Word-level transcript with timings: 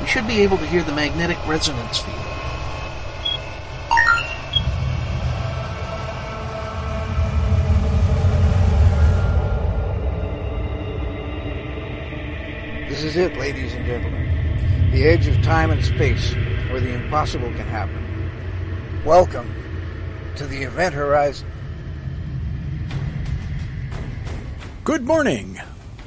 We 0.00 0.06
should 0.06 0.26
be 0.26 0.40
able 0.40 0.58
to 0.58 0.66
hear 0.66 0.82
the 0.82 0.92
magnetic 0.92 1.38
resonance 1.46 1.98
field. 1.98 2.16
This 12.88 13.02
is 13.02 13.16
it, 13.16 13.36
ladies 13.36 13.74
and 13.74 13.84
gentlemen. 13.86 14.90
The 14.92 15.04
edge 15.04 15.26
of 15.26 15.42
time 15.42 15.70
and 15.70 15.84
space, 15.84 16.32
where 16.70 16.80
the 16.80 16.92
impossible 16.92 17.50
can 17.52 17.66
happen. 17.66 18.04
Welcome 19.04 19.52
to 20.36 20.46
the 20.46 20.62
event 20.62 20.94
horizon. 20.94 21.48
Good 24.84 25.04
morning, 25.04 25.60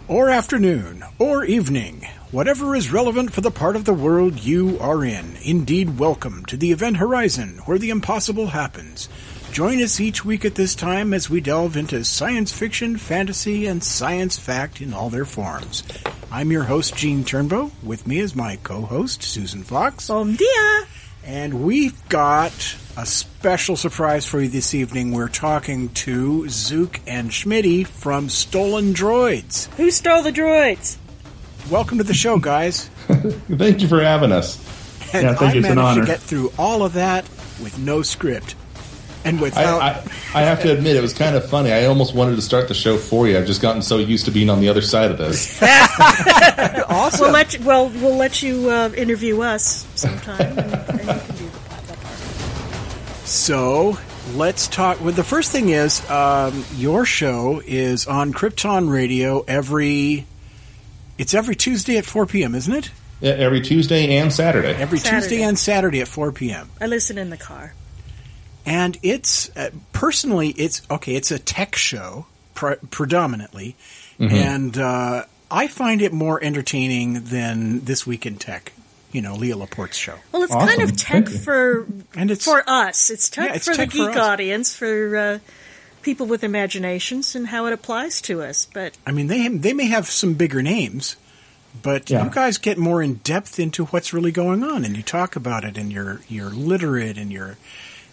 or 0.08 0.30
afternoon, 0.30 1.04
or 1.20 1.46
evening, 1.46 2.01
whatever 2.32 2.76
is 2.76 2.94
relevant 2.94 3.34
for 3.34 3.42
the 3.42 3.52
part 3.52 3.76
of 3.76 3.84
the 3.84 3.94
world 3.94 4.40
you 4.40 4.80
are 4.80 5.04
in. 5.04 5.36
Indeed, 5.44 6.00
welcome 6.00 6.46
to 6.46 6.56
the 6.56 6.72
event 6.72 6.98
horizon 6.98 7.60
where 7.66 7.78
the 7.78 7.90
impossible 7.90 8.48
happens. 8.48 9.10
Join 9.52 9.82
us 9.82 10.00
each 10.00 10.24
week 10.24 10.46
at 10.46 10.56
this 10.56 10.74
time 10.74 11.14
as 11.14 11.30
we 11.30 11.42
delve 11.42 11.76
into 11.76 12.06
science 12.06 12.54
fiction, 12.54 12.96
fantasy, 12.96 13.66
and 13.66 13.84
science 13.84 14.40
fact 14.40 14.80
in 14.80 14.94
all 14.94 15.10
their 15.10 15.26
forms. 15.26 15.84
I'm 16.32 16.52
your 16.52 16.64
host, 16.64 16.96
Gene 16.96 17.26
Turnbow. 17.26 17.72
With 17.84 18.08
me 18.08 18.20
is 18.20 18.34
my 18.34 18.56
co-host, 18.64 19.24
Susan 19.24 19.64
Fox. 19.64 20.08
Bom 20.08 20.36
dia! 20.36 20.88
And 21.26 21.66
we've 21.66 22.08
got 22.08 22.54
a 22.98 23.06
special 23.06 23.76
surprise 23.76 24.26
for 24.26 24.40
you 24.40 24.48
this 24.48 24.74
evening. 24.74 25.12
We're 25.12 25.28
talking 25.28 25.90
to 25.90 26.48
Zook 26.48 27.02
and 27.06 27.30
Schmitty 27.30 27.86
from 27.86 28.30
Stolen 28.30 28.94
Droids. 28.94 29.68
Who 29.76 29.92
stole 29.92 30.24
the 30.24 30.32
droids? 30.32 30.96
Welcome 31.70 32.00
to 32.00 32.04
the 32.04 32.14
show, 32.14 32.38
guys. 32.40 32.88
Thank 33.08 33.82
you 33.82 33.88
for 33.88 34.02
having 34.02 34.32
us. 34.32 34.58
And 35.14 35.24
Yeah, 35.24 35.36
thank 35.36 35.42
I 35.42 35.54
you. 35.54 35.60
It's 35.60 35.70
an 35.70 35.76
managed 35.76 36.02
to 36.02 36.06
get 36.06 36.20
through 36.20 36.52
all 36.58 36.84
of 36.84 36.94
that 36.94 37.24
with 37.62 37.78
no 37.78 38.02
script. 38.02 38.56
And 39.24 39.40
I, 39.40 39.42
without 39.42 39.82
I, 39.82 40.04
I 40.34 40.42
have 40.42 40.62
to 40.64 40.72
admit, 40.78 40.96
it 40.96 41.02
was 41.02 41.14
kind 41.14 41.36
of 41.36 41.48
funny. 41.48 41.72
I 41.72 41.86
almost 41.86 42.16
wanted 42.16 42.36
to 42.38 42.42
start 42.42 42.68
the 42.68 42.74
show 42.74 42.98
for 42.98 43.28
you. 43.28 43.38
I've 43.38 43.46
just 43.46 43.62
gotten 43.62 43.82
so 43.82 43.98
used 43.98 44.26
to 44.26 44.32
being 44.32 44.50
on 44.50 44.60
the 44.62 44.70
other 44.70 44.82
side 44.82 45.12
of 45.12 45.18
this. 45.18 45.62
awesome. 46.90 47.26
We'll 47.26 47.32
let 47.32 47.54
you, 47.54 47.66
well, 47.66 47.90
we'll 47.90 48.16
let 48.16 48.42
you 48.42 48.70
uh, 48.70 48.90
interview 48.98 49.42
us 49.42 49.86
sometime, 49.96 50.58
and, 50.58 50.60
and 50.60 51.00
you 51.00 51.06
can 51.06 51.36
do 51.36 51.50
that, 51.70 51.88
that. 51.88 53.28
So 53.28 53.98
let's 54.34 54.68
talk. 54.68 55.02
Well, 55.02 55.12
the 55.12 55.24
first 55.24 55.52
thing 55.52 55.70
is 55.70 56.10
um, 56.10 56.66
your 56.76 57.06
show 57.06 57.62
is 57.66 58.08
on 58.08 58.34
Krypton 58.34 58.90
Radio 58.92 59.42
every. 59.48 60.26
It's 61.22 61.36
every 61.36 61.56
Tuesday 61.56 61.98
at 61.98 62.06
4 62.06 62.26
p.m., 62.26 62.56
isn't 62.56 62.74
it? 62.74 62.90
Yeah, 63.20 63.34
Every 63.34 63.62
Tuesday 63.62 64.18
and 64.18 64.34
Saturday. 64.34 64.74
Every 64.74 64.98
Saturday. 64.98 65.22
Tuesday 65.22 65.44
and 65.44 65.60
Saturday 65.60 66.02
at 66.02 66.08
4 66.08 66.32
p.m. 66.32 66.68
I 66.82 66.88
listen 66.88 67.20
in 67.20 67.30
the 67.30 67.38
car. 67.38 67.76
And 68.66 68.98
it's 69.04 69.56
uh, 69.56 69.70
personally, 69.94 70.50
it's 70.50 70.82
okay. 70.90 71.14
It's 71.16 71.30
a 71.30 71.38
tech 71.38 71.76
show 71.76 72.26
pre- 72.56 72.78
predominantly, 72.90 73.76
and 74.20 74.76
uh, 74.78 75.26
I 75.52 75.68
find 75.68 76.02
it 76.02 76.12
more 76.14 76.44
entertaining 76.44 77.26
than 77.26 77.82
this 77.86 78.08
week 78.08 78.26
in 78.26 78.38
tech. 78.38 78.72
You 79.12 79.22
know, 79.22 79.36
Leo 79.36 79.58
Laporte's 79.58 79.98
show, 79.98 80.16
Well, 80.32 80.42
it's 80.44 80.54
Awesome. 80.54 80.68
kind 80.70 80.82
of 80.90 80.96
tech 80.98 81.28
for 81.28 81.86
and 82.16 82.32
it's 82.32 82.46
for 82.46 82.64
us. 82.68 83.10
It's 83.12 83.30
tech 83.30 83.50
Yeah, 83.50 83.56
it's 83.56 83.68
for 83.68 83.74
tech 83.76 83.90
the 83.92 83.98
geek 83.98 84.10
us. 84.12 84.18
audience, 84.18 84.76
for 84.76 85.18
uh, 85.18 85.40
people 86.02 86.26
with 86.28 86.44
imaginations, 86.44 87.36
and 87.36 87.48
how 87.48 87.66
it 87.66 87.74
applies 87.74 88.22
to 88.22 88.42
us. 88.44 88.68
But 88.74 88.96
I 89.08 89.12
mean, 89.12 89.28
they 89.28 89.48
they 89.50 89.74
may 89.74 89.88
have 89.88 90.08
some 90.08 90.36
bigger 90.36 90.62
names, 90.62 91.16
but 91.82 92.10
Yeah. 92.10 92.24
you 92.26 92.30
guys 92.30 92.58
get 92.58 92.78
more 92.78 93.02
in 93.02 93.16
depth 93.16 93.60
into 93.60 93.86
what's 93.86 94.14
really 94.14 94.32
going 94.32 94.64
on, 94.64 94.84
and 94.86 94.96
you 94.98 95.04
talk 95.04 95.36
about 95.36 95.64
it, 95.64 95.78
and 95.78 95.92
you're 95.92 96.22
you're 96.28 96.50
literate, 96.50 97.18
and 97.18 97.32
you're 97.32 97.58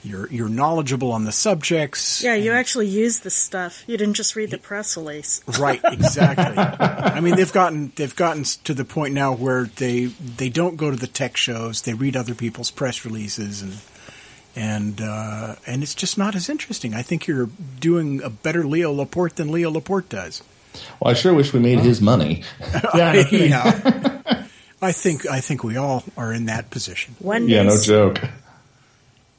you're 0.04 0.28
you're 0.30 0.48
knowledgeable 0.48 1.10
on 1.10 1.24
the 1.24 1.32
subjects. 1.32 2.22
yeah, 2.22 2.34
you 2.34 2.52
actually 2.52 2.86
use 2.86 3.20
this 3.20 3.34
stuff. 3.34 3.82
You 3.88 3.96
didn't 3.96 4.14
just 4.14 4.36
read 4.36 4.50
the 4.52 4.58
press 4.58 4.96
release. 4.96 5.42
right, 5.58 5.80
exactly. 5.84 6.56
I 6.58 7.20
mean, 7.20 7.34
they've 7.36 7.52
gotten 7.52 7.92
they've 7.96 8.14
gotten 8.14 8.44
to 8.64 8.74
the 8.74 8.84
point 8.84 9.12
now 9.14 9.32
where 9.34 9.64
they 9.64 10.06
they 10.06 10.48
don't 10.50 10.76
go 10.76 10.90
to 10.90 10.96
the 10.96 11.08
tech 11.08 11.36
shows; 11.36 11.82
they 11.82 11.94
read 11.94 12.16
other 12.16 12.34
people's 12.36 12.70
press 12.70 13.04
releases, 13.04 13.60
and 13.60 13.76
and 14.54 15.00
uh, 15.00 15.56
and 15.66 15.82
it's 15.82 15.94
just 15.96 16.16
not 16.16 16.34
as 16.36 16.48
interesting. 16.48 16.94
I 16.94 17.02
think 17.02 17.26
you're 17.26 17.50
doing 17.80 18.22
a 18.22 18.30
better 18.30 18.64
Leo 18.64 18.92
Laporte 18.92 19.34
than 19.36 19.50
Leo 19.50 19.70
Laporte 19.70 20.08
does. 20.08 20.42
Well, 21.00 21.11
I 21.11 21.15
sure 21.15 21.34
wish 21.34 21.53
we 21.53 21.61
made 21.61 21.81
his 21.81 22.00
money. 22.00 22.43
Yeah, 22.94 23.25
yeah. 23.31 24.44
I 24.81 24.93
think 24.93 25.27
I 25.28 25.41
think 25.41 25.65
we 25.65 25.77
all 25.77 26.05
are 26.16 26.33
in 26.33 26.47
that 26.47 26.71
position. 26.71 27.15
One 27.19 27.49
Yeah, 27.49 27.62
day, 27.65 27.69
no 27.69 27.81
joke. 27.83 28.21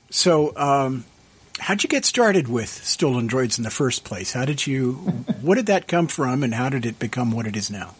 So, 0.10 0.56
um, 0.58 1.06
how'd 1.60 1.84
you 1.84 1.90
get 1.90 2.04
started 2.06 2.48
with 2.48 2.70
Stolen 2.70 3.30
Droids 3.30 3.58
in 3.58 3.64
the 3.64 3.70
first 3.70 4.04
place? 4.04 4.34
How 4.34 4.46
did 4.46 4.66
you? 4.68 4.94
What 5.42 5.56
did 5.56 5.68
that 5.68 5.88
come 5.88 6.08
from, 6.08 6.44
and 6.44 6.54
how 6.54 6.70
did 6.70 6.86
it 6.86 7.00
become 7.00 7.32
what 7.32 7.46
it 7.48 7.56
is 7.56 7.70
now? 7.70 7.96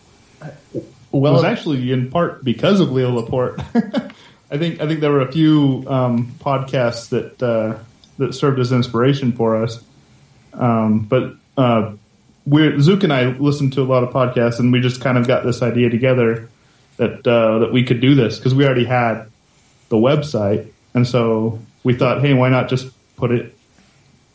Well, 1.12 1.32
it 1.32 1.36
was 1.36 1.44
actually 1.44 1.92
in 1.92 2.10
part 2.12 2.44
because 2.44 2.80
of 2.80 2.92
Leo 2.92 3.12
Laporte. 3.12 3.60
I 4.52 4.58
think 4.58 4.82
I 4.82 4.88
think 4.88 5.00
there 5.00 5.12
were 5.12 5.22
a 5.22 5.32
few 5.32 5.86
um, 5.88 6.34
podcasts 6.40 7.10
that 7.10 7.42
uh, 7.42 7.78
that 8.18 8.34
served 8.34 8.60
as 8.60 8.72
inspiration 8.72 9.32
for 9.32 9.64
us. 9.64 9.84
Um, 10.54 11.02
but 11.02 11.36
uh, 11.58 11.94
we 12.46 12.80
Zook 12.82 13.04
and 13.04 13.14
I 13.14 13.26
listened 13.26 13.74
to 13.74 13.82
a 13.82 13.86
lot 13.86 14.04
of 14.04 14.10
podcasts, 14.10 14.60
and 14.60 14.72
we 14.72 14.80
just 14.82 15.02
kind 15.02 15.18
of 15.18 15.28
got 15.28 15.44
this 15.44 15.62
idea 15.62 15.90
together 15.90 16.50
that 16.98 17.26
uh, 17.28 17.60
that 17.60 17.72
we 17.74 17.84
could 17.84 18.02
do 18.02 18.16
this 18.16 18.38
because 18.38 18.54
we 18.56 18.66
already 18.66 18.86
had 18.86 19.26
the 19.90 19.98
website, 19.98 20.68
and 20.94 21.08
so 21.08 21.60
we 21.84 21.94
thought, 21.94 22.22
hey, 22.22 22.34
why 22.34 22.50
not 22.50 22.70
just 22.70 22.88
put 23.18 23.32
it 23.32 23.56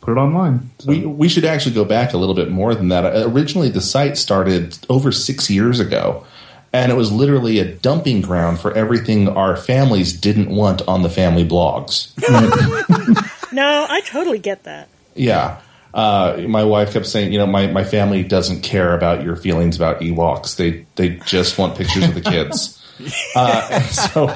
put 0.01 0.11
it 0.11 0.19
online? 0.19 0.69
So- 0.79 0.89
We, 0.89 1.05
we 1.05 1.27
should 1.29 1.45
actually 1.45 1.75
go 1.75 1.85
back 1.85 2.13
a 2.13 2.17
little 2.17 2.35
bit 2.35 2.49
more 2.51 2.75
than 2.75 2.89
that. 2.89 3.05
Uh, 3.05 3.29
Originally, 3.29 3.69
the 3.69 3.81
site 3.81 4.17
started 4.17 4.77
over 4.89 5.11
six 5.11 5.49
years 5.49 5.79
ago, 5.79 6.25
and 6.73 6.91
it 6.91 6.95
was 6.95 7.11
literally 7.11 7.59
a 7.59 7.65
dumping 7.65 8.21
ground 8.21 8.59
for 8.59 8.71
everything 8.73 9.27
our 9.29 9.55
families 9.57 10.13
didn't 10.13 10.49
want 10.49 10.81
on 10.87 11.01
the 11.01 11.09
family 11.09 11.43
blogs. 11.47 12.11
no, 13.51 13.85
I 13.89 14.01
totally 14.01 14.39
get 14.39 14.63
that. 14.63 14.89
Yeah. 15.15 15.59
Uh, 15.95 16.43
my 16.49 16.65
wife 16.65 16.91
kept 16.91 17.05
saying, 17.05 17.31
you 17.31 17.39
know, 17.39 17.47
my, 17.47 17.67
my 17.67 17.85
family 17.85 18.21
doesn't 18.21 18.61
care 18.61 18.93
about 18.93 19.23
your 19.23 19.37
feelings 19.37 19.77
about 19.77 20.01
Ewoks. 20.01 20.57
They 20.57 20.85
they 20.95 21.15
just 21.25 21.57
want 21.57 21.77
pictures 21.77 22.03
of 22.03 22.13
the 22.13 22.21
kids. 22.21 22.77
uh, 23.35 23.79
so 23.83 24.27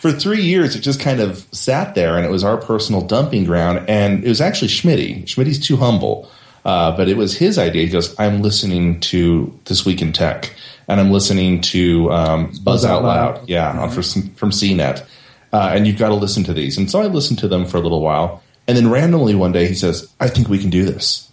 for 0.00 0.12
three 0.12 0.42
years, 0.42 0.76
it 0.76 0.80
just 0.80 1.00
kind 1.00 1.20
of 1.20 1.46
sat 1.52 1.94
there, 1.94 2.16
and 2.16 2.26
it 2.26 2.30
was 2.30 2.44
our 2.44 2.58
personal 2.58 3.00
dumping 3.00 3.44
ground. 3.44 3.88
And 3.88 4.22
it 4.22 4.28
was 4.28 4.42
actually 4.42 4.68
Schmitty. 4.68 5.24
Schmitty's 5.24 5.58
too 5.58 5.78
humble, 5.78 6.30
uh, 6.66 6.94
but 6.94 7.08
it 7.08 7.16
was 7.16 7.34
his 7.34 7.58
idea. 7.58 7.86
He 7.86 7.88
goes, 7.90 8.14
"I'm 8.20 8.42
listening 8.42 9.00
to 9.00 9.58
This 9.64 9.86
Week 9.86 10.02
in 10.02 10.12
Tech, 10.12 10.54
and 10.86 11.00
I'm 11.00 11.10
listening 11.10 11.62
to 11.62 12.12
um, 12.12 12.52
Buzz 12.62 12.84
Out 12.84 13.04
Loud, 13.04 13.48
yeah, 13.48 13.70
on 13.80 13.88
from 13.88 14.02
from 14.34 14.50
CNET, 14.50 15.06
uh, 15.50 15.70
and 15.74 15.86
you've 15.86 15.98
got 15.98 16.10
to 16.10 16.14
listen 16.14 16.44
to 16.44 16.52
these." 16.52 16.76
And 16.76 16.90
so 16.90 17.00
I 17.00 17.06
listened 17.06 17.38
to 17.38 17.48
them 17.48 17.64
for 17.64 17.78
a 17.78 17.80
little 17.80 18.02
while. 18.02 18.42
And 18.70 18.76
then 18.76 18.88
randomly 18.88 19.34
one 19.34 19.50
day 19.50 19.66
he 19.66 19.74
says, 19.74 20.08
I 20.20 20.28
think 20.28 20.48
we 20.48 20.60
can 20.60 20.70
do 20.70 20.84
this. 20.84 21.28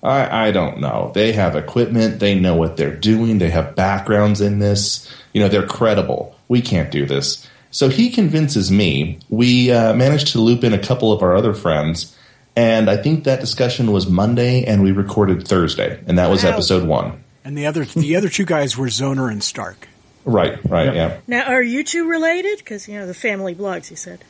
I, 0.00 0.46
I 0.46 0.50
don't 0.52 0.78
know. 0.78 1.10
They 1.12 1.32
have 1.32 1.56
equipment. 1.56 2.20
They 2.20 2.38
know 2.38 2.54
what 2.54 2.76
they're 2.76 2.94
doing. 2.94 3.38
They 3.38 3.50
have 3.50 3.74
backgrounds 3.74 4.40
in 4.40 4.60
this. 4.60 5.12
You 5.32 5.42
know, 5.42 5.48
they're 5.48 5.66
credible. 5.66 6.36
We 6.46 6.62
can't 6.62 6.92
do 6.92 7.04
this. 7.04 7.44
So 7.72 7.88
he 7.88 8.10
convinces 8.10 8.70
me. 8.70 9.18
We 9.28 9.72
uh, 9.72 9.92
managed 9.94 10.28
to 10.34 10.40
loop 10.40 10.62
in 10.62 10.72
a 10.72 10.78
couple 10.78 11.12
of 11.12 11.20
our 11.20 11.34
other 11.34 11.52
friends. 11.52 12.16
And 12.54 12.88
I 12.88 12.96
think 12.96 13.24
that 13.24 13.40
discussion 13.40 13.90
was 13.90 14.08
Monday 14.08 14.62
and 14.62 14.80
we 14.80 14.92
recorded 14.92 15.48
Thursday. 15.48 16.00
And 16.06 16.16
that 16.16 16.30
was 16.30 16.44
Wow. 16.44 16.50
episode 16.50 16.86
one. 16.86 17.24
And 17.44 17.58
the 17.58 17.66
other 17.66 17.84
the 17.86 18.14
other 18.14 18.28
two 18.28 18.44
guys 18.44 18.76
were 18.78 18.86
Zoner 18.86 19.32
and 19.32 19.42
Stark. 19.42 19.88
Right, 20.24 20.64
right, 20.70 20.94
yeah. 20.94 21.18
Now, 21.26 21.52
are 21.52 21.62
you 21.62 21.82
two 21.82 22.08
related? 22.08 22.58
Because 22.58 22.86
you 22.86 23.00
know 23.00 23.06
the 23.08 23.14
family 23.14 23.56
blogs. 23.56 23.90
You 23.90 23.96
said. 23.96 24.20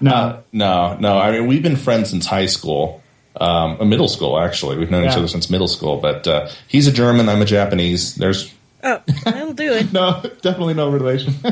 No, 0.00 0.10
Uh, 0.14 0.40
no, 0.52 0.96
no. 0.98 1.18
I 1.18 1.32
mean, 1.32 1.46
we've 1.46 1.62
been 1.62 1.76
friends 1.76 2.10
since 2.10 2.26
high 2.26 2.46
school, 2.46 3.02
um, 3.40 3.76
uh, 3.80 3.84
middle 3.84 4.08
school 4.08 4.38
actually. 4.38 4.76
We've 4.78 4.90
known 4.90 5.04
each 5.06 5.16
other 5.16 5.28
since 5.28 5.50
middle 5.50 5.68
school. 5.68 5.96
But 5.98 6.26
uh, 6.26 6.48
he's 6.68 6.86
a 6.86 6.92
German, 6.92 7.28
I'm 7.28 7.42
a 7.42 7.46
Japanese. 7.46 8.14
There's 8.14 8.52
Oh, 8.84 9.00
that'll 9.24 9.52
do 9.54 9.72
it. 9.72 9.92
no, 10.00 10.22
definitely 10.42 10.74
no 10.74 10.90
relation. 10.90 11.34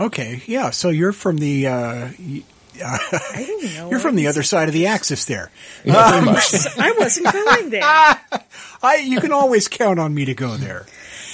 Okay, 0.00 0.42
yeah. 0.46 0.70
So 0.70 0.88
you're 0.88 1.12
from 1.12 1.36
the 1.38 1.68
uh, 1.68 2.08
y- 2.18 2.42
I 2.84 3.44
don't 3.46 3.64
know. 3.76 3.88
you're 3.90 4.00
from 4.00 4.16
the 4.16 4.26
other 4.26 4.42
side 4.42 4.66
of 4.66 4.74
the 4.74 4.88
axis 4.88 5.24
there. 5.26 5.52
Yeah, 5.84 6.10
pretty 6.10 6.26
much. 6.26 6.52
I 6.76 6.90
wasn't 6.98 7.32
going 7.32 7.70
there. 7.70 7.82
I 7.84 8.96
you 9.04 9.20
can 9.20 9.30
always 9.30 9.68
count 9.68 10.00
on 10.00 10.12
me 10.12 10.24
to 10.24 10.34
go 10.34 10.56
there. 10.56 10.86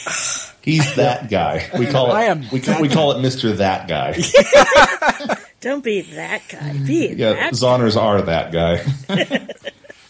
He's 0.62 0.96
that 0.96 1.30
guy. 1.30 1.68
We 1.78 1.86
call 1.86 2.10
it. 2.10 2.14
I 2.14 2.24
am 2.24 2.44
we, 2.52 2.60
call, 2.60 2.80
we 2.80 2.88
call 2.88 3.12
it 3.12 3.20
Mister 3.20 3.52
That 3.52 3.88
Guy. 3.88 4.18
Don't 5.60 5.84
be 5.84 6.00
that 6.02 6.42
guy. 6.48 6.72
Be 6.86 7.08
Yeah, 7.08 7.32
that 7.34 7.52
Zonners 7.54 8.00
are 8.00 8.22
that 8.22 8.52
guy. 8.52 8.84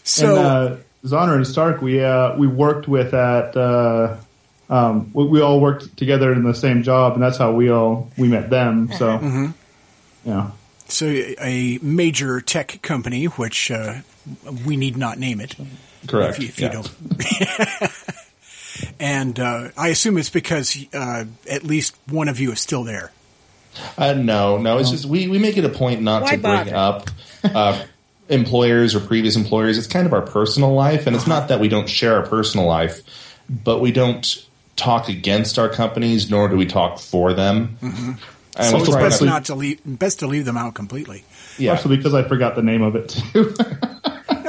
So 0.03 0.35
and 0.35 0.45
uh, 0.45 0.77
Zonner 1.05 1.35
and 1.35 1.45
Stark, 1.47 1.79
we 1.81 2.03
uh, 2.03 2.35
we 2.35 2.47
worked 2.47 2.87
with 2.87 3.13
at 3.13 3.55
uh, 3.55 4.17
um, 4.69 5.11
we, 5.13 5.25
we 5.25 5.41
all 5.41 5.59
worked 5.61 5.95
together 5.95 6.33
in 6.33 6.43
the 6.43 6.55
same 6.55 6.81
job, 6.81 7.13
and 7.13 7.21
that's 7.21 7.37
how 7.37 7.51
we 7.53 7.69
all 7.69 8.09
we 8.17 8.27
met 8.27 8.49
them. 8.49 8.91
So, 8.93 9.19
Mm-hmm. 9.19 9.51
yeah, 10.25 10.51
so 10.87 11.05
a 11.05 11.77
major 11.83 12.41
tech 12.41 12.81
company, 12.81 13.25
which 13.25 13.69
uh, 13.69 13.99
we 14.65 14.75
need 14.75 14.97
not 14.97 15.19
name 15.19 15.39
it. 15.39 15.55
Correct. 16.07 16.39
If 16.39 16.41
you, 16.41 16.47
if 16.49 16.59
you 16.59 16.69
don't. 16.69 16.91
and 19.01 19.37
uh, 19.39 19.69
I 19.75 19.89
assume 19.89 20.17
it's 20.17 20.29
because 20.29 20.77
uh, 20.93 21.25
at 21.49 21.63
least 21.63 21.97
one 22.07 22.29
of 22.29 22.39
you 22.39 22.51
is 22.53 22.61
still 22.61 22.83
there. 22.85 23.11
Uh, 23.97 24.13
no, 24.13 24.57
no. 24.57 24.77
It's 24.77 24.91
just 24.91 25.05
we, 25.05 25.27
we 25.27 25.39
make 25.39 25.57
it 25.57 25.65
a 25.65 25.69
point 25.69 26.01
not 26.01 26.21
Why 26.23 26.35
to 26.35 26.37
bring 26.37 26.53
bother? 26.71 26.75
up 26.75 27.09
uh, 27.43 27.83
employers 28.29 28.95
or 28.95 28.99
previous 28.99 29.35
employers. 29.35 29.77
It's 29.77 29.87
kind 29.87 30.05
of 30.05 30.13
our 30.13 30.21
personal 30.21 30.73
life, 30.73 31.07
and 31.07 31.15
it's 31.15 31.27
not 31.27 31.47
that 31.49 31.59
we 31.59 31.67
don't 31.69 31.89
share 31.89 32.15
our 32.17 32.25
personal 32.25 32.65
life, 32.67 33.01
but 33.49 33.79
we 33.81 33.91
don't 33.91 34.45
talk 34.75 35.09
against 35.09 35.57
our 35.59 35.69
companies, 35.69 36.29
nor 36.29 36.47
do 36.49 36.55
we 36.57 36.65
talk 36.65 36.99
for 36.99 37.33
them. 37.33 37.77
And 37.81 38.17
So 38.69 38.77
it's 38.79 38.89
best 38.89 39.21
not 39.21 39.25
to- 39.25 39.25
not 39.25 39.45
to 39.45 39.55
leave. 39.55 39.79
Best 39.85 40.19
to 40.19 40.27
leave 40.27 40.43
them 40.45 40.57
out 40.57 40.73
completely. 40.73 41.23
yeah, 41.57 41.73
especially 41.73 41.97
because 41.97 42.13
I 42.13 42.23
forgot 42.27 42.55
the 42.55 42.61
name 42.63 42.81
of 42.81 42.95
it 42.95 43.09
too. 43.09 43.55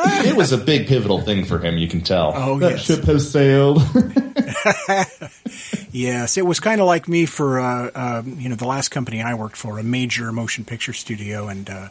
it 0.05 0.37
was 0.37 0.53
a 0.53 0.59
big 0.59 0.87
pivotal 0.87 1.21
thing 1.21 1.45
for 1.45 1.59
him. 1.59 1.79
You 1.79 1.89
can 1.89 2.01
tell. 2.01 2.33
Oh 2.35 2.59
that 2.59 2.73
yes, 2.73 2.83
ship 2.83 3.05
has 3.05 3.31
sailed. 3.31 3.83
yes. 5.93 6.37
It 6.37 6.47
was 6.47 6.61
kind 6.61 6.81
of 6.81 6.87
like 6.87 7.09
me 7.09 7.27
for 7.27 7.61
uh, 7.61 7.91
um, 7.95 8.37
you 8.39 8.49
know 8.49 8.57
the 8.57 8.67
last 8.67 8.91
company 8.91 9.23
I 9.23 9.35
worked 9.35 9.57
for, 9.57 9.79
a 9.79 9.83
major 9.83 10.33
motion 10.33 10.65
picture 10.65 10.93
studio, 10.93 11.49
and 11.49 11.69
uh, 11.69 11.89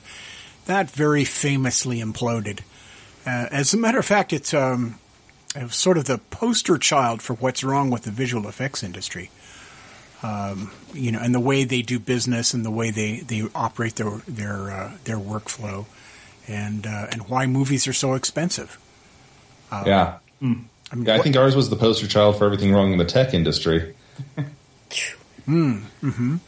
that 0.65 0.89
very 0.91 1.25
famously 1.25 1.99
imploded. 1.99 2.61
Uh, 3.25 3.47
as 3.51 3.73
a 3.73 3.77
matter 3.77 3.99
of 3.99 4.05
fact, 4.05 4.33
it's 4.33 4.53
um, 4.53 4.99
it 5.55 5.63
was 5.63 5.75
sort 5.75 5.97
of 5.97 6.05
the 6.05 6.17
poster 6.17 6.77
child 6.77 7.21
for 7.21 7.33
what's 7.35 7.63
wrong 7.63 7.89
with 7.89 8.03
the 8.03 8.11
visual 8.11 8.47
effects 8.47 8.83
industry. 8.83 9.29
Um, 10.23 10.71
you 10.93 11.11
know, 11.11 11.19
and 11.19 11.33
the 11.33 11.39
way 11.39 11.63
they 11.63 11.81
do 11.81 11.99
business 11.99 12.53
and 12.53 12.63
the 12.63 12.71
way 12.71 12.91
they, 12.91 13.21
they 13.21 13.43
operate 13.55 13.95
their 13.95 14.21
their 14.27 14.71
uh, 14.71 14.91
their 15.03 15.17
workflow, 15.17 15.85
and 16.47 16.85
uh, 16.87 17.07
and 17.11 17.27
why 17.29 17.45
movies 17.45 17.87
are 17.87 17.93
so 17.93 18.13
expensive. 18.13 18.77
yeah. 19.71 20.17
I 20.41 20.45
mean, 20.45 20.67
Yeah, 21.05 21.13
I 21.13 21.17
what- 21.17 21.23
think 21.23 21.35
ours 21.37 21.55
was 21.55 21.69
the 21.69 21.75
poster 21.75 22.07
child 22.07 22.37
for 22.37 22.45
everything 22.45 22.73
wrong 22.73 22.91
in 22.91 22.97
the 22.97 23.05
tech 23.05 23.33
industry. 23.33 23.95
Well, 25.47 25.81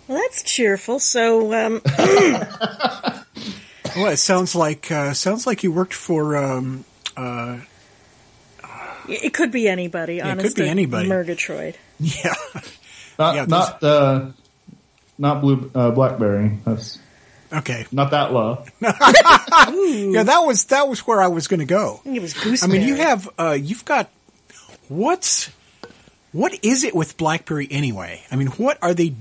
that's 0.07 0.43
cheerful. 0.43 0.99
So, 0.99 1.53
um, 1.53 1.81
well, 3.95 4.07
it 4.07 4.17
sounds 4.17 4.55
like 4.55 4.89
uh, 4.91 5.13
sounds 5.13 5.45
like 5.45 5.63
you 5.63 5.71
worked 5.71 5.93
for. 5.93 6.37
Um, 6.37 6.85
uh, 7.17 7.59
it 9.09 9.33
could 9.33 9.51
be 9.51 9.67
anybody. 9.67 10.21
Honestly. 10.21 10.47
It 10.47 10.55
could 10.55 10.63
be 10.63 10.69
anybody. 10.69 11.09
Murgatroyd. 11.09 11.75
yeah, 11.99 12.33
not 13.19 13.35
Yeah, 13.35 13.45
not 13.45 13.83
uh, 13.83 14.25
not 15.17 15.41
blue 15.41 15.69
uh, 15.75 15.91
blackberry. 15.91 16.59
That's 16.63 16.97
okay, 17.53 17.85
not 17.91 18.11
that 18.11 18.33
low. 18.33 18.63
yeah. 18.81 20.23
That 20.23 20.43
was 20.45 20.65
that 20.65 20.87
was 20.87 21.01
where 21.07 21.21
I 21.21 21.27
was 21.27 21.47
going 21.47 21.59
to 21.59 21.65
go. 21.65 22.01
It 22.05 22.21
was 22.21 22.63
I 22.63 22.67
mean, 22.67 22.81
you 22.87 22.95
have 22.95 23.29
uh, 23.37 23.57
you've 23.59 23.85
got 23.85 24.09
what's 24.89 25.49
what 26.31 26.57
is 26.63 26.83
it 26.83 26.95
with 26.95 27.17
BlackBerry 27.17 27.67
anyway? 27.69 28.21
I 28.31 28.35
mean, 28.35 28.47
what 28.47 28.77
are 28.81 28.93
they? 28.93 29.13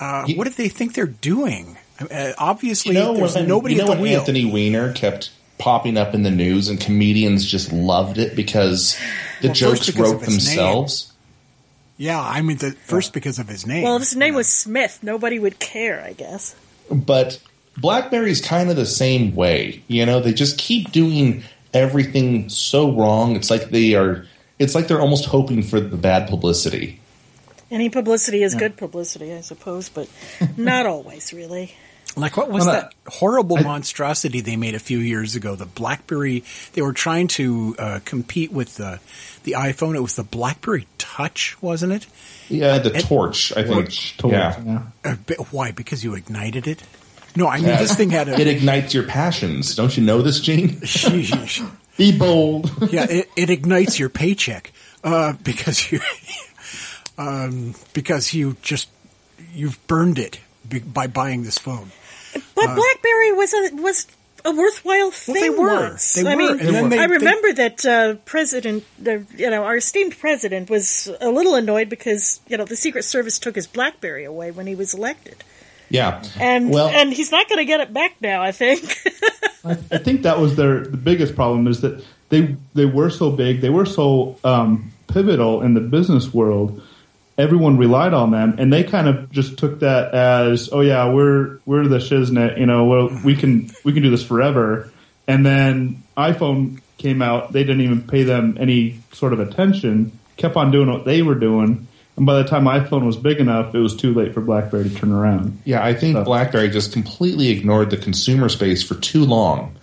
Uh, 0.00 0.24
You- 0.26 0.36
what 0.36 0.44
do 0.46 0.50
they 0.50 0.68
think 0.68 0.94
they're 0.94 1.06
doing? 1.06 1.76
Uh, 2.10 2.32
obviously, 2.38 2.94
You 2.94 3.00
know, 3.00 3.14
there's 3.16 3.34
when, 3.34 3.48
nobody 3.48 3.74
you 3.74 3.78
know 3.82 3.84
at 3.84 3.86
the 3.86 3.92
when 3.94 4.02
wheel. 4.02 4.20
Anthony 4.20 4.44
Weiner 4.44 4.92
kept 4.92 5.30
popping 5.58 5.96
up 5.98 6.14
in 6.14 6.22
the 6.22 6.30
news 6.30 6.68
and 6.68 6.80
comedians 6.80 7.44
just 7.44 7.72
loved 7.72 8.18
it 8.18 8.36
because 8.36 8.96
the 9.42 9.48
Well, 9.48 9.54
jokes 9.54 9.86
because 9.86 10.12
wrote 10.12 10.20
his 10.24 10.46
name. 10.46 10.56
themselves. 10.56 11.12
yeah, 11.96 12.20
I 12.20 12.40
mean, 12.42 12.58
the, 12.58 12.70
first 12.70 13.12
because 13.12 13.40
of 13.40 13.48
his 13.48 13.66
name. 13.66 13.82
well, 13.82 13.96
if 13.96 14.02
his 14.02 14.14
name 14.14 14.34
was 14.36 14.46
Smith, 14.46 15.00
nobody 15.02 15.40
would 15.40 15.58
care, 15.58 16.00
I 16.00 16.12
guess. 16.12 16.54
But 16.88 17.40
BlackBerry's 17.80 18.40
kind 18.40 18.70
of 18.70 18.76
the 18.76 18.86
same 18.86 19.34
way. 19.34 19.82
You 19.88 20.06
know, 20.06 20.20
they 20.20 20.32
just 20.32 20.58
keep 20.58 20.92
doing 20.92 21.42
everything 21.72 22.48
so 22.48 22.92
wrong. 22.92 23.36
It's 23.36 23.50
like 23.50 23.70
they 23.70 23.94
are. 23.94 24.26
It's 24.58 24.74
like 24.74 24.88
they're 24.88 25.00
almost 25.00 25.26
hoping 25.26 25.62
for 25.62 25.80
the 25.80 25.96
bad 25.96 26.28
publicity. 26.28 27.00
Any 27.70 27.90
publicity 27.90 28.42
is 28.42 28.54
good 28.54 28.76
publicity, 28.76 29.34
I 29.34 29.42
suppose, 29.42 29.88
but 29.88 30.08
not 30.56 30.86
always, 30.86 31.32
really. 31.32 31.74
Like 32.16 32.36
what 32.36 32.50
was 32.50 32.66
Well, 32.66 32.74
that 32.74 32.94
horrible 33.06 33.58
monstrosity 33.58 34.40
they 34.40 34.56
made 34.56 34.74
a 34.74 34.78
few 34.80 34.98
years 34.98 35.36
ago? 35.36 35.54
The 35.54 35.66
BlackBerry. 35.66 36.42
They 36.72 36.82
were 36.82 36.92
trying 36.92 37.28
to 37.28 37.76
uh, 37.78 38.00
compete 38.04 38.52
with 38.52 38.76
the 38.76 38.98
the 39.44 39.52
iPhone. 39.52 39.94
It 39.94 40.00
was 40.00 40.16
the 40.16 40.24
BlackBerry 40.24 40.86
Touch, 40.96 41.60
wasn't 41.62 41.92
it? 41.92 42.06
Yeah, 42.48 42.78
the 42.78 42.90
torch. 42.90 43.52
I 43.52 43.62
think. 43.62 43.92
Torch, 44.16 44.32
yeah. 44.32 44.60
yeah. 44.64 44.82
Uh, 45.04 45.16
but 45.26 45.52
why? 45.52 45.70
Because 45.70 46.02
you 46.02 46.14
ignited 46.14 46.66
it. 46.66 46.82
No, 47.36 47.46
I 47.46 47.56
mean 47.58 47.76
this 47.78 47.94
thing 47.94 48.10
had 48.10 48.28
a. 48.28 48.38
It 48.40 48.46
ignites 48.48 48.94
your 48.94 49.04
passions. 49.04 49.74
Don't 49.76 49.96
you 49.96 50.02
know 50.02 50.22
this, 50.22 50.40
Gene? 50.40 50.70
Sheesh. 50.82 51.68
Be 51.96 52.16
bold. 52.16 52.70
yeah, 52.92 53.06
it, 53.08 53.28
it 53.36 53.50
ignites 53.50 53.98
your 53.98 54.08
paycheck 54.08 54.72
uh, 55.04 55.34
because 55.42 55.90
you 55.92 56.00
um, 57.18 57.74
because 57.92 58.32
you 58.34 58.56
just 58.62 58.88
you've 59.52 59.84
burned 59.86 60.18
it 60.18 60.40
be, 60.68 60.78
by 60.80 61.06
buying 61.06 61.42
this 61.42 61.58
phone. 61.58 61.90
But 62.54 62.74
BlackBerry 62.74 63.32
was 63.32 63.52
a 63.54 63.70
was 63.76 64.06
a 64.44 64.54
worthwhile 64.54 65.10
thing 65.10 65.36
Uh, 65.36 65.40
they 65.40 65.50
were. 65.50 65.68
once. 65.90 66.12
They 66.14 66.20
I 66.26 66.34
were. 66.34 66.36
mean, 66.36 66.50
And 66.60 66.60
then 66.74 66.88
they- 66.90 66.98
I 66.98 67.06
they- 67.06 67.12
remember 67.14 67.52
that 67.54 67.84
uh, 67.84 68.14
President, 68.24 68.84
the, 68.98 69.24
you 69.36 69.50
know, 69.50 69.64
our 69.64 69.76
esteemed 69.76 70.16
president 70.18 70.70
was 70.70 71.10
a 71.20 71.28
little 71.30 71.54
annoyed 71.56 71.88
because 71.88 72.40
you 72.48 72.56
know 72.56 72.64
the 72.64 72.76
Secret 72.76 73.04
Service 73.04 73.38
took 73.38 73.56
his 73.56 73.66
BlackBerry 73.66 74.24
away 74.24 74.50
when 74.52 74.66
he 74.68 74.74
was 74.76 74.94
elected, 74.94 75.42
Yeah. 75.90 76.22
and 76.38 76.70
well, 76.70 76.88
and 76.88 77.12
he's 77.12 77.30
not 77.30 77.48
going 77.48 77.58
to 77.58 77.64
get 77.64 77.80
it 77.80 77.92
back 77.92 78.16
now. 78.20 78.42
I 78.42 78.52
think. 78.52 78.98
I, 79.64 79.72
I 79.72 79.98
think 79.98 80.22
that 80.22 80.38
was 80.38 80.56
their 80.56 80.80
the 80.80 80.96
biggest 80.96 81.34
problem 81.34 81.66
is 81.66 81.80
that 81.80 82.04
they 82.28 82.56
they 82.74 82.86
were 82.86 83.10
so 83.10 83.30
big, 83.30 83.60
they 83.60 83.70
were 83.70 83.86
so 83.86 84.38
um, 84.44 84.92
pivotal 85.06 85.62
in 85.62 85.74
the 85.74 85.80
business 85.80 86.32
world. 86.32 86.82
Everyone 87.36 87.78
relied 87.78 88.14
on 88.14 88.32
them, 88.32 88.56
and 88.58 88.72
they 88.72 88.82
kind 88.82 89.08
of 89.08 89.30
just 89.30 89.58
took 89.58 89.80
that 89.80 90.12
as, 90.12 90.70
oh 90.72 90.80
yeah, 90.80 91.12
we're 91.12 91.58
we're 91.66 91.86
the 91.86 91.98
shiznit, 91.98 92.58
you 92.58 92.66
know, 92.66 92.84
well, 92.84 93.20
we 93.24 93.36
can 93.36 93.70
we 93.84 93.92
can 93.92 94.02
do 94.02 94.10
this 94.10 94.24
forever. 94.24 94.92
And 95.26 95.44
then 95.44 96.02
iPhone 96.16 96.80
came 96.96 97.22
out, 97.22 97.52
they 97.52 97.62
didn't 97.62 97.82
even 97.82 98.02
pay 98.02 98.24
them 98.24 98.56
any 98.58 98.98
sort 99.12 99.32
of 99.32 99.40
attention, 99.40 100.18
kept 100.36 100.56
on 100.56 100.70
doing 100.70 100.90
what 100.90 101.04
they 101.04 101.22
were 101.22 101.34
doing, 101.34 101.86
and 102.18 102.26
by 102.26 102.42
the 102.42 102.48
time 102.48 102.64
iPhone 102.64 103.06
was 103.06 103.16
big 103.16 103.38
enough, 103.38 103.74
it 103.74 103.78
was 103.78 103.96
too 103.96 104.12
late 104.12 104.34
for 104.34 104.42
BlackBerry 104.42 104.90
to 104.90 104.94
turn 104.94 105.12
around. 105.12 105.58
Yeah, 105.64 105.82
I 105.82 105.94
think 105.94 106.16
So- 106.16 106.24
BlackBerry 106.24 106.68
just 106.68 106.92
completely 106.92 107.48
ignored 107.48 107.88
the 107.90 107.96
consumer 107.96 108.48
space 108.50 108.82
for 108.82 108.94
too 108.96 109.24
long, 109.24 109.74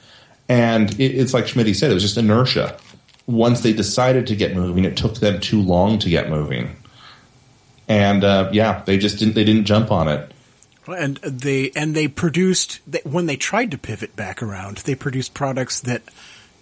and 0.48 0.92
it, 1.00 1.16
it's 1.16 1.34
like 1.34 1.48
Schmidt 1.48 1.76
said, 1.76 1.90
it 1.90 1.94
was 1.96 2.04
just 2.04 2.18
inertia. 2.18 2.78
Once 3.26 3.62
they 3.62 3.74
decided 3.74 4.28
to 4.28 4.36
get 4.36 4.56
moving, 4.56 4.86
it 4.86 4.96
took 4.96 5.16
them 5.16 5.40
too 5.40 5.60
long 5.62 5.98
to 5.98 6.10
get 6.10 6.30
moving, 6.30 6.76
and 7.88 8.24
uh, 8.24 8.50
yeah, 8.54 8.84
they 8.86 8.98
just 8.98 9.18
didn't. 9.18 9.34
They 9.34 9.44
didn't 9.44 9.66
jump 9.66 9.92
on 9.92 10.08
it. 10.08 10.32
And 10.88 11.18
they 11.18 11.72
and 11.76 11.96
they 11.96 12.08
produced 12.08 12.80
they, 12.86 13.02
when 13.04 13.26
they 13.26 13.38
tried 13.38 13.72
to 13.72 13.78
pivot 13.80 14.16
back 14.16 14.44
around, 14.44 14.78
they 14.78 14.94
produced 14.94 15.34
products 15.34 15.82
that 15.82 16.04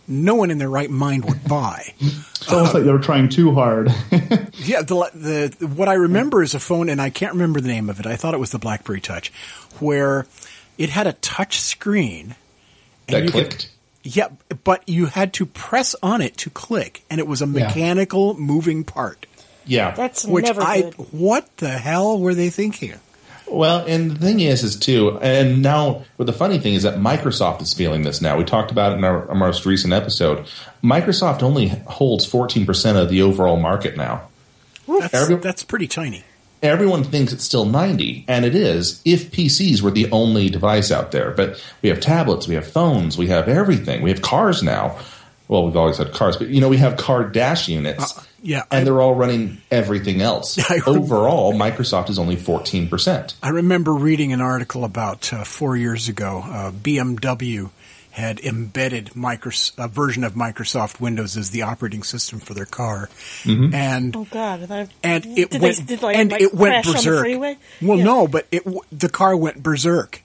no 0.08 0.36
one 0.36 0.52
in 0.52 0.58
their 0.58 0.70
right 0.70 0.90
mind 0.90 1.26
would 1.26 1.44
buy. 1.48 1.94
It's 2.00 2.52
almost 2.52 2.74
like 2.74 2.84
they 2.84 2.92
were 2.92 3.00
trying 3.00 3.30
too 3.30 3.54
hard. 3.54 3.90
Yeah, 4.66 4.82
the, 4.84 5.56
the 5.60 5.68
what 5.68 5.90
I 5.90 5.94
remember 5.96 6.42
is 6.42 6.54
a 6.54 6.60
phone, 6.60 6.88
and 6.88 7.02
I 7.02 7.10
can't 7.10 7.34
remember 7.34 7.60
the 7.60 7.68
name 7.68 7.90
of 7.90 8.00
it. 8.00 8.06
I 8.06 8.16
thought 8.16 8.34
it 8.34 8.40
was 8.40 8.52
the 8.52 8.60
BlackBerry 8.60 9.02
Touch, 9.02 9.34
where 9.80 10.26
it 10.78 10.90
had 10.90 11.06
a 11.08 11.14
touch 11.14 11.60
screen. 11.60 12.36
and 13.08 13.16
That 13.16 13.24
you 13.24 13.32
could- 13.32 13.50
clicked. 13.50 13.70
yeah, 14.04 14.30
but 14.64 14.88
you 14.88 15.08
had 15.08 15.34
to 15.34 15.46
press 15.46 15.96
on 16.02 16.22
it 16.22 16.38
to 16.38 16.50
click, 16.50 17.04
and 17.10 17.20
it 17.20 17.28
was 17.28 17.42
a 17.42 17.48
mechanical 17.48 18.36
moving 18.40 18.84
part. 18.86 19.26
Yeah, 19.66 19.92
That's 19.92 20.24
Which 20.26 20.46
never 20.46 20.62
I, 20.62 20.82
good. 20.84 20.94
what 21.12 21.58
the 21.58 21.70
hell 21.72 22.20
were 22.20 22.36
they 22.36 22.50
thinking? 22.50 22.94
Well, 23.54 23.86
and 23.88 24.12
the 24.12 24.20
thing 24.20 24.40
is, 24.40 24.64
is 24.64 24.76
too, 24.78 25.20
and 25.22 25.62
now, 25.62 26.06
but 26.18 26.26
the 26.26 26.34
funny 26.34 26.58
thing 26.60 26.74
is 26.74 26.84
that 26.84 26.96
Microsoft 26.96 27.62
is 27.62 27.74
feeling 27.74 28.02
this 28.04 28.22
now. 28.22 28.38
We 28.38 28.44
talked 28.46 28.72
about 28.72 28.94
it 28.94 28.96
in 28.98 29.04
our, 29.04 29.30
our 29.30 29.36
most 29.36 29.66
recent 29.66 29.94
episode. 29.94 30.46
Microsoft 30.84 31.44
only 31.44 31.68
holds 31.68 32.30
14% 32.30 32.96
of 33.02 33.10
the 33.10 33.22
overall 33.22 33.58
market 33.58 33.96
now. 33.96 34.28
That's, 34.88 35.14
Every- 35.14 35.36
that's 35.36 35.64
pretty 35.64 35.88
tiny. 35.88 36.24
everyone 36.62 37.04
thinks 37.04 37.32
it's 37.34 37.44
still 37.44 37.66
90 37.66 38.26
and 38.28 38.44
it 38.46 38.56
is 38.56 39.02
if 39.06 39.32
PCs 39.32 39.82
were 39.82 39.92
the 39.92 40.10
only 40.12 40.50
device 40.50 40.92
out 40.92 41.12
there. 41.12 41.32
But 41.32 41.64
we 41.82 41.90
have 41.90 42.00
tablets, 42.00 42.48
we 42.48 42.56
have 42.56 42.68
phones, 42.68 43.18
we 43.18 43.28
have 43.28 43.48
everything. 43.48 44.02
We 44.02 44.10
have 44.10 44.22
cars 44.22 44.64
now. 44.64 44.98
Well, 45.48 45.66
we've 45.66 45.76
always 45.78 45.98
had 45.98 46.12
cars, 46.14 46.38
but 46.38 46.48
you 46.48 46.60
know, 46.62 46.70
we 46.70 46.78
have 46.78 46.98
car 46.98 47.24
dash 47.26 47.68
units. 47.68 48.18
Uh, 48.18 48.24
yeah, 48.44 48.64
and 48.70 48.82
I- 48.82 48.84
they're 48.84 49.02
all 49.02 49.16
running 49.16 49.58
everything 49.72 50.22
else. 50.22 50.60
I 50.70 50.80
Overall, 50.86 51.54
Microsoft 51.54 52.10
is 52.12 52.20
only 52.20 52.36
14%. 52.36 53.34
I 53.42 53.50
remember 53.50 53.94
reading 53.94 54.32
an 54.34 54.42
article 54.42 54.84
about 54.84 55.34
uh, 55.34 55.44
four 55.44 55.76
years 55.76 56.08
ago. 56.10 56.44
Uh, 56.46 56.72
BMW 56.72 57.72
had 58.12 58.40
embedded 58.42 59.08
Micros- 59.16 59.72
a 59.84 59.88
version 59.88 60.24
of 60.24 60.34
Microsoft 60.34 61.00
Windows 61.02 61.36
as 61.36 61.50
the 61.50 61.64
operating 61.64 62.04
system 62.04 62.40
for 62.40 62.54
their 62.54 62.66
car, 62.68 63.10
and 63.46 64.16
Oh 64.16 64.28
God! 64.30 64.70
I, 64.72 64.88
and 65.04 65.26
it 65.38 65.50
did 65.50 65.62
went 65.62 65.78
they, 65.78 65.84
did 65.84 66.04
like, 66.04 66.18
and 66.18 66.32
like, 66.32 66.42
it 66.42 66.54
went 66.54 66.74
crash 66.84 66.86
on 66.88 66.92
the 66.92 66.98
berserk. 67.00 67.20
freeway? 67.22 67.58
Well, 67.82 67.98
Yeah. 67.98 68.04
no, 68.04 68.28
but 68.28 68.46
it 68.52 68.66
w- 68.66 68.82
the 68.92 69.10
car 69.10 69.36
went 69.36 69.64
berserk, 69.64 70.22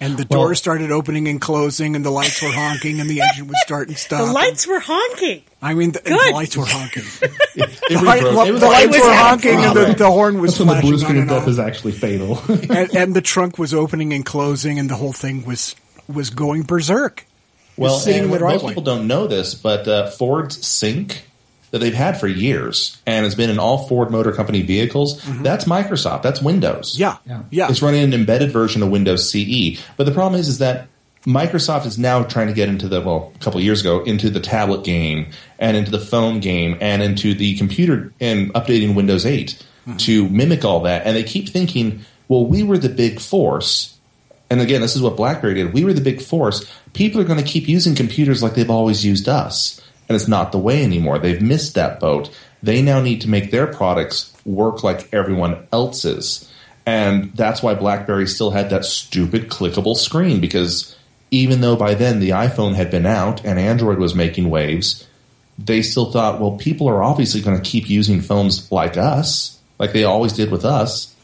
and 0.00 0.16
the 0.16 0.24
doors 0.24 0.58
started 0.58 0.90
opening 0.90 1.26
and 1.28 1.40
closing, 1.40 1.96
and 1.96 2.04
the 2.04 2.10
lights 2.10 2.42
were 2.42 2.50
honking, 2.52 3.00
and 3.00 3.08
the 3.08 3.20
engine 3.22 3.46
would 3.48 3.56
start 3.58 3.88
and 3.88 3.96
stop. 3.96 4.26
The 4.26 4.32
lights 4.32 4.66
were 4.66 4.80
honking. 4.80 5.42
I 5.62 5.74
mean, 5.74 5.92
the, 5.92 6.00
the 6.00 6.30
lights 6.32 6.56
were 6.56 6.66
honking. 6.66 7.04
It 7.58 7.70
The, 7.88 8.02
light- 8.04 8.22
well, 8.22 8.46
it 8.46 8.52
was 8.52 8.60
the 8.60 8.66
like- 8.66 8.86
lights 8.90 8.98
was 8.98 9.06
were 9.06 9.14
honking, 9.14 9.54
and 9.56 9.76
the, 9.76 9.94
the 9.94 10.10
horn 10.10 10.40
was 10.40 10.58
That's 10.58 10.66
when 10.68 10.76
the 10.76 10.82
blue 10.82 10.92
on 10.94 10.98
screen 10.98 11.22
of 11.22 11.28
death 11.28 11.48
is 11.48 11.58
actually 11.58 11.92
fatal. 11.92 12.38
and, 12.48 12.70
and 12.96 13.16
the 13.16 13.22
trunk 13.22 13.58
was 13.58 13.72
opening 13.72 14.12
and 14.12 14.24
closing, 14.26 14.78
and 14.78 14.90
the 14.90 14.94
whole 14.96 15.14
thing 15.14 15.44
was 15.46 15.74
was 16.06 16.28
going 16.30 16.62
berserk. 16.64 17.26
Well, 17.78 17.98
sitting 17.98 18.24
and 18.24 18.32
in 18.34 18.38
the 18.38 18.44
most 18.44 18.66
people 18.66 18.82
don't 18.82 19.06
know 19.06 19.26
this, 19.26 19.54
but 19.54 19.88
uh, 19.88 20.10
Ford's 20.10 20.66
Sync 20.66 21.24
that 21.76 21.84
they've 21.84 21.94
had 21.94 22.18
for 22.18 22.26
years 22.26 22.96
and 23.06 23.24
has 23.24 23.34
been 23.34 23.50
in 23.50 23.58
all 23.58 23.86
Ford 23.86 24.10
Motor 24.10 24.32
Company 24.32 24.62
vehicles, 24.62 25.22
that's 25.42 25.66
Microsoft. 25.66 26.22
That's 26.22 26.40
Windows. 26.42 26.92
Mm-hmm. 26.94 27.02
Yeah, 27.02 27.16
Yeah. 27.26 27.42
yeah. 27.50 27.68
It's 27.70 27.82
running 27.82 28.02
an 28.02 28.14
embedded 28.14 28.50
version 28.50 28.82
of 28.82 28.88
Windows 28.90 29.30
CE. 29.30 29.78
But 29.96 30.04
the 30.04 30.12
problem 30.12 30.40
is, 30.40 30.48
is 30.48 30.58
that 30.58 30.88
Microsoft 31.24 31.86
is 31.86 31.98
now 31.98 32.22
trying 32.22 32.46
to 32.46 32.52
get 32.52 32.68
into 32.68 32.88
the 32.88 33.00
well, 33.00 33.32
a 33.34 33.38
couple 33.38 33.58
of 33.58 33.64
years 33.64 33.80
ago, 33.80 34.02
into 34.04 34.30
the 34.30 34.40
tablet 34.40 34.84
game 34.84 35.26
and 35.58 35.76
into 35.76 35.90
the 35.90 35.98
phone 35.98 36.40
game 36.40 36.78
and 36.80 37.02
into 37.02 37.34
the 37.34 37.56
computer 37.56 38.12
and 38.20 38.52
updating 38.54 38.94
Windows 38.94 39.26
8 39.26 39.62
to 39.98 40.28
mimic 40.28 40.64
all 40.64 40.80
that. 40.80 41.06
And 41.06 41.16
they 41.16 41.22
keep 41.24 41.48
thinking, 41.48 42.00
well, 42.28 42.44
we 42.46 42.62
were 42.62 42.78
the 42.78 42.88
big 42.88 43.20
force. 43.20 43.96
And 44.50 44.60
again, 44.60 44.80
this 44.80 44.94
is 44.94 45.02
what 45.02 45.16
BlackBerry 45.16 45.54
did. 45.54 45.72
We 45.72 45.84
were 45.84 45.92
the 45.92 46.00
big 46.00 46.22
force. 46.22 46.64
People 46.92 47.20
are 47.20 47.24
going 47.24 47.38
to 47.42 47.44
keep 47.44 47.66
using 47.68 47.94
computers 47.96 48.42
like 48.42 48.54
they've 48.54 48.70
always 48.70 49.04
used 49.04 49.28
us. 49.28 49.80
And 50.08 50.14
it's 50.14 50.28
not 50.28 50.52
the 50.52 50.58
way 50.58 50.84
anymore. 50.84 51.18
They've 51.18 51.42
missed 51.42 51.74
that 51.74 51.98
boat. 51.98 52.30
They 52.62 52.82
now 52.82 53.00
need 53.00 53.20
to 53.22 53.28
make 53.28 53.50
their 53.50 53.66
products 53.66 54.32
work 54.44 54.84
like 54.84 55.12
everyone 55.12 55.66
else's. 55.72 56.50
And 56.86 57.32
that's 57.34 57.62
why 57.62 57.74
BlackBerry 57.74 58.28
still 58.28 58.52
had 58.52 58.70
that 58.70 58.84
stupid 58.84 59.48
clickable 59.48 59.96
screen 59.96 60.40
because 60.40 60.96
even 61.32 61.60
though 61.60 61.76
by 61.76 61.94
then 61.94 62.20
the 62.20 62.30
iPhone 62.30 62.74
had 62.74 62.90
been 62.90 63.06
out 63.06 63.44
and 63.44 63.58
Android 63.58 63.98
was 63.98 64.14
making 64.14 64.48
waves, 64.48 65.06
they 65.58 65.82
still 65.82 66.12
thought, 66.12 66.40
well, 66.40 66.52
people 66.52 66.88
are 66.88 67.02
obviously 67.02 67.40
going 67.40 67.60
to 67.60 67.68
keep 67.70 67.88
using 67.88 68.20
phones 68.20 68.70
like 68.70 68.96
us, 68.96 69.58
like 69.78 69.92
they 69.92 70.04
always 70.04 70.32
did 70.32 70.50
with 70.50 70.64
us, 70.64 71.14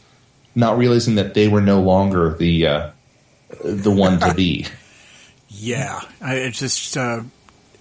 not 0.55 0.77
realizing 0.77 1.15
that 1.15 1.33
they 1.33 1.47
were 1.47 1.61
no 1.61 1.81
longer 1.81 2.33
the 2.33 2.67
uh, 2.67 2.89
the 3.63 3.91
one 3.91 4.19
to 4.19 4.33
be. 4.33 4.65
Yeah, 5.55 6.01
I, 6.19 6.37
it's 6.37 6.57
just 6.57 6.97
uh, 6.97 7.21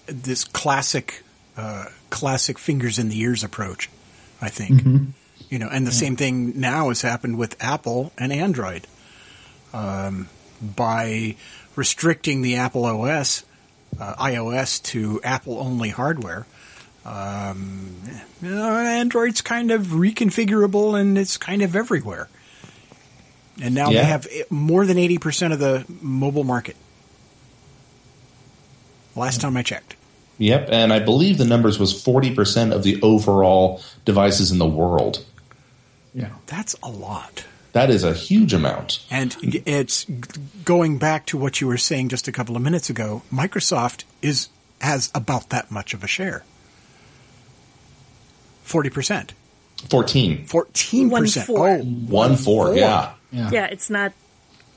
this 0.06 0.44
classic, 0.44 1.22
uh, 1.56 1.86
classic 2.10 2.58
fingers 2.58 2.98
in 2.98 3.08
the 3.08 3.18
ears 3.20 3.44
approach. 3.44 3.88
I 4.40 4.48
think 4.48 4.82
you 5.50 5.58
know, 5.58 5.68
and 5.70 5.86
the 5.86 5.92
same 5.92 6.16
thing 6.16 6.58
now 6.58 6.88
has 6.88 7.02
happened 7.02 7.38
with 7.38 7.56
Apple 7.62 8.12
and 8.18 8.32
Android 8.32 8.86
um, 9.72 10.28
by 10.60 11.36
restricting 11.76 12.42
the 12.42 12.56
Apple 12.56 12.84
OS, 12.84 13.44
uh, 14.00 14.14
iOS 14.16 14.82
to 14.84 15.20
Apple 15.22 15.58
only 15.60 15.90
hardware. 15.90 16.46
Um, 17.04 17.96
you 18.40 18.50
know, 18.50 18.76
Android's 18.76 19.40
kind 19.42 19.70
of 19.70 19.86
reconfigurable 19.88 20.98
and 21.00 21.18
it's 21.18 21.36
kind 21.36 21.62
of 21.62 21.74
everywhere. 21.76 22.28
And 23.60 23.74
now 23.74 23.90
Yeah. 23.90 24.02
they 24.02 24.06
have 24.08 24.26
eh, 24.30 24.42
more 24.50 24.86
than 24.86 24.96
80% 24.96 25.52
of 25.52 25.58
the 25.58 25.84
mobile 26.00 26.44
market. 26.44 26.76
Last 29.16 29.40
time 29.40 29.56
I 29.56 29.62
checked. 29.62 29.96
Yep, 30.38 30.68
and 30.72 30.92
I 30.92 30.98
believe 30.98 31.38
the 31.38 31.44
numbers 31.44 31.78
was 31.78 31.92
forty 32.02 32.34
percent 32.34 32.72
of 32.72 32.82
the 32.82 33.00
overall 33.02 33.82
devices 34.04 34.50
in 34.50 34.58
the 34.58 34.66
world. 34.66 35.24
yeah. 36.14 36.30
That's 36.46 36.74
a 36.82 36.88
lot. 36.88 37.44
That 37.72 37.88
is 37.90 38.04
a 38.04 38.12
huge 38.12 38.52
amount. 38.52 39.02
And 39.10 39.34
it's 39.42 40.04
going 40.64 40.98
back 40.98 41.24
to 41.26 41.38
what 41.38 41.60
you 41.60 41.66
were 41.66 41.78
saying 41.78 42.08
just 42.10 42.28
a 42.28 42.32
couple 42.32 42.54
of 42.56 42.62
minutes 42.62 42.90
ago. 42.90 43.22
Microsoft 43.32 44.04
is 44.20 44.48
has 44.80 45.10
about 45.14 45.50
that 45.50 45.70
much 45.70 45.94
of 45.94 46.02
a 46.04 46.06
share. 46.06 46.44
Forty 48.62 48.90
percent, 48.90 49.32
Fourteen. 49.88 50.46
fourteen 50.46 51.10
percent. 51.10 51.48
Oh. 51.50 51.52
One 51.54 51.70
Oh, 51.70 51.76
fourth. 51.76 52.08
One 52.10 52.36
four, 52.36 52.74
yeah. 52.76 53.12
Yeah. 53.30 53.50
Yeah, 53.50 53.66
it's 53.66 53.90
not. 53.90 54.12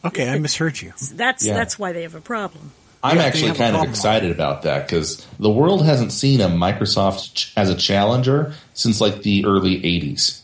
okay, 0.04 0.30
I 0.30 0.38
misheard 0.40 0.82
you. 0.82 0.94
That's 1.14 1.46
Yeah. 1.46 1.54
that's 1.54 1.78
why 1.80 1.92
they 1.94 2.04
have 2.04 2.16
a 2.16 2.22
problem. 2.22 2.72
I'm 3.06 3.18
Yeah, 3.18 3.24
actually 3.24 3.48
kind 3.54 3.76
of 3.76 3.82
problem. 3.82 3.90
excited 3.90 4.32
about 4.32 4.64
that 4.64 4.88
because 4.88 5.26
the 5.40 5.50
world 5.50 5.86
hasn't 5.86 6.12
seen 6.12 6.42
a 6.42 6.48
Microsoft 6.48 7.34
ch- 7.36 7.54
as 7.56 7.70
a 7.70 7.76
challenger 7.76 8.54
since 8.74 9.00
like 9.00 9.22
the 9.22 9.46
early 9.46 9.80
'80s, 9.82 10.42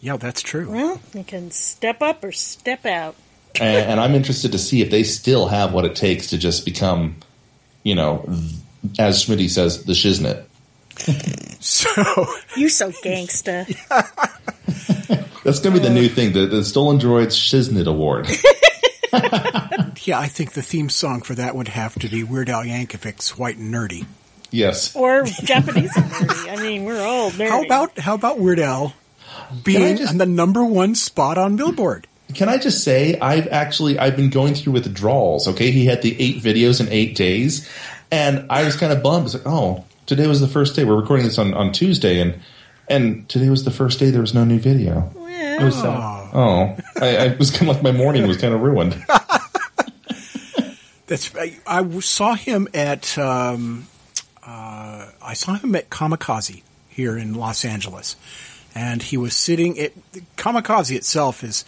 Yeah, 0.00 0.16
that's 0.16 0.42
true. 0.42 0.70
Well, 0.70 1.00
you 1.14 1.24
can 1.24 1.50
step 1.50 2.02
up 2.02 2.24
or 2.24 2.32
step 2.32 2.84
out. 2.86 3.14
and, 3.60 3.90
and 3.92 4.00
I'm 4.00 4.14
interested 4.14 4.52
to 4.52 4.58
see 4.58 4.82
if 4.82 4.90
they 4.90 5.02
still 5.04 5.48
have 5.48 5.72
what 5.72 5.84
it 5.84 5.94
takes 5.96 6.28
to 6.28 6.38
just 6.38 6.64
become, 6.64 7.16
you 7.82 7.94
know, 7.94 8.24
th- 8.26 8.98
as 8.98 9.22
Schmidt 9.22 9.50
says, 9.50 9.84
the 9.84 9.92
shiznit. 9.94 10.44
So 11.58 11.88
you're 12.56 12.68
so 12.68 12.90
gangsta. 12.90 13.66
That's 15.44 15.58
going 15.60 15.74
to 15.74 15.80
be 15.80 15.86
the 15.86 15.90
uh. 15.90 15.94
new 15.94 16.08
thing, 16.08 16.32
the, 16.32 16.46
the 16.46 16.64
Stolen 16.64 16.98
Droids 16.98 17.34
Shiznit 17.34 17.86
Award. 17.86 18.26
Yeah, 20.06 20.18
I 20.18 20.26
think 20.28 20.52
the 20.52 20.62
theme 20.62 20.88
song 20.88 21.22
for 21.22 21.34
that 21.34 21.54
would 21.54 21.68
have 21.68 21.98
to 21.98 22.08
be 22.08 22.22
Weird 22.22 22.48
Al 22.48 22.64
Yankovic's 22.64 23.36
"White 23.36 23.56
and 23.56 23.72
Nerdy." 23.72 24.06
yes. 24.50 24.94
or 24.96 25.24
Japanese 25.24 25.94
and 25.96 26.04
nerdy. 26.06 26.58
I 26.58 26.62
mean, 26.62 26.84
we're 26.84 27.02
all 27.02 27.30
nerdy. 27.30 27.48
How 27.48 27.64
about 27.64 27.98
how 27.98 28.14
about 28.14 28.38
Weird 28.38 28.60
Al 28.60 28.94
being 29.64 29.96
just- 29.96 30.10
on 30.10 30.18
the 30.18 30.26
number 30.26 30.64
one 30.64 30.94
spot 30.94 31.38
on 31.38 31.56
Billboard? 31.56 32.06
Can 32.34 32.48
I 32.48 32.58
just 32.58 32.82
say 32.82 33.18
I've 33.20 33.46
actually 33.48 33.98
I've 33.98 34.16
been 34.16 34.30
going 34.30 34.54
through 34.54 34.72
withdrawals. 34.72 35.46
Okay, 35.46 35.70
he 35.70 35.86
had 35.86 36.02
the 36.02 36.20
eight 36.20 36.42
videos 36.42 36.80
in 36.80 36.88
eight 36.90 37.14
days, 37.14 37.68
and 38.10 38.46
I 38.50 38.64
was 38.64 38.76
kind 38.76 38.92
of 38.92 39.00
bummed. 39.02 39.26
It's 39.26 39.34
like, 39.34 39.46
oh, 39.46 39.84
today 40.06 40.26
was 40.26 40.40
the 40.40 40.48
first 40.48 40.74
day. 40.74 40.84
We're 40.84 40.96
recording 40.96 41.24
this 41.24 41.38
on, 41.38 41.54
on 41.54 41.70
Tuesday, 41.70 42.20
and 42.20 42.40
and 42.88 43.28
today 43.28 43.48
was 43.48 43.64
the 43.64 43.70
first 43.70 44.00
day 44.00 44.10
there 44.10 44.20
was 44.20 44.34
no 44.34 44.44
new 44.44 44.58
video. 44.58 45.12
It 45.28 45.62
was 45.62 45.76
sad. 45.76 45.86
Oh, 45.86 46.30
oh. 46.34 46.76
I, 47.00 47.16
I 47.16 47.36
was 47.36 47.50
kind 47.50 47.70
of 47.70 47.76
like 47.76 47.82
my 47.82 47.92
morning 47.92 48.26
was 48.26 48.36
kind 48.38 48.52
of 48.52 48.60
ruined. 48.60 48.94
That's 51.06 51.30
I, 51.66 51.98
saw 52.00 52.34
him 52.34 52.68
at 52.74 53.16
um, 53.16 53.86
uh, 54.44 55.06
I 55.22 55.34
saw 55.34 55.54
him 55.54 55.76
at 55.76 55.88
Comikaze 55.88 56.62
here 56.88 57.16
in 57.16 57.34
Los 57.34 57.64
Angeles, 57.64 58.16
and 58.74 59.02
he 59.02 59.16
was 59.16 59.34
sitting. 59.34 59.78
At, 59.78 59.92
Comikaze 60.36 60.94
itself 60.96 61.44
is 61.44 61.64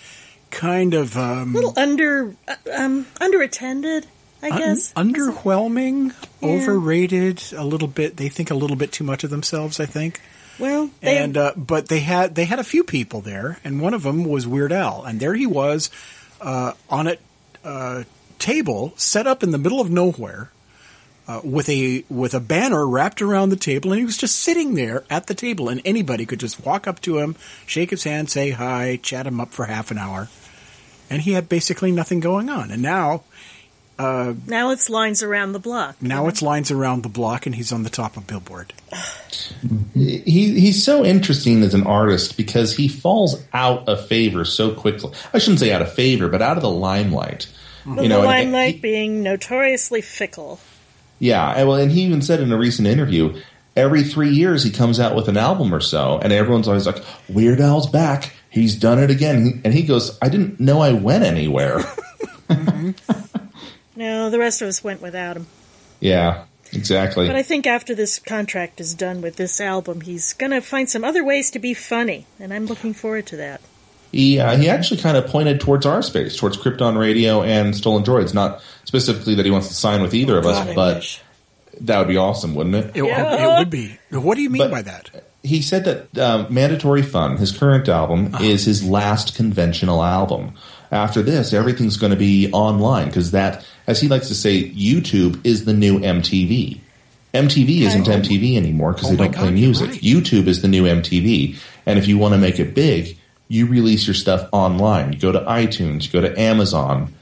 kind 0.50 0.95
of 0.95 1.16
um, 1.16 1.52
a 1.54 1.59
little 1.59 1.75
under 1.76 2.35
uh, 2.49 2.54
um 2.75 3.04
underattended? 3.21 4.07
I 4.42 4.50
un- 4.50 4.59
guess 4.59 4.92
underwhelming, 4.95 6.12
Yeah. 6.40 6.49
overrated 6.49 7.42
a 7.57 7.64
little 7.64 7.88
bit. 7.88 8.16
They 8.16 8.28
think 8.28 8.50
a 8.50 8.54
little 8.54 8.76
bit 8.76 8.92
too 8.92 9.04
much 9.04 9.25
of 9.25 9.30
themselves. 9.30 9.78
I 9.78 9.87
think. 9.87 10.21
Well, 10.59 10.90
they, 11.00 11.18
and 11.18 11.37
uh, 11.37 11.52
but 11.57 11.88
they 11.88 12.00
had 12.00 12.35
they 12.35 12.45
had 12.45 12.59
a 12.59 12.64
few 12.64 12.83
people 12.83 13.21
there, 13.21 13.61
and 13.62 13.80
one 13.80 13.95
of 13.95 14.02
them 14.02 14.25
was 14.25 14.47
Weird 14.49 14.73
Al, 14.73 15.04
and 15.04 15.21
there 15.21 15.35
he 15.35 15.47
was 15.47 15.90
uh, 16.40 16.73
on 16.90 17.07
a 17.07 17.16
uh, 17.64 18.02
table 18.38 18.92
set 18.97 19.26
up 19.26 19.42
in 19.42 19.50
the 19.50 19.59
middle 19.59 19.80
of 19.80 19.90
nowhere 19.90 20.50
uh, 21.26 21.40
with 21.45 21.68
a 21.68 22.04
with 22.09 22.33
a 22.35 22.40
banner 22.40 22.87
wrapped 22.87 23.21
around 23.21 23.50
the 23.50 23.57
table, 23.57 23.92
and 23.92 23.99
he 23.99 24.04
was 24.04 24.16
just 24.16 24.37
sitting 24.37 24.75
there 24.75 25.04
at 25.11 25.26
the 25.26 25.35
table, 25.35 25.68
and 25.68 25.83
anybody 25.85 26.25
could 26.25 26.40
just 26.40 26.64
walk 26.64 26.87
up 26.87 27.00
to 27.02 27.18
him, 27.18 27.37
shake 27.66 27.90
his 27.90 28.04
hand, 28.04 28.30
say 28.30 28.50
hi, 28.50 28.99
chat 29.02 29.26
him 29.26 29.40
up 29.40 29.50
for 29.50 29.66
half 29.66 29.90
an 29.90 29.99
hour, 29.99 30.28
and 31.11 31.23
he 31.23 31.33
had 31.33 31.49
basically 31.49 31.92
nothing 31.92 32.21
going 32.21 32.49
on. 32.49 32.71
And 32.71 32.80
now 32.80 33.25
now 33.99 34.71
it's 34.71 34.88
lines 34.88 35.23
around 35.23 35.52
the 35.52 35.59
block. 35.59 36.00
now 36.00 36.28
it's 36.28 36.40
lines 36.40 36.71
around 36.71 37.02
the 37.02 37.09
block, 37.09 37.47
and 37.47 37.54
he's 37.54 37.73
on 37.73 37.83
the 37.83 37.90
top 37.90 38.16
of 38.16 38.26
Billboard. 38.26 38.73
he 39.95 40.61
he's 40.61 40.85
so 40.85 41.04
interesting 41.04 41.62
as 41.62 41.75
an 41.75 41.87
artist 41.87 42.37
because 42.37 42.76
he 42.76 42.88
falls 42.88 43.42
out 43.52 43.88
of 43.88 44.07
favor 44.07 44.45
so 44.45 44.75
quickly. 44.75 45.12
I 45.35 45.38
shouldn't 45.38 45.61
say 45.61 45.73
out 45.73 45.83
of 45.83 45.92
favor, 45.92 46.28
but 46.28 46.42
out 46.42 46.57
of 46.57 46.62
the 46.62 46.71
limelight. 46.71 47.49
The 47.97 48.02
You 48.02 48.09
know, 48.09 48.18
and 48.18 48.26
limelight 48.26 48.75
he- 48.76 48.80
being 48.80 49.23
notoriously 49.23 50.00
fickle. 50.00 50.61
Yeah, 51.18 51.50
and- 51.57 51.68
well, 51.68 51.78
and 51.78 51.90
he 51.90 52.02
even 52.02 52.23
said 52.23 52.40
in 52.40 52.52
a 52.52 52.57
recent 52.59 52.87
interview, 52.88 53.40
every 53.76 54.02
three 54.04 54.30
years 54.30 54.62
he 54.62 54.71
comes 54.71 55.00
out 55.00 55.14
with 55.16 55.28
an 55.28 55.37
album 55.37 55.75
or 55.75 55.80
so, 55.80 56.18
and 56.23 56.33
everyone's 56.33 56.68
always 56.68 56.87
like, 56.87 57.02
"Weird 57.28 57.61
Al's 57.61 57.88
back," 57.88 58.33
he's 58.50 58.75
done 58.76 58.99
it 58.99 59.11
again. 59.11 59.61
And 59.64 59.73
he 59.75 59.83
goes, 59.83 60.16
I 60.23 60.28
didn't 60.28 60.61
know 60.61 60.80
I 60.80 60.92
went 60.92 61.25
anywhere. 61.25 61.80
Mm-hmm. 62.49 62.90
No, 63.97 64.30
the 64.30 64.38
rest 64.38 64.62
of 64.62 64.68
us 64.68 64.83
went 64.83 65.02
without 65.02 65.37
him. 65.37 65.47
yeah, 66.00 66.45
exactly. 66.73 67.26
But 67.26 67.37
I 67.37 67.42
think 67.42 67.66
after 67.66 67.95
this 67.95 68.18
contract 68.18 68.80
is 68.80 68.95
done 68.95 69.21
with 69.21 69.37
this 69.37 69.61
album, 69.61 70.00
he's 70.00 70.33
going 70.33 70.52
to 70.52 70.61
find 70.61 70.88
some 70.88 71.04
other 71.04 71.23
ways 71.25 71.50
to 71.50 71.59
be 71.59 71.75
funny, 71.75 72.25
and 72.40 72.54
I'm 72.54 72.64
looking 72.66 72.95
forward 72.95 73.26
to 73.26 73.37
that. 73.37 73.61
He 74.12 74.38
uh, 74.41 74.57
he 74.57 74.69
actually 74.69 75.00
kind 75.00 75.17
of 75.17 75.27
pointed 75.27 75.61
towards 75.61 75.85
our 75.87 76.03
space, 76.03 76.37
towards 76.37 76.57
Krypton 76.57 76.99
Radio 76.99 77.43
and 77.43 77.77
Stolen 77.77 78.03
Droids. 78.05 78.33
Not 78.35 78.62
specifically 78.85 79.35
that 79.35 79.45
he 79.45 79.50
wants 79.53 79.69
to 79.69 79.75
sign 79.75 80.03
with 80.03 80.15
either 80.15 80.38
of 80.38 80.45
God, 80.45 80.50
us, 80.55 80.69
I 80.69 80.75
but 80.75 80.97
wish. 80.97 81.21
that 81.83 81.99
would 81.99 82.09
be 82.09 82.17
awesome, 82.17 82.55
wouldn't 82.55 82.75
it? 82.77 82.97
It, 82.97 83.05
Yeah. 83.05 83.55
it 83.55 83.59
would 83.59 83.71
be. 83.71 83.99
What 84.11 84.37
do 84.37 84.43
you 84.43 84.50
mean 84.50 84.62
But- 84.62 84.71
by 84.71 84.83
that? 84.83 85.11
he 85.45 85.62
said 85.62 85.85
that 85.85 86.19
um, 86.19 86.47
Mandatory 86.53 87.03
Fun, 87.03 87.37
his 87.37 87.53
current 87.57 87.88
album, 87.88 88.35
is 88.41 88.65
his 88.65 88.83
last 88.85 89.35
conventional 89.37 90.03
album. 90.03 90.53
After 90.91 91.23
this, 91.23 91.53
everything's 91.53 91.97
going 91.99 92.11
to 92.11 92.17
be 92.19 92.50
online 92.53 93.07
because 93.07 93.31
that, 93.33 93.65
as 93.87 94.00
he 94.00 94.09
likes 94.09 94.29
to 94.29 94.35
say, 94.35 94.71
YouTube 94.71 95.38
is 95.45 95.65
the 95.67 95.75
new 95.75 95.99
MTV. 96.00 96.81
MTV 97.35 97.83
isn't 97.83 98.07
MTV 98.07 98.57
anymore 98.57 98.95
because 98.95 99.09
Oh 99.09 99.11
they 99.11 99.17
don't 99.17 99.33
play 99.33 99.43
God, 99.50 99.50
you're 99.50 99.69
music. 99.69 99.91
right. 99.91 100.00
YouTube 100.00 100.47
is 100.47 100.62
the 100.62 100.69
new 100.69 100.85
MTV, 100.85 101.59
and 101.85 101.99
if 101.99 102.09
you 102.09 102.17
want 102.17 102.33
to 102.33 102.38
make 102.38 102.59
it 102.59 102.75
big, 102.75 103.17
you 103.49 103.67
release 103.67 104.07
your 104.07 104.14
stuff 104.14 104.49
online. 104.52 105.12
You 105.12 105.19
go 105.19 105.33
to 105.33 105.40
iTunes, 105.40 106.05
you 106.07 106.12
go 106.12 106.21
to 106.21 106.38
Amazon. 106.38 107.14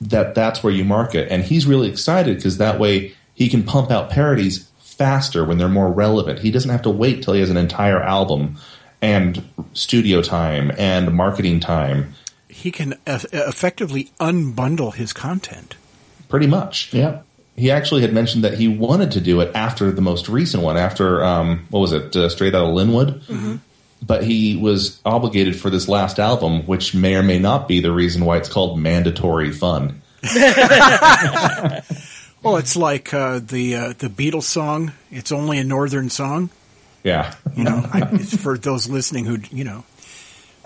That 0.00 0.34
that's 0.34 0.62
where 0.62 0.72
you 0.72 0.84
market, 0.84 1.30
and 1.30 1.42
he's 1.42 1.66
really 1.66 1.88
excited 1.88 2.36
because 2.36 2.58
that 2.58 2.78
way 2.78 3.14
he 3.34 3.48
can 3.48 3.62
pump 3.62 3.90
out 3.90 4.10
parodies 4.10 4.68
faster 4.78 5.44
when 5.44 5.58
they're 5.58 5.68
more 5.68 5.90
relevant. 5.90 6.40
He 6.40 6.50
doesn't 6.50 6.70
have 6.70 6.82
to 6.82 6.90
wait 6.90 7.22
till 7.22 7.34
he 7.34 7.40
has 7.40 7.50
an 7.50 7.56
entire 7.56 8.00
album 8.00 8.56
and 9.02 9.46
studio 9.72 10.22
time 10.22 10.72
and 10.78 11.14
marketing 11.14 11.60
time. 11.60 12.14
He 12.48 12.70
can 12.70 12.94
uh, 13.06 13.20
effectively 13.32 14.10
unbundle 14.20 14.94
his 14.94 15.12
content. 15.12 15.76
Pretty 16.28 16.46
much. 16.46 16.92
Yeah. 16.94 17.20
He 17.56 17.70
actually 17.70 18.02
had 18.02 18.12
mentioned 18.12 18.44
that 18.44 18.54
he 18.54 18.66
wanted 18.66 19.12
to 19.12 19.20
do 19.20 19.40
it 19.40 19.54
after 19.54 19.92
the 19.92 20.00
most 20.00 20.28
recent 20.28 20.62
one, 20.62 20.76
after 20.76 21.22
um, 21.22 21.66
what 21.70 21.80
was 21.80 21.92
it, 21.92 22.16
uh, 22.16 22.28
Straight 22.28 22.54
Outta 22.54 22.66
Lynwood. 22.66 23.22
But 24.04 24.24
he 24.24 24.56
was 24.56 25.00
obligated 25.04 25.58
for 25.58 25.70
this 25.70 25.88
last 25.88 26.18
album, 26.18 26.66
which 26.66 26.94
may 26.94 27.14
or 27.14 27.22
may 27.22 27.38
not 27.38 27.68
be 27.68 27.80
the 27.80 27.92
reason 27.92 28.24
why 28.24 28.36
it's 28.36 28.48
called 28.48 28.78
Mandatory 28.78 29.52
Fun. 29.52 30.02
Well, 32.44 32.58
it's 32.58 32.76
like 32.76 33.14
uh, 33.14 33.40
the 33.42 33.74
uh, 33.74 33.88
the 33.96 34.08
Beatles 34.08 34.42
song. 34.42 34.92
It's 35.10 35.32
only 35.32 35.58
a 35.58 35.64
northern 35.64 36.10
song. 36.10 36.50
Yeah, 37.02 37.34
You 37.56 37.64
know, 37.64 37.88
I, 37.90 38.08
it's 38.12 38.36
for 38.36 38.58
those 38.58 38.86
listening 38.88 39.24
who 39.24 39.38
you 39.50 39.64
know 39.64 39.84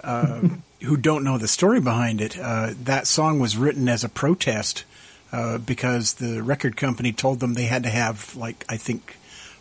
uh, 0.03 0.41
who 0.83 0.97
don't 0.97 1.23
know 1.23 1.39
the 1.39 1.47
story 1.47 1.81
behind 1.81 2.21
it. 2.21 2.37
Uh, 2.37 2.75
that 2.83 3.07
song 3.07 3.39
was 3.39 3.57
written 3.57 3.89
as 3.89 4.03
a 4.03 4.09
protest 4.09 4.85
uh, 5.31 5.59
because 5.59 6.15
the 6.15 6.43
record 6.43 6.77
company 6.77 7.13
told 7.13 7.39
them 7.39 7.55
they 7.55 7.65
had 7.67 7.85
to 7.85 7.91
have 7.91 8.35
like 8.35 8.65
I 8.69 8.77
think 8.77 9.17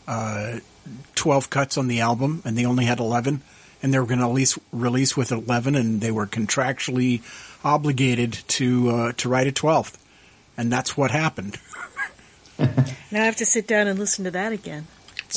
uh, 0.08 0.60
twelve 1.14 1.52
cuts 1.52 1.78
on 1.78 1.88
the 1.88 2.00
album, 2.00 2.42
and 2.46 2.58
they 2.58 2.66
only 2.66 2.86
had 2.86 3.00
eleven, 3.00 3.44
and 3.84 3.94
they 3.94 4.00
were 4.00 4.06
going 4.06 4.20
to 4.20 4.26
release 4.28 4.58
release 4.72 5.16
with 5.18 5.32
eleven, 5.32 5.76
and 5.76 6.02
they 6.02 6.12
were 6.12 6.28
contractually 6.28 7.22
obligated 7.64 8.34
to 8.48 8.90
uh, 8.90 9.12
to 9.18 9.30
write 9.30 9.48
a 9.48 9.52
twelfth, 9.52 9.98
and 10.58 10.72
that's 10.72 10.96
what 10.98 11.12
happened. 11.12 11.58
Now 13.12 13.22
I 13.22 13.26
have 13.26 13.36
to 13.36 13.46
sit 13.46 13.68
down 13.68 13.86
and 13.88 14.00
listen 14.00 14.26
to 14.26 14.32
that 14.32 14.52
again. 14.52 14.88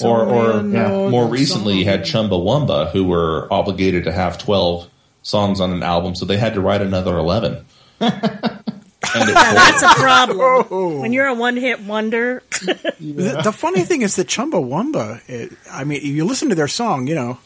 or 0.02 0.25
or 0.25 0.52
only 0.52 0.78
a 0.78 0.88
more 1.11 1.26
recently, 1.28 1.75
you 1.80 1.85
had 1.85 2.00
Chumbawamba, 2.00 2.90
who 2.92 3.04
were 3.04 3.47
obligated 3.52 4.04
to 4.04 4.12
have 4.12 4.38
twelve 4.38 4.88
songs 5.23 5.61
on 5.61 5.70
an 5.73 5.82
album, 5.82 6.14
so 6.14 6.25
they 6.25 6.38
had 6.38 6.54
to 6.54 6.62
write 6.62 6.80
another 6.80 7.18
eleven. 7.18 7.66
and 8.00 9.28
it 9.28 9.35
That's 9.35 9.82
a 9.82 9.88
problem. 10.00 11.00
when 11.00 11.12
you're 11.12 11.26
a 11.26 11.35
one 11.35 11.56
hit 11.59 11.82
wonder, 11.82 12.42
The, 12.61 13.40
the 13.44 13.53
funny 13.53 13.83
thing 13.83 14.00
is 14.03 14.16
that 14.16 14.26
Chumbawamba, 14.26 15.20
it, 15.29 15.53
I 15.70 15.85
mean, 15.85 16.00
you 16.03 16.24
listen 16.24 16.48
to 16.48 16.55
their 16.55 16.68
song, 16.68 17.07
you 17.07 17.14
know, 17.14 17.38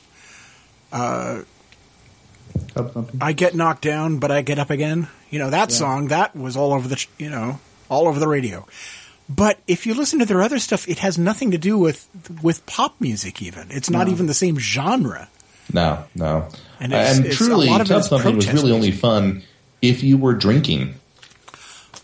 Tub 0.94 2.92
Thumping. 2.92 3.18
I 3.20 3.33
get 3.33 3.54
knocked 3.54 3.83
down, 3.83 4.18
but 4.18 4.30
I 4.30 4.42
get 4.42 4.59
up 4.59 4.70
again. 4.70 5.09
You 5.30 5.38
know, 5.38 5.50
that 5.50 5.72
song, 5.72 6.09
that 6.09 6.37
was 6.37 6.57
all 6.57 6.72
over 6.72 6.87
the, 6.88 7.04
you 7.18 7.28
know, 7.30 7.59
all 7.88 8.07
over 8.09 8.20
the 8.20 8.28
radio. 8.28 8.66
But 9.28 9.59
if 9.66 9.87
you 9.87 9.94
listen 9.94 10.18
to 10.20 10.26
their 10.26 10.42
other 10.42 10.59
stuff, 10.59 10.88
it 10.88 10.98
has 10.98 11.18
nothing 11.18 11.50
to 11.52 11.59
do 11.59 11.78
with, 11.78 12.07
with 12.42 12.64
pop 12.66 12.94
music 13.00 13.42
even. 13.42 13.68
It's 13.70 13.90
not 13.90 14.09
even 14.09 14.26
the 14.26 14.35
same 14.35 14.59
genre. 14.59 15.28
No, 15.72 16.04
no. 16.14 16.48
And 16.78 16.92
And, 16.92 16.92
it's- 16.92 17.18
it's- 17.18 17.37
truly, 17.37 17.66
a 17.66 17.70
lot 17.70 17.80
of 17.80 17.87
it 17.90 17.94
Tub 17.94 18.02
Thumping 18.04 18.37
was 18.37 18.44
protest 18.44 18.62
really 18.64 18.76
only 18.76 18.90
fun 18.92 19.42
if 19.83 20.02
you 20.02 20.18
were 20.18 20.35
drinking. 20.35 20.94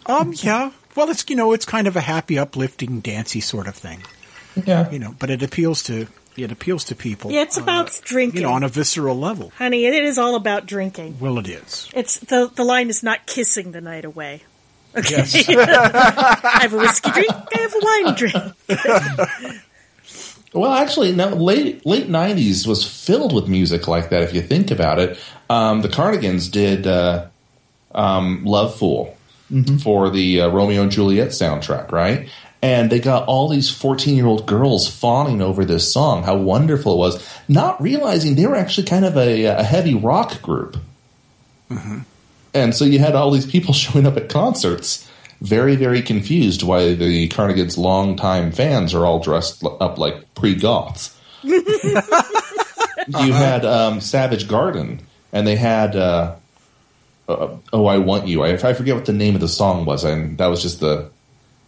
Um, 0.06 0.32
yeah. 0.36 0.70
Well, 0.96 1.10
it's, 1.10 1.24
you 1.28 1.36
know, 1.36 1.52
it's 1.52 1.64
kind 1.66 1.86
of 1.86 1.94
a 1.94 2.00
happy, 2.00 2.38
uplifting, 2.38 3.00
dancey 3.00 3.40
sort 3.40 3.68
of 3.68 3.76
thing, 3.76 4.02
Yeah. 4.66 4.90
you 4.90 4.98
know, 4.98 5.14
but 5.18 5.30
it 5.30 5.42
appeals 5.42 5.82
to, 5.84 6.06
it 6.36 6.52
appeals 6.52 6.84
to 6.84 6.94
people. 6.94 7.30
yeah, 7.32 7.42
it's 7.42 7.56
about 7.56 7.88
uh, 7.90 8.00
drinking. 8.02 8.40
you 8.40 8.46
know, 8.46 8.52
on 8.52 8.62
a 8.62 8.68
visceral 8.68 9.18
level. 9.18 9.52
Honey, 9.56 9.84
it 9.86 10.04
is 10.04 10.18
all 10.18 10.34
about 10.36 10.66
drinking. 10.66 11.18
Well, 11.20 11.38
it 11.38 11.48
is. 11.48 11.88
It's 11.94 12.18
the 12.18 12.50
the 12.54 12.64
line 12.64 12.88
is 12.90 13.02
not 13.02 13.26
kissing 13.26 13.72
the 13.72 13.80
night 13.80 14.04
away. 14.04 14.42
Okay. 14.96 15.16
Yes. 15.16 15.48
I 15.48 16.58
have 16.62 16.72
a 16.72 16.78
whiskey 16.78 17.10
drink. 17.12 17.30
I 17.30 17.60
have 17.60 17.74
a 17.74 17.80
wine 17.82 18.14
drink. 18.16 19.62
Well, 20.52 20.72
actually, 20.72 21.12
no. 21.12 21.28
Late 21.28 21.86
late 21.86 22.08
'90s 22.08 22.66
was 22.66 22.84
filled 22.84 23.32
with 23.32 23.46
music 23.46 23.86
like 23.86 24.10
that. 24.10 24.22
If 24.24 24.34
you 24.34 24.42
think 24.42 24.72
about 24.72 24.98
it, 24.98 25.16
um, 25.48 25.80
the 25.80 25.88
Cardigans 25.88 26.48
did 26.48 26.88
uh, 26.88 27.26
um, 27.94 28.44
"Lovefool" 28.44 29.14
for 29.80 30.10
the 30.10 30.40
uh, 30.40 30.48
Romeo 30.48 30.82
and 30.82 30.90
Juliet 30.90 31.28
soundtrack, 31.28 31.92
right? 31.92 32.28
And 32.62 32.90
they 32.90 33.00
got 33.00 33.26
all 33.26 33.48
these 33.48 33.70
14 33.70 34.14
year 34.14 34.26
old 34.26 34.46
girls 34.46 34.86
fawning 34.88 35.40
over 35.40 35.64
this 35.64 35.90
song, 35.90 36.24
how 36.24 36.36
wonderful 36.36 36.94
it 36.94 36.98
was, 36.98 37.28
not 37.48 37.80
realizing 37.80 38.34
they 38.34 38.46
were 38.46 38.56
actually 38.56 38.86
kind 38.86 39.04
of 39.04 39.16
a, 39.16 39.44
a 39.44 39.62
heavy 39.62 39.94
rock 39.94 40.42
group. 40.42 40.76
And 42.52 42.74
so 42.74 42.84
you 42.84 42.98
had 42.98 43.14
all 43.14 43.30
these 43.30 43.46
people 43.46 43.72
showing 43.74 44.06
up 44.06 44.16
at 44.16 44.28
concerts, 44.28 45.08
very, 45.40 45.76
very 45.76 46.02
confused 46.02 46.62
why 46.62 46.94
the 46.94 47.28
Cardigans' 47.28 47.78
longtime 47.78 48.52
fans 48.52 48.92
are 48.92 49.06
all 49.06 49.20
dressed 49.20 49.64
up 49.64 49.98
like 49.98 50.34
pre 50.34 50.54
goths. 50.54 51.16
you 51.42 51.62
had 53.32 53.64
um, 53.64 54.00
Savage 54.02 54.46
Garden, 54.46 55.00
and 55.32 55.46
they 55.46 55.56
had 55.56 55.96
uh, 55.96 56.34
uh, 57.26 57.56
"Oh, 57.72 57.86
I 57.86 57.96
Want 57.96 58.28
You." 58.28 58.42
I, 58.42 58.50
I 58.52 58.74
forget 58.74 58.94
what 58.94 59.06
the 59.06 59.14
name 59.14 59.34
of 59.34 59.40
the 59.40 59.48
song 59.48 59.86
was, 59.86 60.04
and 60.04 60.36
that 60.36 60.48
was 60.48 60.60
just 60.60 60.80
the 60.80 61.10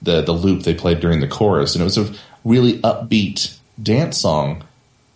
the 0.03 0.23
the 0.23 0.33
loop 0.33 0.63
they 0.63 0.75
played 0.75 1.01
during 1.01 1.21
the 1.21 1.29
chorus, 1.29 1.75
and 1.75 1.83
it 1.83 1.85
was 1.85 1.99
a 1.99 2.13
really 2.45 2.81
upbeat 2.81 3.57
dance 3.83 4.19
song. 4.19 4.65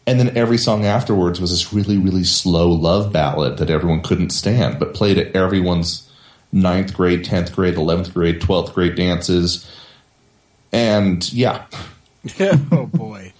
And 0.08 0.20
then 0.20 0.36
every 0.36 0.56
song 0.56 0.84
afterwards 0.84 1.40
was 1.40 1.50
this 1.50 1.72
really, 1.72 1.98
really 1.98 2.22
slow 2.22 2.70
love 2.70 3.12
ballad 3.12 3.58
that 3.58 3.70
everyone 3.70 4.02
couldn't 4.02 4.30
stand, 4.30 4.78
but 4.78 4.94
played 4.94 5.18
at 5.18 5.34
everyone's 5.34 6.08
ninth 6.52 6.94
grade, 6.94 7.24
tenth 7.24 7.54
grade, 7.54 7.74
eleventh 7.74 8.14
grade, 8.14 8.40
twelfth 8.40 8.72
grade 8.72 8.94
dances. 8.94 9.68
And 10.72 11.30
yeah, 11.32 11.66
oh 12.40 12.88
boy. 12.92 13.32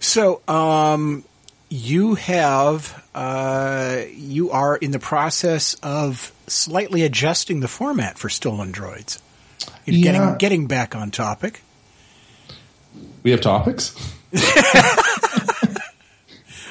So, 0.00 0.42
um, 0.48 1.22
you 1.68 2.16
have 2.16 3.02
uh, 3.14 4.02
you 4.14 4.50
are 4.50 4.76
in 4.76 4.90
the 4.90 4.98
process 4.98 5.74
of 5.82 6.32
slightly 6.46 7.02
adjusting 7.02 7.60
the 7.60 7.68
format 7.68 8.18
for 8.18 8.28
Stolen 8.28 8.72
Droids. 8.72 9.20
You're 9.86 9.96
Yeah. 9.96 10.12
Getting 10.12 10.38
getting 10.38 10.66
back 10.66 10.94
on 10.94 11.10
topic. 11.10 11.62
we 13.22 13.30
have 13.32 13.40
topics. 13.40 13.94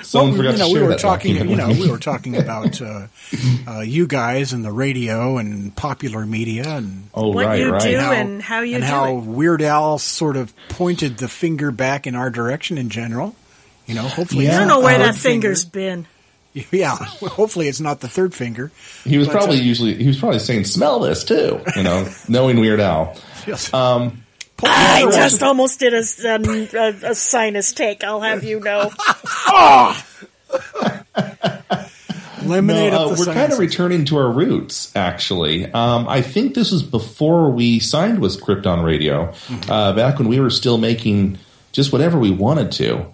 Someone 0.03 0.31
Well, 0.31 0.37
forgot 0.39 0.53
you 0.53 0.57
know, 0.59 0.65
to 0.67 0.73
we 0.73 0.79
share 0.79 0.83
were 0.83 0.89
that 0.89 0.99
talking. 0.99 1.35
document 1.35 1.49
You 1.61 1.73
know, 1.73 1.81
we 1.81 1.89
were 1.89 1.97
talking 1.97 2.35
about 2.35 2.81
uh, 2.81 3.07
uh, 3.67 3.79
you 3.79 4.07
guys 4.07 4.51
and 4.51 4.65
the 4.65 4.71
radio 4.71 5.37
and 5.37 5.73
popular 5.75 6.25
media 6.25 6.67
and 6.67 7.07
Oh, 7.13 7.29
What 7.29 7.45
right, 7.45 7.59
you 7.61 7.71
right. 7.71 7.81
do. 7.81 7.97
and 7.97 8.41
how 8.41 8.59
you 8.61 8.75
and 8.75 8.83
do 8.83 8.87
how 8.89 9.17
it. 9.19 9.21
Weird 9.23 9.61
Al 9.61 9.99
sort 9.99 10.35
of 10.35 10.53
pointed 10.67 11.17
the 11.17 11.29
finger 11.29 11.71
back 11.71 12.07
in 12.07 12.15
our 12.15 12.29
direction 12.29 12.77
in 12.77 12.89
general. 12.89 13.35
You 13.85 13.95
know, 13.95 14.01
hopefully, 14.03 14.49
I 14.49 14.57
don't 14.59 14.67
know 14.67 14.81
where 14.81 14.97
that 14.97 15.15
third 15.15 15.21
finger. 15.21 15.47
finger's 15.47 15.65
been. 15.65 16.07
Yeah, 16.71 16.97
well, 17.21 17.31
hopefully 17.31 17.67
it's 17.69 17.79
not 17.79 18.01
the 18.01 18.09
third 18.09 18.33
finger. 18.33 18.71
He 19.05 19.17
was 19.17 19.27
But, 19.27 19.37
probably 19.37 19.59
uh, 19.59 19.63
usually 19.63 19.95
he 19.95 20.07
was 20.07 20.19
probably 20.19 20.39
saying, 20.39 20.65
"Smell 20.65 20.99
this 20.99 21.23
too," 21.23 21.61
you 21.77 21.83
know, 21.83 22.09
knowing 22.27 22.59
Weird 22.59 22.81
Al. 22.81 23.15
Yes. 23.47 23.73
Um, 23.73 24.23
I 24.63 25.03
just 25.11 25.41
one. 25.41 25.47
almost 25.47 25.79
did 25.79 25.93
a, 25.93 26.35
um, 26.35 26.67
a, 26.73 27.11
a 27.11 27.15
sinus 27.15 27.73
take. 27.73 28.03
I'll 28.03 28.21
have 28.21 28.43
you 28.43 28.59
know. 28.59 28.91
eliminate 32.43 32.91
no, 32.93 33.09
uh, 33.09 33.15
the 33.15 33.25
we're 33.25 33.33
kind 33.33 33.53
of 33.53 33.59
returning 33.59 34.05
to 34.05 34.17
our 34.17 34.29
roots. 34.29 34.95
Actually, 34.95 35.71
um, 35.71 36.07
I 36.07 36.21
think 36.21 36.53
this 36.53 36.71
was 36.71 36.83
before 36.83 37.49
we 37.49 37.79
signed 37.79 38.19
with 38.19 38.41
Krypton 38.41 38.83
Radio. 38.83 39.27
Mm-hmm. 39.27 39.71
Uh, 39.71 39.93
back 39.93 40.19
when 40.19 40.27
we 40.27 40.39
were 40.39 40.49
still 40.49 40.77
making 40.77 41.37
just 41.71 41.91
whatever 41.91 42.19
we 42.19 42.31
wanted 42.31 42.71
to. 42.73 43.05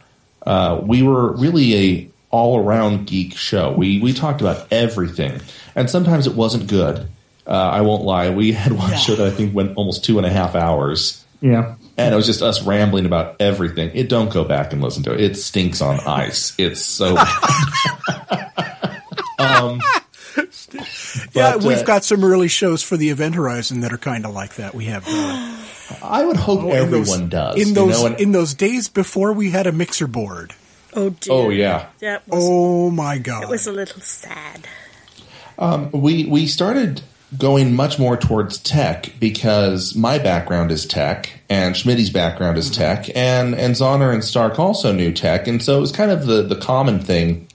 Uh, 0.45 0.79
we 0.81 1.03
were 1.03 1.33
really 1.33 1.75
a 1.75 2.09
all 2.29 2.59
around 2.59 3.07
geek 3.07 3.35
show. 3.35 3.71
We 3.71 3.99
we 3.99 4.13
talked 4.13 4.41
about 4.41 4.67
everything, 4.71 5.41
and 5.75 5.89
sometimes 5.89 6.27
it 6.27 6.35
wasn't 6.35 6.67
good. 6.67 7.07
Uh, 7.45 7.51
I 7.51 7.81
won't 7.81 8.03
lie. 8.03 8.29
We 8.29 8.51
had 8.51 8.73
one 8.73 8.95
show 8.97 9.15
that 9.15 9.27
I 9.27 9.31
think 9.31 9.55
went 9.55 9.77
almost 9.77 10.03
two 10.03 10.17
and 10.17 10.25
a 10.25 10.29
half 10.29 10.55
hours, 10.55 11.23
Yeah. 11.39 11.75
and 11.97 12.13
it 12.13 12.17
was 12.17 12.25
just 12.25 12.41
us 12.41 12.61
rambling 12.63 13.05
about 13.05 13.37
everything. 13.39 13.91
It 13.93 14.09
don't 14.09 14.29
go 14.29 14.43
back 14.43 14.73
and 14.73 14.81
listen 14.81 15.03
to 15.03 15.13
it. 15.13 15.21
It 15.21 15.37
stinks 15.37 15.81
on 15.81 15.99
ice. 16.01 16.53
It's 16.57 16.81
so. 16.81 17.15
um, 19.39 19.79
yeah, 21.33 21.53
but, 21.55 21.63
we've 21.63 21.77
uh, 21.79 21.83
got 21.83 22.03
some 22.03 22.23
early 22.23 22.47
shows 22.47 22.83
for 22.83 22.97
the 22.97 23.09
Event 23.09 23.35
Horizon 23.35 23.81
that 23.81 23.93
are 23.93 23.97
kind 23.97 24.25
of 24.25 24.33
like 24.33 24.55
that. 24.55 24.75
We 24.75 24.85
have 24.85 25.05
uh, 25.07 25.57
I 26.03 26.25
would 26.25 26.37
hope 26.37 26.63
in 26.63 26.71
everyone 26.71 27.29
those, 27.29 27.31
does. 27.55 27.55
in 27.61 27.67
you 27.69 27.73
those 27.73 27.99
know, 28.01 28.05
and- 28.07 28.19
in 28.19 28.31
those 28.33 28.53
days 28.53 28.89
before 28.89 29.33
we 29.33 29.51
had 29.51 29.67
a 29.67 29.71
mixer 29.71 30.07
board. 30.07 30.53
Oh, 30.93 31.05
oh 31.05 31.09
dear. 31.09 31.33
oh 31.33 31.49
yeah. 31.49 31.87
That 31.99 32.27
was, 32.27 32.43
Oh 32.45 32.89
my 32.89 33.17
god! 33.17 33.43
it 33.43 33.49
was 33.49 33.67
a 33.67 33.71
little 33.71 34.01
sad. 34.01 34.67
Um, 35.59 35.91
we 35.91 36.25
we 36.25 36.47
started 36.47 37.01
going 37.37 37.75
much 37.75 37.99
more 37.99 38.15
towards 38.15 38.57
tech 38.57 39.13
because 39.19 39.95
my 39.95 40.17
background 40.17 40.71
is 40.71 40.85
tech 40.85 41.41
and 41.49 41.75
Schmidt's 41.75 42.09
background 42.09 42.57
is 42.57 42.71
tech 42.71 43.09
and 43.15 43.53
and 43.53 43.75
Zonner 43.75 44.13
and 44.13 44.23
Stark 44.23 44.57
also 44.59 44.93
knew 44.93 45.11
tech 45.11 45.45
and 45.45 45.61
so 45.61 45.77
it 45.77 45.81
was 45.81 45.91
kind 45.91 46.09
of 46.09 46.25
the 46.25 46.43
the 46.43 46.55
common 46.55 46.99
thing 46.99 47.47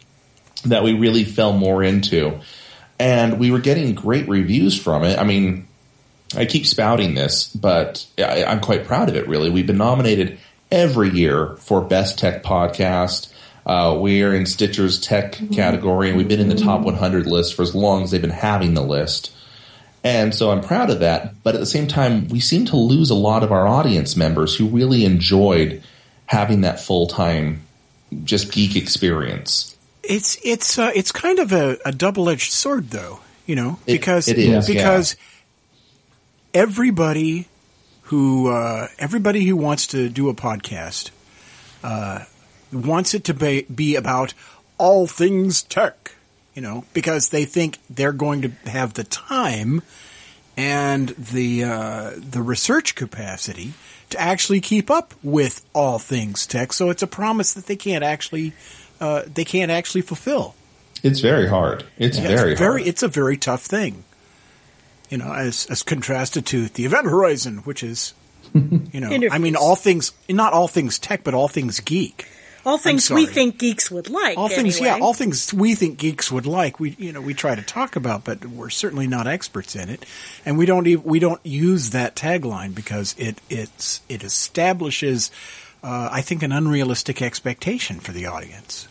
that 0.66 0.83
we 0.83 0.92
really 0.92 1.25
fell 1.25 1.55
more 1.55 1.83
into 1.83 2.38
and 2.99 3.38
we 3.40 3.51
were 3.51 3.59
getting 3.59 3.95
great 3.95 4.29
reviews 4.29 4.81
from 4.81 5.03
it. 5.03 5.18
I 5.18 5.25
mean, 5.25 5.66
I 6.37 6.45
keep 6.45 6.66
spouting 6.66 7.14
this, 7.14 7.49
but 7.49 8.07
I, 8.16 8.45
I'm 8.45 8.61
quite 8.61 8.85
proud 8.85 9.09
of 9.09 9.16
it. 9.16 9.27
Really, 9.27 9.51
we've 9.51 9.66
been 9.66 9.79
nominated 9.79 10.38
every 10.72 11.11
year 11.11 11.54
for 11.58 11.80
best 11.80 12.18
tech 12.18 12.42
podcast. 12.42 13.32
Uh, 13.64 13.96
we're 14.00 14.35
in 14.35 14.44
Stitcher's 14.46 14.98
tech 15.00 15.38
category, 15.52 16.08
and 16.08 16.18
we've 16.18 16.26
been 16.26 16.40
in 16.40 16.48
the 16.48 16.56
top 16.56 16.80
100 16.80 17.26
list 17.28 17.54
for 17.54 17.62
as 17.62 17.74
long 17.76 18.02
as 18.02 18.11
they've 18.11 18.20
been 18.20 18.30
having 18.30 18.74
the 18.74 18.82
list. 18.82 19.30
And 20.02 20.35
so 20.35 20.50
I'm 20.50 20.61
proud 20.62 20.90
of 20.90 20.98
that. 20.98 21.40
But 21.44 21.54
at 21.54 21.61
the 21.61 21.66
same 21.66 21.87
time, 21.87 22.26
we 22.26 22.40
seem 22.40 22.64
to 22.66 22.76
lose 22.76 23.11
a 23.11 23.14
lot 23.14 23.44
of 23.44 23.52
our 23.52 23.68
audience 23.68 24.16
members 24.16 24.56
who 24.56 24.66
really 24.66 25.04
enjoyed 25.04 25.80
having 26.26 26.62
that 26.62 26.80
full 26.80 27.06
time, 27.06 27.62
just 28.24 28.50
geek 28.50 28.74
experience. 28.74 29.76
It's 30.02 30.37
it's 30.42 30.76
uh, 30.76 30.90
it's 30.96 31.12
kind 31.12 31.38
of 31.38 31.52
a, 31.52 31.78
a 31.85 31.92
double 31.92 32.28
edged 32.28 32.50
sword, 32.50 32.90
though. 32.90 33.20
You 33.46 33.54
know, 33.54 33.78
It- 33.87 33.92
because 33.92 34.26
it 34.26 34.38
is, 34.38 34.66
because 34.66 35.14
everybody 36.52 37.46
who 38.12 38.48
uh, 38.51 38.88
everybody 38.98 39.46
who 39.46 39.57
wants 39.57 39.87
to 39.87 40.11
do 40.11 40.29
a 40.29 40.35
podcast 40.35 41.11
uh, 41.83 42.25
wants 42.70 43.14
it 43.14 43.25
to 43.25 43.33
be, 43.33 43.62
be 43.75 43.96
about 43.96 44.35
all 44.77 45.07
things 45.07 45.62
tech. 45.62 46.12
You 46.55 46.61
know, 46.61 46.85
because 46.92 47.31
they 47.31 47.46
think 47.46 47.79
they're 47.88 48.12
going 48.12 48.42
to 48.42 48.51
have 48.70 48.92
the 48.92 49.05
time 49.05 49.81
and 50.59 51.09
the 51.09 51.64
uh, 51.64 52.11
the 52.16 52.42
research 52.42 52.94
capacity 52.94 53.72
to 54.11 54.20
actually 54.20 54.61
keep 54.61 54.90
up 54.90 55.14
with 55.22 55.64
all 55.72 55.98
things 55.98 56.46
tech. 56.46 56.75
So 56.75 56.90
it's 56.90 57.03
a 57.03 57.07
promise 57.07 57.55
that 57.55 57.64
they 57.64 57.77
can't 57.77 58.05
actually 58.05 58.53
uh, 59.01 59.22
they 59.33 59.46
can't 59.46 59.70
actually 59.70 60.03
fulfill. 60.03 60.55
It's 61.03 61.20
very 61.20 61.48
hard. 61.48 61.85
It's 61.96 62.18
Yeah, 62.18 62.29
very 62.37 62.53
it's 62.53 62.61
very 62.61 62.81
hard. 62.83 62.88
it's 62.88 63.03
a 63.03 63.09
very 63.09 63.38
tough 63.38 63.62
thing. 63.62 64.05
You 65.12 65.18
know, 65.18 65.31
as 65.31 65.66
as 65.66 65.83
contrasted 65.83 66.46
to 66.46 66.68
the 66.68 66.87
Event 66.87 67.05
Horizon, 67.05 67.59
which 67.59 67.83
is 67.83 68.14
you 68.55 69.01
know, 69.01 69.11
I 69.31 69.37
mean, 69.37 69.57
all 69.57 69.77
things 69.77 70.12
not 70.27 70.55
all 70.55 70.68
things 70.68 70.98
tech, 70.98 71.22
but 71.22 71.35
all 71.35 71.48
things 71.48 71.81
geek. 71.81 72.27
All 72.64 72.79
things 72.79 73.11
we 73.11 73.27
think 73.27 73.59
geeks 73.59 73.90
would 73.90 74.09
like. 74.09 74.38
All 74.38 74.48
things, 74.48 74.81
yeah, 74.81 74.98
all 75.03 75.14
things 75.14 75.53
we 75.53 75.75
think 75.75 75.98
geeks 75.98 76.31
would 76.31 76.46
like. 76.46 76.79
We, 76.79 76.94
you 76.98 77.12
know, 77.12 77.20
we 77.20 77.35
try 77.35 77.57
to 77.57 77.62
talk 77.62 77.96
about, 77.96 78.25
but 78.25 78.46
we're 78.46 78.70
certainly 78.70 79.07
not 79.07 79.27
experts 79.27 79.75
in 79.75 79.88
it, 79.88 80.07
and 80.46 80.57
we 80.57 80.64
don't 80.64 80.87
even, 80.87 81.05
we 81.05 81.18
don't 81.18 81.44
use 81.44 81.90
that 81.90 82.14
tagline 82.14 82.75
because 82.75 83.16
it 83.18 83.40
it's 83.51 84.01
it 84.09 84.22
establishes, 84.22 85.33
uh, 85.83 86.09
I 86.12 86.22
think, 86.22 86.44
an 86.44 86.53
unrealistic 86.53 87.20
expectation 87.20 87.98
for 87.98 88.12
the 88.12 88.27
audience. 88.27 88.87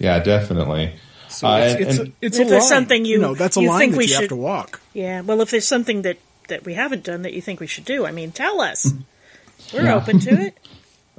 Yeah, 0.00 0.18
definitely. 0.18 0.94
So 1.38 1.46
Uh, 1.48 1.58
it's, 1.58 1.74
and- 1.74 1.82
it's, 1.82 1.98
and- 1.98 2.08
a, 2.08 2.12
it's 2.26 2.38
a 2.38 2.44
line. 2.44 2.60
something 2.62 3.04
you- 3.04 3.18
know, 3.18 3.34
that's 3.34 3.56
a 3.56 3.60
you 3.62 3.68
line 3.68 3.78
think 3.78 3.92
that 3.92 3.98
we 3.98 4.04
you 4.06 4.14
have 4.14 4.22
should- 4.24 4.28
to 4.30 4.36
walk. 4.36 4.80
Yeah. 4.94 5.20
Well, 5.22 5.40
if 5.40 5.50
there's 5.50 5.66
something 5.66 6.02
that 6.02 6.16
that 6.48 6.64
we 6.64 6.74
haven't 6.74 7.04
done 7.04 7.22
that 7.22 7.34
you 7.34 7.42
think 7.42 7.60
we 7.60 7.66
should 7.66 7.84
do, 7.84 8.06
I 8.06 8.10
mean, 8.10 8.32
tell 8.32 8.60
us. 8.60 8.92
We're 9.72 9.82
Yeah. 9.84 9.94
open 9.96 10.18
to 10.20 10.30
it. 10.46 10.58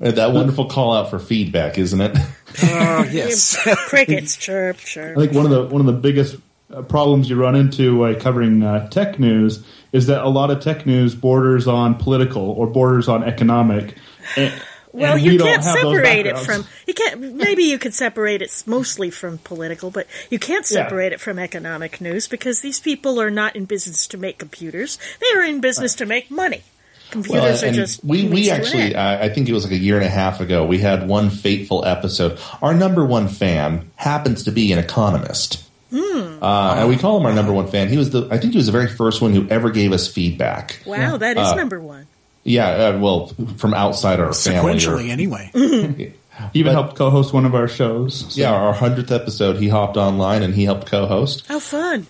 Uh, 0.02 0.12
That 0.12 0.32
wonderful 0.32 0.66
call 0.68 0.94
out 0.96 1.10
for 1.10 1.20
feedback, 1.20 1.78
isn't 1.78 2.00
it? 2.00 2.16
Oh 2.64 3.04
yes, 3.12 3.58
Crickets 3.90 4.38
chirp 4.38 4.78
chirp. 4.78 5.18
I 5.18 5.22
think 5.22 5.34
one 5.34 5.44
of 5.46 5.52
the 5.52 5.66
one 5.66 5.82
of 5.82 5.88
the 5.88 6.00
biggest 6.02 6.38
uh, 6.74 6.82
problems 6.84 7.30
you 7.30 7.36
run 7.36 7.54
into 7.56 8.06
uh, 8.06 8.18
covering 8.20 8.64
uh, 8.64 8.88
tech 8.90 9.20
news 9.20 9.62
is 9.92 10.08
that 10.08 10.24
a 10.24 10.30
lot 10.30 10.52
of 10.52 10.62
tech 10.62 10.86
news 10.86 11.16
borders 11.16 11.68
on 11.68 11.96
political 11.96 12.50
or 12.52 12.66
borders 12.68 13.08
on 13.10 13.24
economic. 13.26 13.96
And, 14.38 14.54
Well, 14.92 15.18
you 15.18 15.32
we 15.34 15.38
can't 15.38 15.64
separate 15.64 16.26
it 16.26 16.38
from 16.40 16.66
you 16.88 16.94
can't. 16.96 17.20
Maybe 17.36 17.64
you 17.64 17.78
could 17.78 17.94
separate 17.94 18.42
it 18.42 18.64
mostly 18.66 19.10
from 19.12 19.38
political, 19.40 19.92
but 19.92 20.08
you 20.32 20.40
can't 20.40 20.70
Yeah. 20.70 20.84
separate 20.84 21.14
it 21.14 21.20
from 21.22 21.38
economic 21.38 22.02
news 22.02 22.28
because 22.28 22.62
these 22.62 22.80
people 22.80 23.22
are 23.22 23.30
not 23.30 23.56
in 23.56 23.66
business 23.66 24.08
to 24.08 24.18
make 24.18 24.40
computers; 24.40 24.98
they 25.22 25.38
are 25.38 25.44
in 25.44 25.62
business 25.62 25.94
to 25.96 26.06
make 26.08 26.32
money. 26.32 26.64
Computers 27.12 27.64
are 27.64 27.68
and 27.68 27.76
just 27.76 28.04
we 28.04 28.26
we 28.26 28.50
actually 28.50 28.96
uh, 28.96 29.24
I 29.24 29.30
think 29.30 29.48
it 29.50 29.54
was 29.54 29.64
like 29.64 29.74
a 29.74 29.78
year 29.78 29.96
and 29.98 30.06
a 30.06 30.10
half 30.10 30.42
ago. 30.42 30.66
We 30.66 30.80
had 30.80 31.08
one 31.08 31.30
fateful 31.30 31.86
episode. 31.86 32.40
Our 32.62 32.74
number 32.74 33.06
one 33.06 33.28
fan 33.28 33.92
happens 33.96 34.44
to 34.44 34.52
be 34.52 34.72
an 34.72 34.80
economist. 34.80 35.64
Hmm. 35.92 36.38
Uh, 36.44 36.76
and 36.80 36.88
we 36.90 36.98
call 36.98 37.18
him 37.20 37.26
our 37.26 37.34
number 37.34 37.52
one 37.52 37.68
fan. 37.68 37.90
He 37.90 37.98
was 37.98 38.12
the 38.12 38.28
I 38.30 38.38
think 38.38 38.54
he 38.54 38.58
was 38.58 38.68
the 38.68 38.72
very 38.72 38.88
first 38.88 39.22
one 39.22 39.34
who 39.34 39.48
ever 39.50 39.70
gave 39.72 39.92
us 39.92 40.08
feedback. 40.08 40.80
wow, 40.86 41.18
that 41.18 41.38
is 41.38 41.48
Uh, 41.48 41.56
number 41.56 41.80
one. 41.80 42.06
Yeah, 42.44 42.68
uh, 42.70 42.98
well, 43.00 43.28
from 43.58 43.74
outside 43.74 44.20
our 44.20 44.34
family. 44.34 44.84
or- 44.86 45.00
anyway. 45.00 45.50
He 45.54 46.14
even 46.54 46.70
But- 46.74 46.74
helped 46.74 46.96
co-host 46.96 47.34
one 47.34 47.46
of 47.46 47.54
our 47.56 47.68
shows. 47.68 48.34
So- 48.34 48.42
yeah, 48.42 48.52
our 48.54 48.74
hundredth 48.74 49.12
episode, 49.12 49.58
he 49.58 49.68
hopped 49.70 49.98
online 49.98 50.42
and 50.44 50.54
he 50.56 50.64
helped 50.66 50.88
co-host. 50.88 51.46
How 51.48 51.60
fun! 51.60 52.08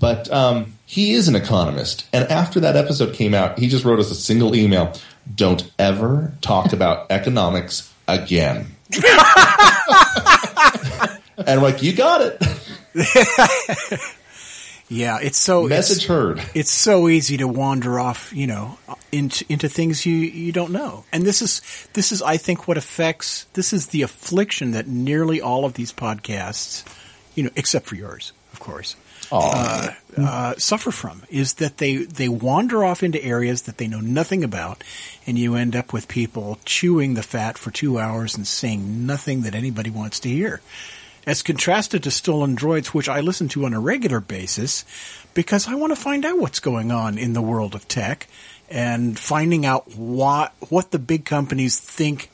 But 0.00 0.30
um, 0.32 0.74
he 0.86 1.12
is 1.14 1.26
an 1.28 1.34
economist, 1.34 2.04
and 2.12 2.30
after 2.30 2.60
that 2.60 2.76
episode 2.76 3.14
came 3.14 3.34
out, 3.34 3.58
he 3.58 3.66
just 3.68 3.84
wrote 3.84 3.98
us 3.98 4.10
a 4.10 4.14
single 4.14 4.54
email: 4.54 4.92
"Don't 5.34 5.68
ever 5.78 6.32
talk 6.40 6.72
about 6.78 7.10
economics 7.10 7.92
again." 8.06 8.66
and 11.38 11.48
I'm 11.48 11.62
like, 11.62 11.82
"You 11.82 11.92
got 11.94 12.20
it." 12.22 12.40
Yeah, 14.92 15.20
it's 15.22 15.38
so 15.38 15.66
Message 15.66 15.96
it's, 15.98 16.06
heard. 16.06 16.42
it's 16.54 16.70
so 16.70 17.08
easy 17.08 17.38
to 17.38 17.48
wander 17.48 17.98
off, 17.98 18.30
you 18.34 18.46
know, 18.46 18.76
into 19.10 19.42
into 19.48 19.66
things 19.66 20.04
you 20.04 20.14
you 20.14 20.52
don't 20.52 20.70
know. 20.70 21.04
And 21.10 21.24
this 21.24 21.40
is 21.40 21.62
this 21.94 22.12
is 22.12 22.20
I 22.20 22.36
think 22.36 22.68
what 22.68 22.76
affects 22.76 23.46
this 23.54 23.72
is 23.72 23.86
the 23.86 24.02
affliction 24.02 24.72
that 24.72 24.86
nearly 24.86 25.40
all 25.40 25.64
of 25.64 25.74
these 25.74 25.94
podcasts, 25.94 26.84
you 27.34 27.44
know, 27.44 27.50
except 27.56 27.86
for 27.86 27.94
yours, 27.94 28.32
of 28.52 28.60
course. 28.60 28.94
Uh, 29.34 29.88
uh, 30.18 30.54
suffer 30.58 30.90
from 30.90 31.22
is 31.30 31.54
that 31.54 31.78
they 31.78 31.96
they 31.96 32.28
wander 32.28 32.84
off 32.84 33.02
into 33.02 33.22
areas 33.24 33.62
that 33.62 33.78
they 33.78 33.88
know 33.88 34.00
nothing 34.00 34.44
about, 34.44 34.84
and 35.26 35.38
you 35.38 35.54
end 35.54 35.74
up 35.74 35.94
with 35.94 36.06
people 36.06 36.58
chewing 36.66 37.14
the 37.14 37.22
fat 37.22 37.56
for 37.56 37.70
two 37.70 37.98
hours 37.98 38.36
and 38.36 38.46
saying 38.46 39.06
nothing 39.06 39.40
that 39.42 39.54
anybody 39.54 39.88
wants 39.88 40.20
to 40.20 40.28
hear 40.28 40.60
as 41.26 41.42
contrasted 41.42 42.02
to 42.02 42.10
Stolen 42.10 42.56
Droids, 42.56 42.88
which 42.88 43.08
I 43.08 43.20
listen 43.20 43.48
to 43.48 43.64
on 43.64 43.74
a 43.74 43.80
regular 43.80 44.20
basis 44.20 44.84
because 45.34 45.68
I 45.68 45.74
want 45.74 45.92
to 45.92 46.00
find 46.00 46.24
out 46.24 46.38
what's 46.38 46.60
going 46.60 46.90
on 46.90 47.18
in 47.18 47.32
the 47.32 47.42
world 47.42 47.74
of 47.74 47.86
tech 47.88 48.26
and 48.68 49.18
finding 49.18 49.66
out 49.66 49.96
what 49.96 50.52
what 50.68 50.90
the 50.90 50.98
big 50.98 51.24
companies 51.24 51.78
think 51.78 52.30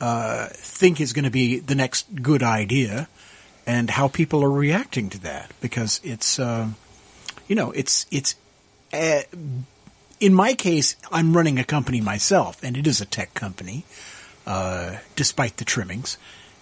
uh, 0.00 0.48
think 0.50 1.00
is 1.00 1.12
going 1.12 1.24
to 1.24 1.30
be 1.30 1.58
the 1.58 1.74
next 1.74 2.06
good 2.22 2.42
idea 2.42 3.08
and 3.66 3.88
how 3.88 4.08
people 4.08 4.44
are 4.44 4.50
reacting 4.50 5.10
to 5.10 5.18
that. 5.20 5.50
Because 5.60 6.00
it's 6.02 6.38
uh, 6.38 6.68
you 7.46 7.54
know 7.54 7.70
it's 7.70 8.06
it's 8.10 8.34
uh, 8.92 9.22
in 10.20 10.34
my 10.34 10.54
case 10.54 10.96
I'm 11.10 11.36
running 11.36 11.58
a 11.58 11.64
company 11.64 12.00
myself 12.00 12.62
and 12.62 12.76
it 12.76 12.86
is 12.86 13.00
a 13.00 13.06
tech 13.06 13.34
company 13.34 13.84
uh, 14.46 14.96
despite 15.16 15.58
the 15.58 15.64
trimmings 15.64 16.18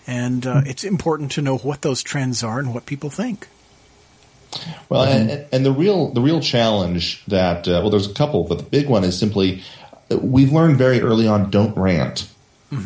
and 0.07 0.47
uh, 0.47 0.63
it's 0.67 0.85
important 0.85 1.33
to 1.33 1.43
know 1.43 1.59
what 1.59 1.83
those 1.83 2.03
trends 2.03 2.43
are 2.43 2.59
and 2.59 2.75
what 2.75 2.87
people 2.87 3.11
think. 3.11 3.49
Well, 4.89 5.05
and, 5.05 5.47
and 5.53 5.65
the 5.65 5.73
real 5.73 6.13
the 6.13 6.21
real 6.21 6.41
challenge 6.41 7.25
that 7.27 7.67
uh, 7.67 7.81
well, 7.83 7.91
there's 7.91 8.11
a 8.11 8.15
couple, 8.15 8.45
but 8.45 8.59
the 8.59 8.65
big 8.65 8.89
one 8.89 9.05
is 9.05 9.19
simply 9.19 9.63
uh, 10.11 10.19
we've 10.19 10.53
learned 10.53 10.77
very 10.77 11.01
early 11.01 11.27
on: 11.27 11.51
don't 11.51 11.77
rant. 11.77 12.29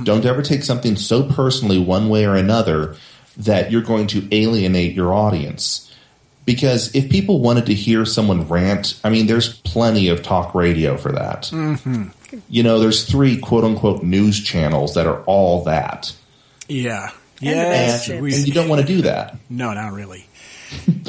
Don't 0.03 0.25
ever 0.25 0.43
take 0.43 0.65
something 0.65 0.97
so 0.97 1.23
personally 1.23 1.79
one 1.79 2.09
way 2.09 2.27
or 2.27 2.35
another 2.35 2.97
that 3.37 3.71
you're 3.71 3.83
going 3.83 4.09
to 4.09 4.27
alienate 4.35 4.95
your 4.95 5.15
audience. 5.15 5.95
Because 6.45 6.95
if 6.95 7.09
people 7.09 7.41
wanted 7.41 7.67
to 7.67 7.75
hear 7.75 8.05
someone 8.05 8.49
rant, 8.49 9.01
I 9.05 9.11
mean, 9.11 9.27
there's 9.27 9.61
plenty 9.61 10.09
of 10.09 10.23
talk 10.23 10.55
radio 10.57 10.97
for 10.97 11.13
that. 11.13 11.53
You 12.49 12.63
know, 12.65 12.81
there's 12.81 13.05
three 13.09 13.39
quote 13.39 13.63
unquote 13.65 14.03
news 14.03 14.43
channels 14.43 14.95
that 14.95 15.07
are 15.07 15.23
all 15.23 15.63
that. 15.65 16.13
Yeah, 16.69 17.11
Yes, 17.41 18.09
And 18.09 18.19
and 18.27 18.47
you 18.47 18.53
don't 18.55 18.69
want 18.69 18.81
to 18.81 18.87
do 18.87 19.03
that. 19.03 19.37
no, 19.51 19.73
not 19.75 19.93
really. 19.93 20.27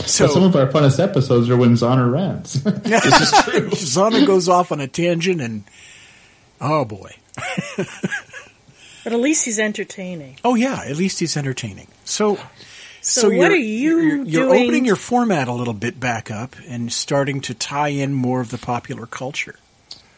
So 0.05 0.27
some 0.27 0.43
of 0.43 0.55
our 0.55 0.67
funnest 0.67 1.03
episodes 1.03 1.49
are 1.49 1.57
when 1.57 1.73
Zonner 1.73 2.11
rants. 2.11 2.53
this 2.63 3.05
is 3.05 3.43
true. 3.43 3.69
Zonner 3.71 4.25
goes 4.25 4.47
off 4.47 4.71
on 4.71 4.79
a 4.79 4.87
tangent, 4.87 5.41
and 5.41 5.63
oh 6.61 6.85
boy, 6.85 7.11
But 9.03 9.13
at 9.13 9.19
least 9.19 9.45
he's 9.45 9.57
entertaining. 9.59 10.37
oh 10.43 10.55
yeah, 10.55 10.81
at 10.85 10.97
least 10.97 11.19
he's 11.19 11.35
entertaining. 11.37 11.87
So, 12.05 12.37
So 13.01 13.29
what 13.29 13.35
you're- 13.35 13.53
are 13.53 13.55
you 13.55 13.97
you're, 13.99 14.23
you're 14.25 14.45
doing- 14.47 14.63
opening 14.63 14.85
your 14.85 14.95
format 14.97 15.47
a 15.47 15.53
little 15.53 15.73
bit 15.73 15.99
back 15.99 16.29
up 16.29 16.55
and 16.67 16.91
starting 16.91 17.41
to 17.41 17.53
tie 17.53 17.89
in 17.89 18.13
more 18.13 18.41
of 18.41 18.51
the 18.51 18.57
popular 18.57 19.05
culture. 19.07 19.55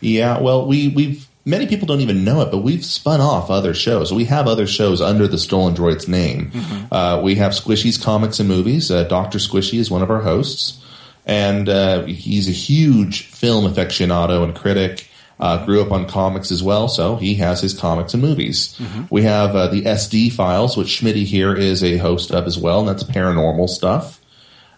Yeah, 0.02 0.39
well, 0.41 0.65
we 0.65 0.88
we've 0.89 1.28
many 1.45 1.67
people 1.67 1.88
don't 1.88 2.02
even 2.02 2.23
know 2.23 2.41
it, 2.41 2.52
but 2.52 2.60
we've 2.60 2.86
spun 2.86 3.21
off 3.21 3.49
other 3.49 3.73
shows. 3.73 4.13
We 4.13 4.25
have 4.25 4.47
other 4.47 4.67
shows 4.67 5.02
under 5.02 5.28
the 5.28 5.38
Stolen 5.38 5.73
Droids 5.75 6.08
name. 6.08 6.52
Uh, 6.91 7.21
we 7.23 7.36
have 7.36 7.54
Squishy's 7.54 7.97
Comics 7.97 8.39
and 8.39 8.47
Movies. 8.49 8.91
Uh, 8.91 9.04
Doctor 9.06 9.39
Squishy 9.39 9.80
is 9.80 9.89
one 9.89 10.02
of 10.02 10.10
our 10.12 10.21
hosts, 10.21 10.80
and 11.25 11.69
uh, 11.69 12.04
he's 12.06 12.47
a 12.47 12.52
huge 12.52 13.23
film 13.28 13.71
aficionado 13.71 14.43
and 14.43 14.56
critic. 14.56 15.06
Uh, 15.39 15.65
grew 15.65 15.82
up 15.82 15.89
on 15.93 16.06
comics 16.06 16.52
as 16.52 16.62
well, 16.62 16.89
so 16.89 17.15
he 17.15 17.36
has 17.36 17.62
his 17.62 17.73
comics 17.73 18.13
and 18.13 18.21
movies. 18.21 18.78
We 19.10 19.21
have 19.21 19.56
uh, 19.56 19.67
the 19.67 19.84
SD 19.84 20.34
Files, 20.34 20.75
which 20.75 20.99
Schmitty 20.99 21.23
here 21.23 21.56
is 21.56 21.82
a 21.82 21.95
host 21.95 22.30
of 22.32 22.45
as 22.45 22.58
well, 22.58 22.82
and 22.82 22.89
that's 22.89 23.04
paranormal 23.04 23.69
stuff. 23.69 24.19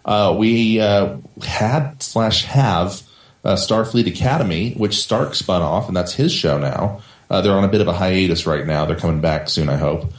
Uh, 0.05 0.35
we 0.37 0.79
uh, 0.79 1.17
had 1.43 2.01
slash 2.03 2.45
have 2.45 3.01
uh, 3.43 3.55
Starfleet 3.55 4.07
Academy, 4.07 4.73
which 4.73 4.99
Stark 5.01 5.35
spun 5.35 5.61
off, 5.61 5.87
and 5.87 5.95
that's 5.97 6.13
his 6.13 6.31
show 6.31 6.57
now. 6.59 7.01
Uh, 7.29 7.41
they're 7.41 7.53
on 7.53 7.63
a 7.63 7.67
bit 7.69 7.81
of 7.81 7.87
a 7.87 7.93
hiatus 7.93 8.45
right 8.45 8.65
now. 8.67 8.85
They're 8.85 8.95
coming 8.99 9.21
back 9.21 9.49
soon, 9.49 9.69
I 9.69 9.77
hope. 9.77 10.11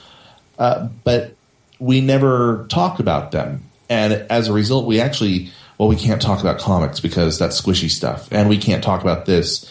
Uh, 0.59 0.89
but 1.05 1.35
we 1.79 2.01
never 2.01 2.67
talked 2.69 3.01
about 3.01 3.33
them, 3.33 3.63
and 3.89 4.13
as 4.31 4.49
a 4.49 4.53
result, 4.53 4.87
we 4.87 5.01
actually 5.01 5.51
well, 5.79 5.89
we 5.89 5.97
can't 5.97 6.23
talk 6.23 6.41
about 6.41 6.61
comics 6.61 7.01
because 7.01 7.39
that's 7.39 7.61
squishy 7.61 7.91
stuff, 7.91 8.29
and 8.31 8.49
we 8.49 8.57
can't 8.59 8.85
talk 8.85 9.03
about 9.03 9.27
this. 9.27 9.69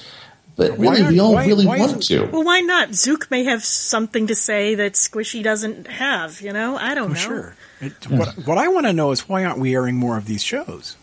But 0.58 0.78
Why 0.78 0.88
really, 0.90 1.02
aren't- 1.02 1.14
we 1.14 1.20
all 1.20 1.34
why- 1.34 1.46
really 1.46 1.66
why 1.66 1.78
want 1.80 2.04
to. 2.04 2.26
Well, 2.26 2.44
why 2.44 2.60
not? 2.60 2.94
Zook 2.94 3.32
may 3.32 3.46
have 3.46 3.64
something 3.64 4.28
to 4.28 4.36
say 4.36 4.76
that 4.76 4.94
Squishy 4.94 5.42
doesn't 5.42 5.88
have. 5.88 6.42
You 6.42 6.52
know, 6.52 6.76
I 6.78 6.94
don't 6.94 7.06
Oh, 7.12 7.14
know. 7.14 7.20
sure. 7.20 7.56
It, 7.80 7.94
what, 8.10 8.30
what 8.46 8.58
I 8.58 8.68
want 8.68 8.86
to 8.88 8.94
know 8.94 9.12
is 9.12 9.30
why 9.30 9.46
aren't 9.46 9.60
we 9.60 9.74
airing 9.74 9.96
more 9.96 10.18
of 10.18 10.26
these 10.26 10.44
shows? 10.44 10.98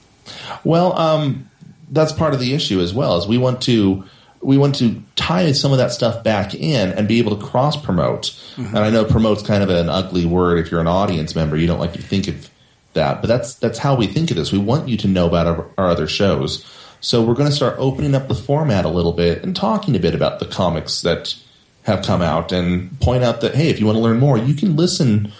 Well, 0.62 0.96
um, 0.98 1.48
that's 1.90 2.12
part 2.12 2.35
of 2.35 2.40
the 2.40 2.55
issue 2.55 2.81
as 2.81 2.92
well. 2.94 3.16
Is 3.16 3.27
we 3.27 3.38
want 3.38 3.62
to 3.62 4.05
we 4.40 4.57
want 4.57 4.77
to 4.77 5.03
tie 5.16 5.51
some 5.53 5.72
of 5.72 5.79
that 5.79 5.92
stuff 5.92 6.22
back 6.22 6.55
in 6.55 6.90
and 6.92 7.09
be 7.09 7.18
able 7.18 7.37
to 7.37 7.44
cross 7.44 7.77
promote. 7.77 8.37
Mm-hmm. 8.57 8.77
And 8.77 8.79
I 8.79 8.90
know 8.90 9.05
promote's 9.05 9.42
kind 9.42 9.62
of 9.62 9.70
an 9.70 9.88
ugly 9.88 10.27
word 10.27 10.59
if 10.59 10.70
you're 10.70 10.81
an 10.81 10.87
audience 10.87 11.35
member. 11.35 11.57
You 11.57 11.66
don't 11.66 11.81
like 11.81 11.94
to 11.94 12.03
think 12.03 12.29
of 12.29 12.48
that, 12.94 13.20
but 13.20 13.29
that's 13.29 13.55
that's 13.55 13.79
how 13.79 13.96
we 13.96 14.07
think 14.07 14.31
of 14.31 14.37
this. 14.37 14.53
We 14.53 14.59
want 14.59 14.88
you 14.88 14.96
to 14.98 15.09
know 15.09 15.27
about 15.27 15.46
our, 15.46 15.66
our 15.77 15.88
other 15.88 16.07
shows. 16.07 16.64
So 17.01 17.22
we're 17.22 17.35
going 17.35 17.48
to 17.48 17.55
start 17.55 17.77
opening 17.79 18.14
up 18.14 18.29
the 18.29 18.35
format 18.35 18.85
a 18.85 18.88
little 18.88 19.12
bit 19.12 19.44
and 19.44 19.55
talking 19.55 19.94
a 19.94 20.01
bit 20.01 20.14
about 20.14 20.40
the 20.40 20.46
comics 20.46 21.03
that 21.03 21.37
have 21.85 22.05
come 22.05 22.20
out 22.20 22.51
and 22.51 23.01
point 23.01 23.22
out 23.22 23.40
that 23.40 23.55
hey, 23.55 23.68
if 23.68 23.81
you 23.81 23.87
want 23.87 23.96
to 23.96 24.03
learn 24.03 24.18
more, 24.18 24.37
you 24.37 24.55
can 24.55 24.77
listen 24.77 25.33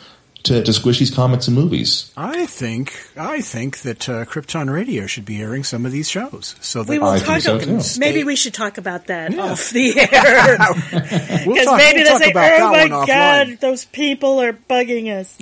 to, 0.44 0.62
to 0.62 0.70
Squishy's 0.70 1.11
comics 1.11 1.46
and 1.48 1.57
movies. 1.57 2.12
I 2.16 2.46
think 2.46 2.94
I 3.16 3.40
think 3.40 3.79
that 3.81 4.09
uh, 4.09 4.24
Krypton 4.24 4.72
Radio 4.72 5.07
should 5.07 5.24
be 5.24 5.40
airing 5.40 5.64
some 5.64 5.85
of 5.85 5.92
these 5.92 6.09
shows. 6.09 6.55
So 6.61 6.83
that 6.85 6.90
We 6.90 6.98
will 6.98 7.09
I 7.09 7.18
talk. 7.18 7.42
think 7.42 7.42
so, 7.42 7.59
too. 7.59 8.01
maybe 8.01 8.24
we 8.24 8.37
should 8.37 8.55
talk 8.55 8.79
about 8.79 9.07
that 9.09 9.37
off 9.38 9.70
the 9.70 9.98
air. 9.98 10.07
we'll 11.46 11.55
Because 11.55 11.64
talk, 11.66 11.77
maybe 11.79 11.98
we'll 12.03 12.05
they'll 12.05 12.18
talk 12.18 12.22
say, 12.22 12.31
about 12.31 12.53
"Oh 12.53 12.72
that 12.72 12.88
my 12.90 12.96
one 12.96 13.07
god, 13.07 13.46
offline. 13.48 13.61
those 13.61 13.85
people 13.87 14.40
are 14.40 14.53
bugging 14.53 15.09
us." 15.14 15.37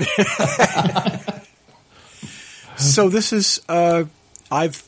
So 2.78 3.08
this 3.08 3.32
is 3.32 3.60
uh, 3.70 4.04
I've 4.50 4.82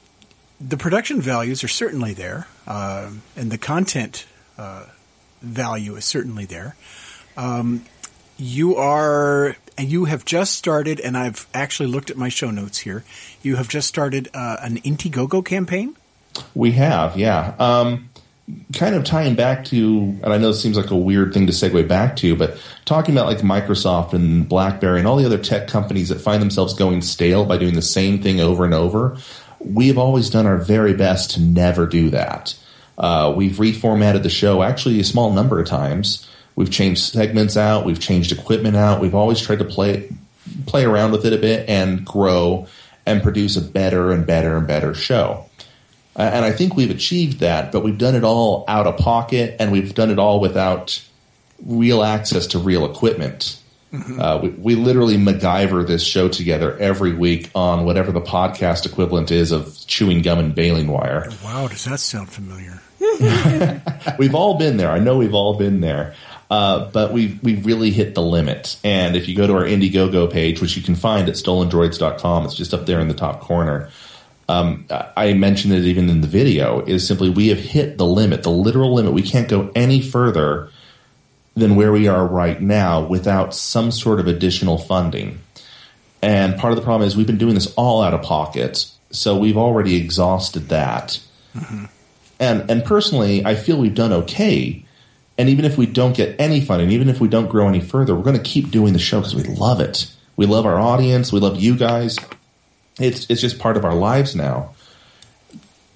the 0.61 0.77
production 0.77 1.21
values 1.23 1.65
are 1.65 1.69
certainly 1.69 2.13
there, 2.13 2.47
uh, 2.67 3.11
and 3.35 3.51
the 3.51 3.57
content 3.57 4.27
uh, 4.59 4.85
value 5.41 5.95
is 5.97 6.05
certainly 6.05 6.45
there. 6.45 6.77
Um, 7.39 7.87
you 8.37 8.77
are 8.77 9.57
and 9.79 9.89
you 9.89 10.07
have 10.07 10.25
just 10.25 10.55
started, 10.55 11.01
and 11.01 11.17
I've 11.17 11.47
actually 11.55 11.89
looked 11.89 12.11
at 12.11 12.17
my 12.17 12.29
show 12.29 12.51
notes 12.51 12.79
here. 12.79 13.05
You 13.43 13.57
have 13.57 13.69
just 13.69 13.89
started 13.89 14.29
uh, 14.35 14.57
an 14.61 14.79
Indiegogo 14.79 15.45
campaign. 15.45 15.97
We 16.55 16.73
have, 16.73 17.17
yeah. 17.17 17.55
Um, 17.59 18.11
kind 18.73 18.95
of 18.95 19.05
tying 19.05 19.35
back 19.35 19.65
to, 19.67 20.19
and 20.23 20.33
I 20.33 20.39
know 20.39 20.51
it 20.51 20.55
seems 20.55 20.77
like 20.77 20.91
a 20.91 20.97
weird 20.97 21.33
thing 21.33 21.47
to 21.47 21.53
segue 21.53 21.87
back 21.87 22.17
to, 22.17 22.35
but 22.35 22.59
talking 22.85 23.15
about 23.15 23.27
like 23.27 23.39
Microsoft 23.39 24.15
and 24.15 24.49
BlackBerry 24.49 24.99
and 24.99 25.07
all 25.07 25.17
the 25.17 25.27
other 25.27 25.39
tech 25.39 25.69
companies 25.69 26.09
that 26.09 26.21
find 26.21 26.43
themselves 26.43 26.75
going 26.75 27.01
stale 27.03 27.45
by 27.45 27.57
doing 27.57 27.75
the 27.75 27.83
same 27.83 28.21
thing 28.21 28.41
over 28.41 28.65
and 28.65 28.75
over, 28.75 29.17
we 29.61 29.89
have 29.89 29.99
always 29.99 30.31
done 30.31 30.47
our 30.47 30.59
very 30.59 30.95
best 30.95 31.33
to 31.33 31.41
never 31.41 31.87
do 31.87 32.11
that. 32.11 32.59
Uh, 32.97 33.33
we've 33.37 33.57
reformatted 33.57 34.23
the 34.23 34.31
show 34.31 34.63
actually 34.63 34.99
a 34.99 35.05
small 35.05 35.33
number 35.33 35.61
of 35.61 35.67
times. 35.67 36.29
We've 36.59 36.73
changed 36.73 37.13
segments 37.13 37.57
out. 37.57 37.85
We've 37.85 38.01
changed 38.01 38.33
equipment 38.33 38.75
out. 38.75 39.01
We've 39.01 39.15
always 39.15 39.41
tried 39.41 39.61
to 39.61 39.65
play 39.65 40.11
play 40.67 40.85
around 40.85 41.13
with 41.13 41.25
it 41.25 41.33
a 41.33 41.39
bit 41.39 41.69
and 41.69 42.05
grow 42.05 42.67
and 43.07 43.23
produce 43.23 43.57
a 43.57 43.63
better 43.63 44.11
and 44.11 44.27
better 44.27 44.57
and 44.57 44.67
better 44.67 44.93
show. 44.93 45.45
Uh, 46.17 46.23
and 46.23 46.45
I 46.45 46.51
think 46.51 46.75
we've 46.75 46.91
achieved 46.91 47.39
that, 47.39 47.71
but 47.71 47.85
we've 47.85 47.97
done 47.97 48.17
it 48.17 48.25
all 48.25 48.65
out 48.67 48.89
of 48.89 48.97
pocket 48.97 49.55
and 49.61 49.71
we've 49.71 49.95
done 49.95 50.11
it 50.11 50.19
all 50.19 50.41
without 50.41 51.01
real 51.65 52.03
access 52.03 52.49
to 52.49 52.59
real 52.59 52.91
equipment. 52.91 53.61
Uh, 53.93 54.41
we, 54.43 54.49
we 54.49 54.75
literally 54.75 55.17
MacGyver 55.17 55.87
this 55.87 56.03
show 56.03 56.29
together 56.29 56.77
every 56.79 57.13
week 57.13 57.53
on 57.55 57.85
whatever 57.85 58.11
the 58.11 58.21
podcast 58.21 58.85
equivalent 58.85 59.31
is 59.31 59.53
of 59.53 59.79
chewing 59.87 60.23
gum 60.23 60.41
and 60.41 60.57
baling 60.57 60.89
wire. 60.89 61.31
Wow, 61.45 61.69
does 61.69 61.85
that 61.85 62.01
sound 62.01 62.29
familiar? 62.31 62.83
we've 64.19 64.35
all 64.35 64.59
been 64.59 64.77
there. 64.77 64.91
I 64.91 64.99
know 64.99 65.17
we've 65.17 65.35
all 65.35 65.57
been 65.57 65.81
there. 65.81 66.17
Uh, 66.51 66.87
but 66.91 67.13
we've, 67.13 67.43
we've 67.43 67.67
really 67.67 67.91
hit 67.91 68.15
the 68.15 68.23
limit. 68.23 68.79
And 68.83 69.17
if 69.17 69.29
you 69.29 69.37
go 69.37 69.47
to 69.47 69.53
our 69.55 69.65
Indiegogo 69.65 70.31
page, 70.31 70.61
which 70.63 70.77
you 70.77 70.83
can 70.83 70.95
find 70.95 71.29
at 71.29 71.35
stolendroids.com, 71.35 72.47
it's 72.47 72.55
just 72.55 72.73
up 72.73 72.87
there 72.87 73.01
in 73.01 73.09
the 73.09 73.15
top 73.15 73.41
corner. 73.41 73.91
Um, 74.49 74.87
I 74.91 75.35
mentioned 75.35 75.75
it 75.75 75.85
even 75.85 76.09
in 76.09 76.23
the 76.23 76.27
video, 76.27 76.83
is 76.87 77.07
simply 77.07 77.29
we 77.29 77.49
have 77.49 77.59
hit 77.59 77.99
the 77.99 78.07
limit, 78.07 78.45
the 78.45 78.51
literal 78.51 78.95
limit. 78.95 79.13
We 79.13 79.23
can't 79.23 79.47
go 79.47 79.71
any 79.77 80.01
further 80.01 80.71
than 81.55 81.77
where 81.77 81.93
we 81.93 82.09
are 82.09 82.27
right 82.27 82.61
now 82.61 83.05
without 83.05 83.55
some 83.55 83.91
sort 83.91 84.21
of 84.21 84.27
additional 84.27 84.79
funding. 84.79 85.41
And 86.23 86.57
part 86.57 86.73
of 86.73 86.77
the 86.79 86.83
problem 86.83 87.07
is 87.07 87.17
we've 87.17 87.27
been 87.27 87.39
doing 87.39 87.55
this 87.55 87.73
all 87.75 88.03
out 88.03 88.15
of 88.15 88.23
pocket, 88.23 88.87
so 89.11 89.37
we've 89.37 89.57
already 89.59 89.97
exhausted 89.97 90.71
that. 90.71 91.21
And 92.41 92.71
and 92.71 92.85
personally, 92.85 93.45
I 93.45 93.55
feel 93.55 93.79
we've 93.79 93.95
done 93.95 94.13
okay. 94.13 94.85
And 95.39 95.49
even 95.49 95.65
if 95.65 95.79
we 95.79 95.87
don't 95.87 96.17
get 96.17 96.39
any 96.41 96.61
funding, 96.61 96.91
even 96.91 97.09
if 97.09 97.21
we 97.21 97.29
don't 97.29 97.49
grow 97.49 97.69
any 97.69 97.81
further, 97.81 98.15
we're 98.15 98.25
going 98.25 98.37
to 98.37 98.43
keep 98.43 98.73
doing 98.73 98.93
the 98.93 98.99
show 98.99 99.21
because 99.21 99.37
we 99.37 99.45
love 99.45 99.81
it. 99.81 100.13
We 100.37 100.47
love 100.47 100.67
our 100.67 100.79
audience. 100.79 101.33
We 101.33 101.39
love 101.39 101.61
you 101.61 101.77
guys. 101.77 102.19
It's 102.99 103.31
it's 103.31 103.41
just 103.41 103.61
part 103.61 103.77
of 103.77 103.85
our 103.85 103.95
lives 103.95 104.35
now. 104.35 104.75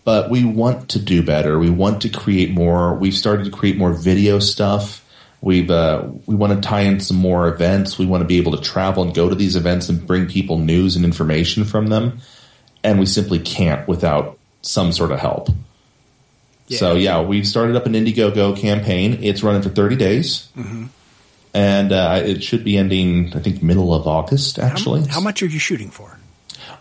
But 0.05 0.31
we 0.31 0.45
want 0.45 0.91
to 0.91 1.01
do 1.01 1.23
better. 1.23 1.59
We 1.59 1.71
want 1.71 2.03
to 2.03 2.09
create 2.09 2.53
more. 2.53 2.95
We've 2.95 3.15
started 3.15 3.45
to 3.45 3.51
create 3.51 3.77
more 3.77 3.93
video 3.93 4.39
stuff. 4.39 5.05
We've 5.41 5.71
uh, 5.71 6.09
we 6.27 6.37
want 6.37 6.53
to 6.53 6.69
tie 6.69 6.83
in 6.83 7.01
some 7.01 7.17
more 7.17 7.49
events. 7.49 7.99
We 7.99 8.07
want 8.07 8.23
to 8.23 8.27
be 8.27 8.39
able 8.39 8.57
to 8.57 8.63
travel 8.63 9.03
and 9.03 9.13
go 9.13 9.29
to 9.29 9.35
these 9.35 9.57
events 9.57 9.89
and 9.89 10.07
bring 10.07 10.27
people 10.29 10.59
news 10.59 10.95
and 10.95 11.05
information 11.05 11.65
from 11.65 11.89
them. 11.89 12.21
And 12.85 13.01
we 13.01 13.07
simply 13.07 13.41
can't 13.41 13.87
without 13.89 14.39
some 14.63 14.93
sort 14.93 15.11
of 15.11 15.19
help. 15.19 15.49
So 16.79 16.95
yeah, 16.95 17.21
we've 17.23 17.47
started 17.47 17.77
up 17.77 17.87
an 17.87 17.93
Indiegogo 17.95 18.57
campaign. 18.57 19.19
It's 19.23 19.43
running 19.43 19.63
for 19.63 19.69
30 19.71 19.97
days, 19.97 20.49
and 21.55 21.93
uh, 21.93 22.21
it 22.25 22.43
should 22.43 22.65
be 22.65 22.77
ending, 22.77 23.33
I 23.35 23.41
think, 23.41 23.63
middle 23.63 23.95
of 23.95 24.07
August. 24.07 24.59
Actually, 24.59 25.07
how 25.09 25.21
much 25.21 25.43
are 25.43 25.47
you 25.47 25.59
shooting 25.59 25.91
for? 25.91 26.19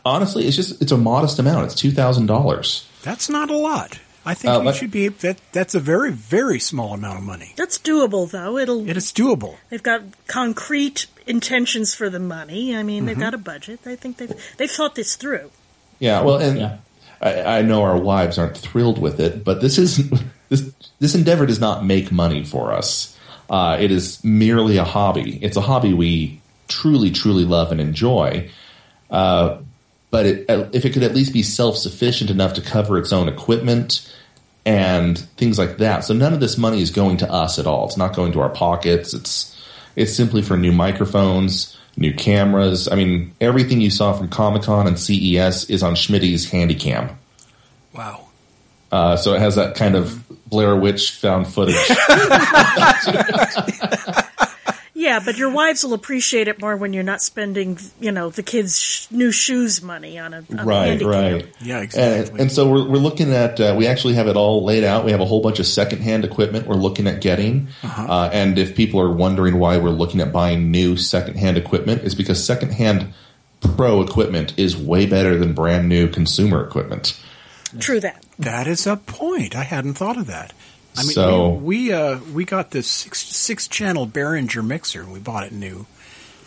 Honestly, 0.05 0.47
it's 0.47 0.55
just 0.55 0.81
it's 0.81 0.91
a 0.91 0.97
modest 0.97 1.37
amount. 1.39 1.65
It's 1.65 1.75
two 1.75 1.91
thousand 1.91 2.25
dollars. 2.27 2.87
That's 3.03 3.29
not 3.29 3.49
a 3.49 3.57
lot. 3.57 3.99
I 4.25 4.33
think 4.35 4.53
Uh, 4.53 4.59
you 4.59 4.65
let- 4.65 4.75
should 4.75 4.91
be 4.91 5.07
that. 5.09 5.37
That's 5.51 5.75
a 5.75 5.79
very 5.79 6.11
very 6.11 6.59
small 6.59 6.93
amount 6.93 7.17
of 7.19 7.23
money. 7.23 7.53
That's 7.55 7.77
doable, 7.77 8.29
though. 8.29 8.57
It'll. 8.57 8.87
It 8.89 8.97
is 8.97 9.11
doable. 9.11 9.55
They've 9.69 9.81
got 9.83 10.01
concrete 10.27 11.07
intentions 11.27 11.93
for 11.93 12.09
the 12.09 12.19
money. 12.19 12.75
I 12.75 12.83
mean, 12.83 13.05
they've 13.05 13.19
got 13.19 13.33
a 13.33 13.37
budget. 13.37 13.79
I 13.85 13.95
think 13.95 14.17
they've 14.17 14.33
they've 14.57 14.71
thought 14.71 14.95
this 14.95 15.15
through. 15.15 15.51
Yeah, 15.99 16.21
well, 16.21 16.37
and 16.37 16.57
Yeah. 16.59 16.77
I, 17.21 17.59
I 17.59 17.61
know 17.61 17.83
our 17.83 17.97
wives 17.97 18.37
aren't 18.37 18.57
thrilled 18.57 18.99
with 18.99 19.19
it, 19.19 19.43
but 19.43 19.61
this 19.61 19.77
is 19.77 20.09
this 20.49 20.71
this 20.99 21.15
endeavor 21.15 21.45
does 21.45 21.59
not 21.59 21.85
make 21.85 22.11
money 22.11 22.43
for 22.43 22.73
us. 22.73 23.17
Uh, 23.49 23.77
it 23.79 23.91
is 23.91 24.23
merely 24.23 24.77
a 24.77 24.83
hobby. 24.83 25.37
It's 25.43 25.57
a 25.57 25.61
hobby 25.61 25.93
we 25.93 26.41
truly, 26.69 27.11
truly 27.11 27.43
love 27.43 27.71
and 27.71 27.81
enjoy. 27.81 28.49
Uh, 29.09 29.57
but 30.09 30.25
it, 30.25 30.45
if 30.73 30.85
it 30.85 30.93
could 30.93 31.03
at 31.03 31.13
least 31.13 31.33
be 31.33 31.43
self 31.43 31.77
sufficient 31.77 32.29
enough 32.29 32.53
to 32.53 32.61
cover 32.61 32.97
its 32.97 33.13
own 33.13 33.27
equipment 33.27 34.09
and 34.65 35.17
things 35.17 35.57
like 35.57 35.77
that, 35.77 36.03
so 36.03 36.13
none 36.13 36.33
of 36.33 36.39
this 36.39 36.57
money 36.57 36.81
is 36.81 36.91
going 36.91 37.17
to 37.17 37.31
us 37.31 37.59
at 37.59 37.67
all. 37.67 37.87
It's 37.87 37.97
not 37.97 38.15
going 38.15 38.31
to 38.33 38.41
our 38.41 38.49
pockets. 38.49 39.13
It's 39.13 39.57
it's 39.95 40.13
simply 40.13 40.41
for 40.41 40.57
new 40.57 40.71
microphones, 40.71 41.77
new 41.97 42.13
cameras. 42.13 42.87
I 42.87 42.95
mean, 42.95 43.33
everything 43.41 43.81
you 43.81 43.89
saw 43.89 44.13
from 44.13 44.29
Comic 44.29 44.63
Con 44.63 44.87
and 44.87 44.99
CES 44.99 45.69
is 45.69 45.83
on 45.83 45.95
Schmidt's 45.95 46.49
Handycam. 46.49 47.15
Wow. 47.93 48.27
Uh, 48.91 49.15
so 49.15 49.33
it 49.33 49.39
has 49.39 49.55
that 49.55 49.75
kind 49.75 49.95
of 49.95 50.23
Blair 50.49 50.75
Witch 50.75 51.11
found 51.11 51.47
footage. 51.47 51.75
Yeah, 55.11 55.19
but 55.25 55.37
your 55.37 55.49
wives 55.49 55.83
will 55.83 55.93
appreciate 55.93 56.47
it 56.47 56.61
more 56.61 56.77
when 56.77 56.93
you're 56.93 57.03
not 57.03 57.21
spending, 57.21 57.77
you 57.99 58.13
know, 58.13 58.29
the 58.29 58.43
kids' 58.43 58.79
sh- 58.79 59.07
new 59.11 59.29
shoes 59.29 59.81
money 59.81 60.17
on 60.17 60.33
a, 60.33 60.37
on 60.57 60.65
right, 60.65 60.85
handicap. 60.87 61.11
right. 61.13 61.53
Yeah, 61.59 61.75
And, 61.75 61.83
exactly. 61.83 62.39
and 62.39 62.49
so 62.49 62.69
we're, 62.71 62.87
we're 62.87 62.97
looking 62.97 63.33
at, 63.33 63.59
uh, 63.59 63.75
we 63.77 63.87
actually 63.87 64.13
have 64.13 64.29
it 64.29 64.37
all 64.37 64.63
laid 64.63 64.85
out. 64.85 65.03
We 65.03 65.11
have 65.11 65.19
a 65.19 65.25
whole 65.25 65.41
bunch 65.41 65.59
of 65.59 65.65
secondhand 65.65 66.23
equipment 66.23 66.65
we're 66.65 66.75
looking 66.75 67.07
at 67.07 67.19
getting. 67.19 67.67
Uh-huh. 67.83 68.03
uh 68.09 68.29
and 68.31 68.57
if 68.57 68.73
people 68.73 69.01
are 69.01 69.11
wondering 69.11 69.59
why 69.59 69.77
we're 69.79 69.89
looking 69.89 70.21
at 70.21 70.31
buying 70.31 70.71
new 70.71 70.95
secondhand 70.95 71.57
equipment, 71.57 72.03
is 72.03 72.15
because 72.15 72.41
secondhand 72.41 73.13
pro 73.59 74.01
equipment 74.01 74.57
is 74.57 74.77
way 74.77 75.05
better 75.05 75.37
than 75.37 75.51
brand 75.53 75.89
new 75.89 76.07
consumer 76.07 76.65
equipment. 76.65 77.19
True 77.79 77.99
that. 77.99 78.25
That 78.39 78.65
is 78.65 78.87
a 78.87 78.95
point. 78.95 79.57
I 79.57 79.63
hadn't 79.63 79.95
thought 79.95 80.17
of 80.17 80.27
that. 80.27 80.53
I 80.97 81.03
mean, 81.03 81.11
So- 81.11 81.49
we 81.49 81.87
we, 81.87 81.93
uh, 81.93 82.17
we 82.33 82.45
got 82.45 82.71
this 82.71 82.87
six 82.87 83.19
six 83.25 83.67
channel 83.67 84.05
Behringer 84.07 84.65
mixer. 84.65 85.05
We 85.05 85.19
bought 85.19 85.43
it 85.45 85.51
new, 85.53 85.85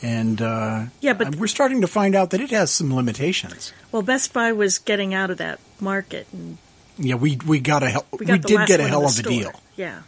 and 0.02 0.40
uh, 0.42 0.84
Yeah, 1.00 1.14
but- 1.14 1.36
we're 1.36 1.46
starting 1.46 1.80
to 1.80 1.86
find 1.86 2.14
out 2.14 2.30
that 2.30 2.40
it 2.40 2.50
has 2.50 2.70
some 2.70 2.94
limitations. 2.94 3.72
Well, 3.90 4.02
Best 4.02 4.32
Buy 4.32 4.52
was 4.52 4.78
getting 4.78 5.14
out 5.14 5.30
of 5.30 5.38
that 5.38 5.60
market, 5.80 6.26
and 6.32 6.58
Yeah, 6.98 7.14
we 7.16 7.38
we 7.46 7.58
got 7.60 7.82
a 7.82 7.88
hell, 7.90 8.06
we 8.12 8.18
we, 8.18 8.26
got 8.26 8.42
the 8.42 8.48
did 8.48 8.66
get 8.66 8.80
a 8.80 8.86
hell 8.88 9.06
of 9.06 9.18
a 9.18 9.22
deal, 9.22 9.52
Yeah. 9.76 10.00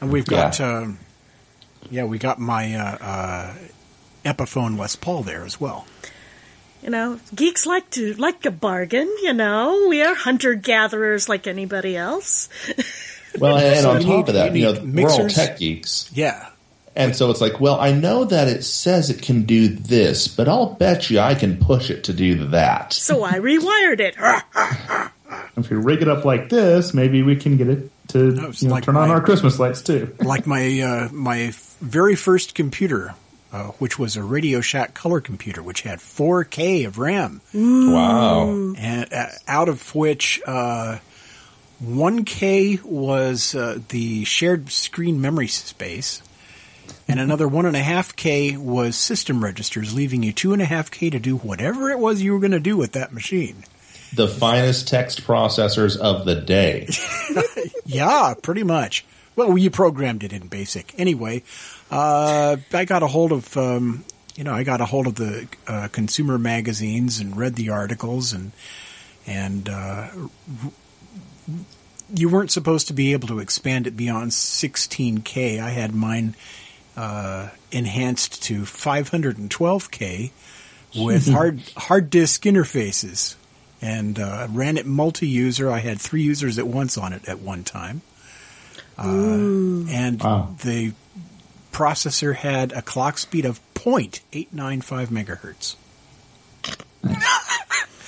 and 0.00 0.10
we've 0.10 0.26
got 0.26 0.58
Yeah. 0.58 0.78
um, 0.78 0.98
yeah 1.90 2.04
we 2.04 2.18
got 2.18 2.38
my 2.38 2.74
uh, 2.74 2.96
uh, 3.00 3.54
Epiphone 4.24 4.78
Les 4.78 4.96
Paul 4.96 5.22
there 5.22 5.44
as 5.44 5.60
well. 5.60 5.86
You 6.82 6.90
know, 6.90 7.18
geeks 7.34 7.64
like 7.66 7.88
to 7.90 8.14
like 8.14 8.44
a 8.46 8.50
bargain. 8.50 9.10
You 9.22 9.32
know, 9.34 9.86
we 9.88 10.02
are 10.02 10.14
hunter 10.14 10.54
gatherers 10.54 11.28
like 11.28 11.46
anybody 11.46 11.96
else. 11.96 12.48
Well, 13.38 13.56
and 13.56 13.80
So 13.80 13.90
on 13.90 14.00
top 14.00 14.06
need- 14.08 14.28
of 14.28 14.34
that, 14.34 14.54
you 14.54 14.66
you, 14.66 14.72
know, 14.72 14.80
need 14.84 15.04
we're 15.04 15.10
all 15.10 15.28
tech 15.28 15.58
geeks. 15.58 16.08
Yeah, 16.12 16.46
And 16.96 17.16
so 17.16 17.30
it's 17.30 17.40
like, 17.40 17.60
well, 17.60 17.78
I 17.80 17.92
know 17.92 18.24
that 18.24 18.46
it 18.48 18.62
says 18.64 19.10
it 19.10 19.22
can 19.22 19.42
do 19.42 19.68
this, 19.68 20.28
but 20.28 20.48
I'll 20.48 20.74
bet 20.74 21.10
you 21.10 21.18
I 21.20 21.34
can 21.34 21.56
push 21.58 21.90
it 21.90 22.04
to 22.04 22.12
do 22.12 22.46
that. 22.48 22.92
So 22.92 23.24
I 23.24 23.34
rewired 23.34 24.00
it. 24.00 24.16
If 25.56 25.70
we 25.70 25.76
rig 25.76 26.02
it 26.02 26.08
up 26.08 26.24
like 26.24 26.48
this, 26.48 26.94
maybe 26.94 27.22
we 27.22 27.36
can 27.36 27.56
get 27.56 27.68
it 27.68 27.90
to 28.08 28.18
Oh, 28.40 28.50
you 28.54 28.68
know, 28.68 28.74
like 28.74 28.84
turn 28.84 28.96
on 28.96 29.10
our 29.10 29.20
Christmas 29.20 29.58
lights 29.58 29.82
too. 29.82 30.14
like 30.20 30.46
my 30.46 30.80
uh, 30.80 31.08
my 31.12 31.52
very 31.80 32.14
first 32.16 32.54
computer, 32.54 33.14
uh, 33.52 33.68
which 33.78 33.98
was 33.98 34.16
a 34.16 34.22
Radio 34.22 34.60
Shack 34.60 34.94
color 34.94 35.20
computer, 35.20 35.62
which 35.62 35.82
had 35.82 35.98
4K 36.00 36.86
of 36.86 36.98
RAM. 36.98 37.40
Wow. 37.52 38.74
and 38.76 39.12
uh, 39.12 39.26
out 39.48 39.68
of 39.68 39.94
which 39.94 40.40
uh, 40.46 40.98
1K 41.82 42.82
was 42.82 43.54
uh, 43.54 43.78
the 43.88 44.24
shared 44.24 44.70
screen 44.70 45.20
memory 45.20 45.48
space, 45.48 46.22
and 47.08 47.18
another 47.18 47.46
1.5K 47.46 48.56
was 48.56 48.96
system 48.96 49.42
registers, 49.42 49.94
leaving 49.94 50.22
you 50.22 50.32
2.5K 50.32 51.10
to 51.12 51.18
do 51.18 51.36
whatever 51.36 51.90
it 51.90 51.98
was 51.98 52.22
you 52.22 52.32
were 52.32 52.40
going 52.40 52.52
to 52.52 52.60
do 52.60 52.76
with 52.76 52.92
that 52.92 53.12
machine. 53.12 53.64
The 54.14 54.28
finest 54.28 54.86
text 54.86 55.22
processors 55.26 55.96
of 55.96 56.24
the 56.24 56.36
day. 56.36 56.88
Yeah, 57.84 58.34
pretty 58.40 58.62
much. 58.62 59.04
Well, 59.36 59.58
you 59.58 59.70
programmed 59.70 60.24
it 60.24 60.32
in 60.32 60.48
BASIC. 60.48 60.94
Anyway, 60.98 61.42
uh, 61.90 62.56
I 62.72 62.84
got 62.84 63.02
a 63.02 63.06
hold 63.06 63.32
of, 63.32 63.56
um, 63.56 64.04
you 64.36 64.44
know, 64.44 64.52
I 64.52 64.64
got 64.64 64.80
a 64.80 64.86
hold 64.86 65.06
of 65.06 65.16
the 65.16 65.48
uh, 65.66 65.88
consumer 65.88 66.38
magazines 66.38 67.20
and 67.20 67.36
read 67.36 67.56
the 67.56 67.70
articles, 67.70 68.32
and 68.32 68.52
and 69.26 69.68
uh, 69.68 70.08
you 72.14 72.28
weren't 72.28 72.50
supposed 72.50 72.88
to 72.88 72.92
be 72.92 73.12
able 73.12 73.28
to 73.28 73.38
expand 73.38 73.86
it 73.86 73.96
beyond 73.96 74.30
16k. 74.32 75.60
I 75.60 75.70
had 75.70 75.94
mine 75.94 76.34
uh, 76.96 77.48
enhanced 77.72 78.42
to 78.44 78.62
512k 78.62 80.30
with 80.96 81.28
hard 81.32 81.60
hard 81.76 82.10
disk 82.10 82.42
interfaces, 82.42 83.34
and 83.82 84.18
uh, 84.18 84.46
ran 84.50 84.76
it 84.76 84.86
multi-user. 84.86 85.70
I 85.70 85.78
had 85.78 86.00
three 86.00 86.22
users 86.22 86.58
at 86.58 86.66
once 86.66 86.96
on 86.96 87.12
it 87.12 87.28
at 87.28 87.40
one 87.40 87.64
time, 87.64 88.02
uh, 88.98 89.02
and 89.08 90.22
Wow. 90.22 90.54
the 90.62 90.92
processor 91.72 92.36
had 92.36 92.70
a 92.72 92.82
clock 92.82 93.18
speed 93.18 93.44
of 93.44 93.58
0.895 93.74 95.08
megahertz. 95.08 95.74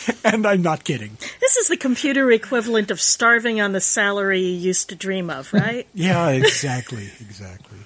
and 0.24 0.46
I'm 0.46 0.62
not 0.62 0.84
kidding. 0.84 1.16
This 1.40 1.56
is 1.56 1.68
the 1.68 1.76
computer 1.76 2.30
equivalent 2.30 2.90
of 2.90 3.00
starving 3.00 3.60
on 3.60 3.72
the 3.72 3.80
salary 3.80 4.40
you 4.40 4.52
used 4.52 4.90
to 4.90 4.94
dream 4.94 5.30
of, 5.30 5.52
right? 5.52 5.86
Yeah, 5.94 6.28
exactly, 6.30 7.10
exactly. 7.20 7.78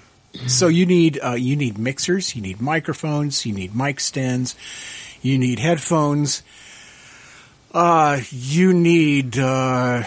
So 0.47 0.67
you 0.67 0.85
need 0.85 1.19
uh, 1.21 1.33
you 1.33 1.55
need 1.55 1.77
mixers, 1.77 2.35
you 2.35 2.41
need 2.41 2.61
microphones, 2.61 3.45
you 3.45 3.53
need 3.53 3.75
mic 3.75 3.99
stands, 3.99 4.55
you 5.21 5.37
need 5.37 5.59
headphones. 5.59 6.43
Uh, 7.73 8.19
you 8.31 8.73
need 8.73 9.37
uh, 9.39 10.03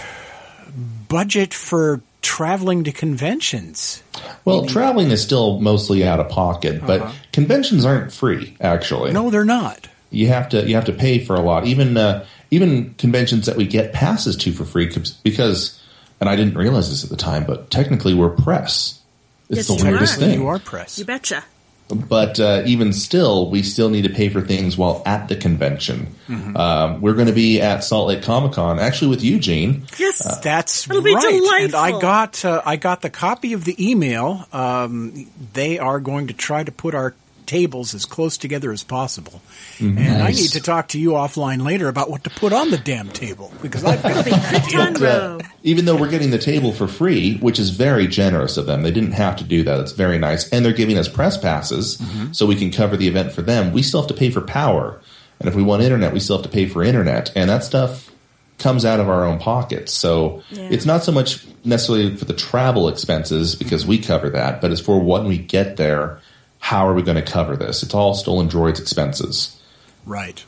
budget 1.09 1.55
for 1.55 2.03
traveling 2.20 2.85
to 2.85 2.92
conventions. 2.92 4.03
Well, 4.44 4.66
traveling 4.66 5.11
is 5.11 5.22
still 5.22 5.61
mostly 5.61 6.05
out 6.07 6.20
of 6.20 6.29
pocket, 6.29 6.87
but 6.87 7.14
conventions 7.33 7.85
aren't 7.85 8.12
free. 8.12 8.57
Actually, 8.61 9.12
No, 9.12 9.31
they're 9.31 9.44
not. 9.44 9.88
You 10.14 10.29
have 10.29 10.48
to 10.50 10.66
you 10.66 10.74
have 10.74 10.87
to 10.87 10.92
pay 10.92 11.18
for 11.18 11.35
a 11.35 11.40
lot. 11.40 11.66
Even 11.66 11.96
uh, 11.96 12.24
even 12.50 12.94
conventions 12.94 13.46
that 13.46 13.57
we 13.57 13.66
get 13.66 13.92
passes 13.92 14.37
to 14.37 14.53
for 14.53 14.64
free 14.64 14.90
because, 15.22 15.83
and 16.20 16.29
I 16.29 16.37
didn't 16.37 16.57
realize 16.57 16.90
this 16.90 17.05
at 17.05 17.11
the 17.11 17.16
time, 17.16 17.44
but 17.44 17.70
technically 17.70 18.14
we're 18.14 18.31
press. 18.31 19.00
It's 19.48 19.68
Yes, 19.68 19.81
the 19.81 19.85
weirdest 19.85 20.16
are. 20.16 20.20
thing. 20.20 20.40
You 20.40 20.46
are 20.48 20.59
press. 20.59 20.98
You 20.98 21.05
betcha. 21.05 21.44
But 21.88 22.40
uh, 22.40 22.62
even 22.64 22.94
still, 22.94 23.50
we 23.50 23.62
still 23.62 23.90
need 23.90 24.03
to 24.05 24.09
pay 24.09 24.31
for 24.31 24.40
things 24.40 24.77
while 24.77 25.03
at 25.05 25.29
the 25.29 25.37
convention. 25.37 26.14
Mm-hmm. 26.29 26.57
Um, 26.57 27.03
we're 27.03 27.12
going 27.12 27.27
to 27.27 27.35
be 27.35 27.61
at 27.61 27.85
Salt 27.85 28.09
Lake 28.09 28.22
Comic 28.22 28.53
Con, 28.53 28.79
actually 28.79 29.09
with 29.09 29.22
Eugene. 29.22 29.87
Yes. 29.98 30.40
That's 30.40 30.88
It'll 30.88 31.03
be 31.03 31.14
right. 31.14 31.64
And 31.64 31.74
I 31.74 31.90
got 32.00 32.42
uh, 32.42 32.62
I 32.64 32.77
got 32.77 33.03
the 33.03 33.11
copy 33.11 33.53
of 33.53 33.64
the 33.64 33.90
email. 33.90 34.46
Um, 34.50 35.27
they 35.53 35.79
are 35.79 36.00
going 36.00 36.29
to 36.29 36.33
try 36.33 36.64
to 36.64 36.72
put 36.72 36.94
our 36.94 37.14
tables 37.46 37.94
as 37.94 38.04
close 38.04 38.37
together 38.38 38.72
as 38.72 38.83
possible. 38.83 39.40
And 39.80 40.22
I 40.22 40.30
need 40.30 40.50
to 40.50 40.61
talk 40.61 40.88
to 40.88 40.98
you 40.98 41.11
offline 41.11 41.62
later 41.64 41.88
about 41.88 42.11
what 42.11 42.24
to 42.24 42.30
put 42.30 42.52
on 42.52 42.70
the 42.70 42.78
damn 42.78 43.09
table 43.11 43.52
because 43.62 43.85
I've 43.85 44.02
got 44.02 44.24
Krypton 44.24 44.96
Uh, 44.96 45.04
Row. 45.04 45.38
even 45.62 45.85
though 45.85 45.96
we're 45.96 46.11
getting 46.11 46.30
the 46.30 46.38
table 46.38 46.72
for 46.72 46.87
free, 46.87 47.37
which 47.38 47.59
is 47.59 47.70
very 47.70 48.07
generous 48.07 48.57
of 48.57 48.66
them, 48.66 48.83
they 48.83 48.90
didn't 48.90 49.12
have 49.12 49.37
to 49.37 49.44
do 49.44 49.62
that. 49.64 49.80
It's 49.80 49.92
very 49.92 50.18
nice, 50.18 50.48
and 50.50 50.64
they're 50.64 50.72
giving 50.72 50.98
us 50.98 51.09
press 51.09 51.37
passes 51.37 51.98
so 52.33 52.46
we 52.46 52.57
can 52.57 52.70
cover 52.70 52.96
the 52.96 53.09
event 53.09 53.33
for 53.33 53.42
them. 53.42 53.72
We 53.72 53.83
still 53.83 54.00
have 54.02 54.09
to 54.09 54.14
pay 54.14 54.30
for 54.30 54.40
power, 54.40 55.00
and 55.40 55.48
if 55.48 55.54
we 55.54 55.62
want 55.62 55.83
internet, 55.83 56.12
we 56.12 56.20
still 56.20 56.37
have 56.37 56.44
to 56.44 56.52
pay 56.52 56.66
for 56.66 56.83
internet, 56.83 57.30
and 57.37 57.50
that 57.50 57.64
stuff 57.64 58.11
comes 58.59 58.85
out 58.85 59.00
of 59.00 59.09
our 59.09 59.24
own 59.24 59.38
pockets. 59.40 59.92
So 59.92 60.42
Yeah. 60.50 60.68
it's 60.70 60.87
not 60.87 61.02
so 61.02 61.11
much 61.11 61.44
necessarily 61.64 62.14
for 62.16 62.24
the 62.24 62.33
travel 62.35 62.88
expenses 62.88 63.57
because 63.57 63.85
we 63.85 63.98
cover 63.98 64.30
that, 64.30 64.61
but 64.61 64.70
it's 64.70 64.80
for 64.80 65.00
when 65.00 65.24
we 65.26 65.38
get 65.38 65.76
there. 65.76 66.20
How 66.64 66.88
are 66.88 66.94
we 66.94 67.03
going 67.03 67.22
to 67.22 67.31
cover 67.31 67.57
this? 67.57 67.83
It's 67.83 67.92
all 67.92 68.14
Stolen 68.14 68.48
Droids 68.48 68.81
expenses. 68.81 69.61
right. 70.07 70.42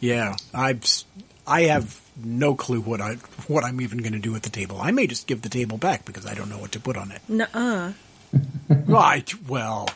Yeah, 0.00 0.34
I've 0.54 0.82
s- 0.82 1.04
I 1.46 1.62
have 1.62 2.00
no 2.22 2.54
clue 2.56 2.80
what 2.80 3.00
I 3.00 3.14
what 3.46 3.62
I'm 3.64 3.80
even 3.80 3.98
going 3.98 4.12
to 4.14 4.18
do 4.18 4.32
with 4.32 4.42
the 4.42 4.50
table. 4.50 4.80
I 4.80 4.90
may 4.90 5.06
just 5.06 5.26
give 5.28 5.42
the 5.42 5.48
table 5.48 5.76
back 5.78 6.04
because 6.04 6.26
I 6.26 6.34
don't 6.34 6.48
know 6.48 6.58
what 6.58 6.72
to 6.72 6.80
put 6.80 6.96
on 6.96 7.10
it. 7.12 7.20
Nuh-uh. 7.28 7.92
Right. 8.86 9.32
Well, 9.48 9.88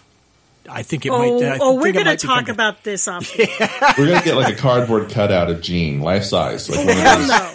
I 0.69 0.83
think 0.83 1.07
it 1.07 1.11
Oh, 1.11 1.19
might. 1.19 1.45
I 1.47 1.55
oh, 1.57 1.59
oh 1.61 1.75
we're 1.75 1.93
going 1.93 2.07
to 2.07 2.17
talk 2.17 2.41
become- 2.47 2.55
about 2.55 2.83
this 2.85 3.07
off. 3.09 3.31
We're 3.99 4.07
going 4.07 4.19
to 4.19 4.25
get 4.25 4.37
like 4.37 4.55
a 4.55 4.59
cardboard 4.59 5.11
cutout 5.11 5.51
of 5.51 5.61
Gene, 5.61 6.01
life 6.01 6.25
size. 6.25 6.69
Like 6.71 6.87
one 6.87 6.89
of 6.99 7.05
those- 7.05 7.29
no. 7.29 7.53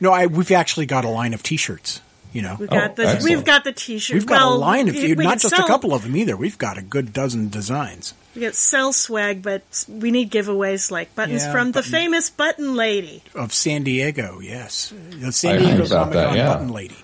No, 0.00 0.12
I, 0.12 0.26
we've 0.26 0.50
actually 0.52 0.86
got 0.86 1.04
a 1.04 1.08
line 1.08 1.34
of 1.34 1.42
T-shirts. 1.42 2.00
You 2.32 2.42
know, 2.42 2.56
We've 2.60 2.70
got 2.70 2.92
Oh, 2.92 2.94
the 2.94 3.02
excellent. 3.08 3.24
we've 3.24 3.44
got 3.44 3.64
the 3.64 3.72
t-shirt. 3.72 4.14
We've 4.14 4.26
got 4.26 4.36
well, 4.40 4.54
a 4.54 4.56
line 4.56 4.88
of 4.88 4.94
you, 4.94 5.16
not 5.16 5.40
just 5.40 5.56
sell, 5.56 5.64
a 5.64 5.68
couple 5.68 5.92
of 5.92 6.02
them 6.04 6.16
either. 6.16 6.36
We've 6.36 6.56
got 6.58 6.78
a 6.78 6.82
good 6.82 7.12
dozen 7.12 7.48
designs. 7.48 8.14
We 8.36 8.42
got 8.42 8.54
sell 8.54 8.92
swag, 8.92 9.42
but 9.42 9.62
we 9.88 10.12
need 10.12 10.30
giveaways 10.30 10.92
like 10.92 11.12
buttons 11.16 11.42
Yeah, 11.42 11.50
from 11.50 11.72
the 11.72 11.82
famous 11.82 12.30
button 12.30 12.76
lady. 12.76 13.24
Of 13.34 13.52
San 13.52 13.82
Diego, 13.82 14.38
yes, 14.40 14.92
the 15.10 15.32
San 15.32 15.56
I 15.56 15.58
Diego 15.58 15.88
Comic 15.88 16.14
Con 16.14 16.36
yeah. 16.36 16.46
button 16.52 16.68
lady, 16.68 16.98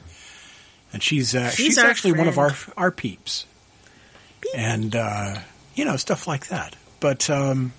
and 0.93 1.03
she's 1.03 1.35
uh, 1.35 1.51
she's, 1.51 1.67
She's 1.67 1.79
our 1.79 1.91
actually 1.91 2.13
one 2.13 2.29
of 2.29 2.39
our 2.39 2.55
our 2.77 2.93
peeps, 2.93 3.47
and 4.55 4.95
uh, 4.95 5.41
you 5.75 5.85
know 5.85 5.97
stuff 5.97 6.29
like 6.29 6.47
that. 6.49 6.77
But 7.01 7.29
um, 7.29 7.73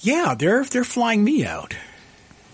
yeah, 0.00 0.36
they're 0.38 0.62
they're 0.64 0.84
flying 0.84 1.24
me 1.24 1.44
out. 1.44 1.74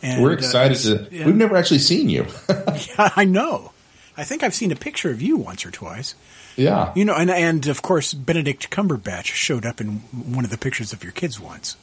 And, 0.04 0.22
We're 0.22 0.30
uh, 0.30 0.34
excited 0.34 0.76
to. 0.78 1.08
yeah. 1.10 1.24
We've 1.26 1.34
never 1.34 1.56
actually 1.56 1.78
seen 1.78 2.08
you. 2.08 2.26
Yeah, 2.98 3.10
I 3.16 3.24
know. 3.24 3.72
I 4.16 4.24
think 4.24 4.42
I've 4.42 4.54
seen 4.54 4.70
a 4.72 4.76
picture 4.76 5.10
of 5.10 5.22
you 5.22 5.36
once 5.36 5.64
or 5.64 5.70
twice. 5.70 6.14
Yeah. 6.56 6.92
You 6.94 7.04
know, 7.04 7.14
and 7.14 7.30
and 7.30 7.66
of 7.68 7.82
course 7.82 8.12
Benedict 8.14 8.68
Cumberbatch 8.70 9.26
showed 9.26 9.64
up 9.64 9.80
in 9.80 9.98
one 10.12 10.44
of 10.44 10.50
the 10.50 10.58
pictures 10.58 10.92
of 10.92 11.02
your 11.02 11.12
kids 11.12 11.38
once. 11.40 11.76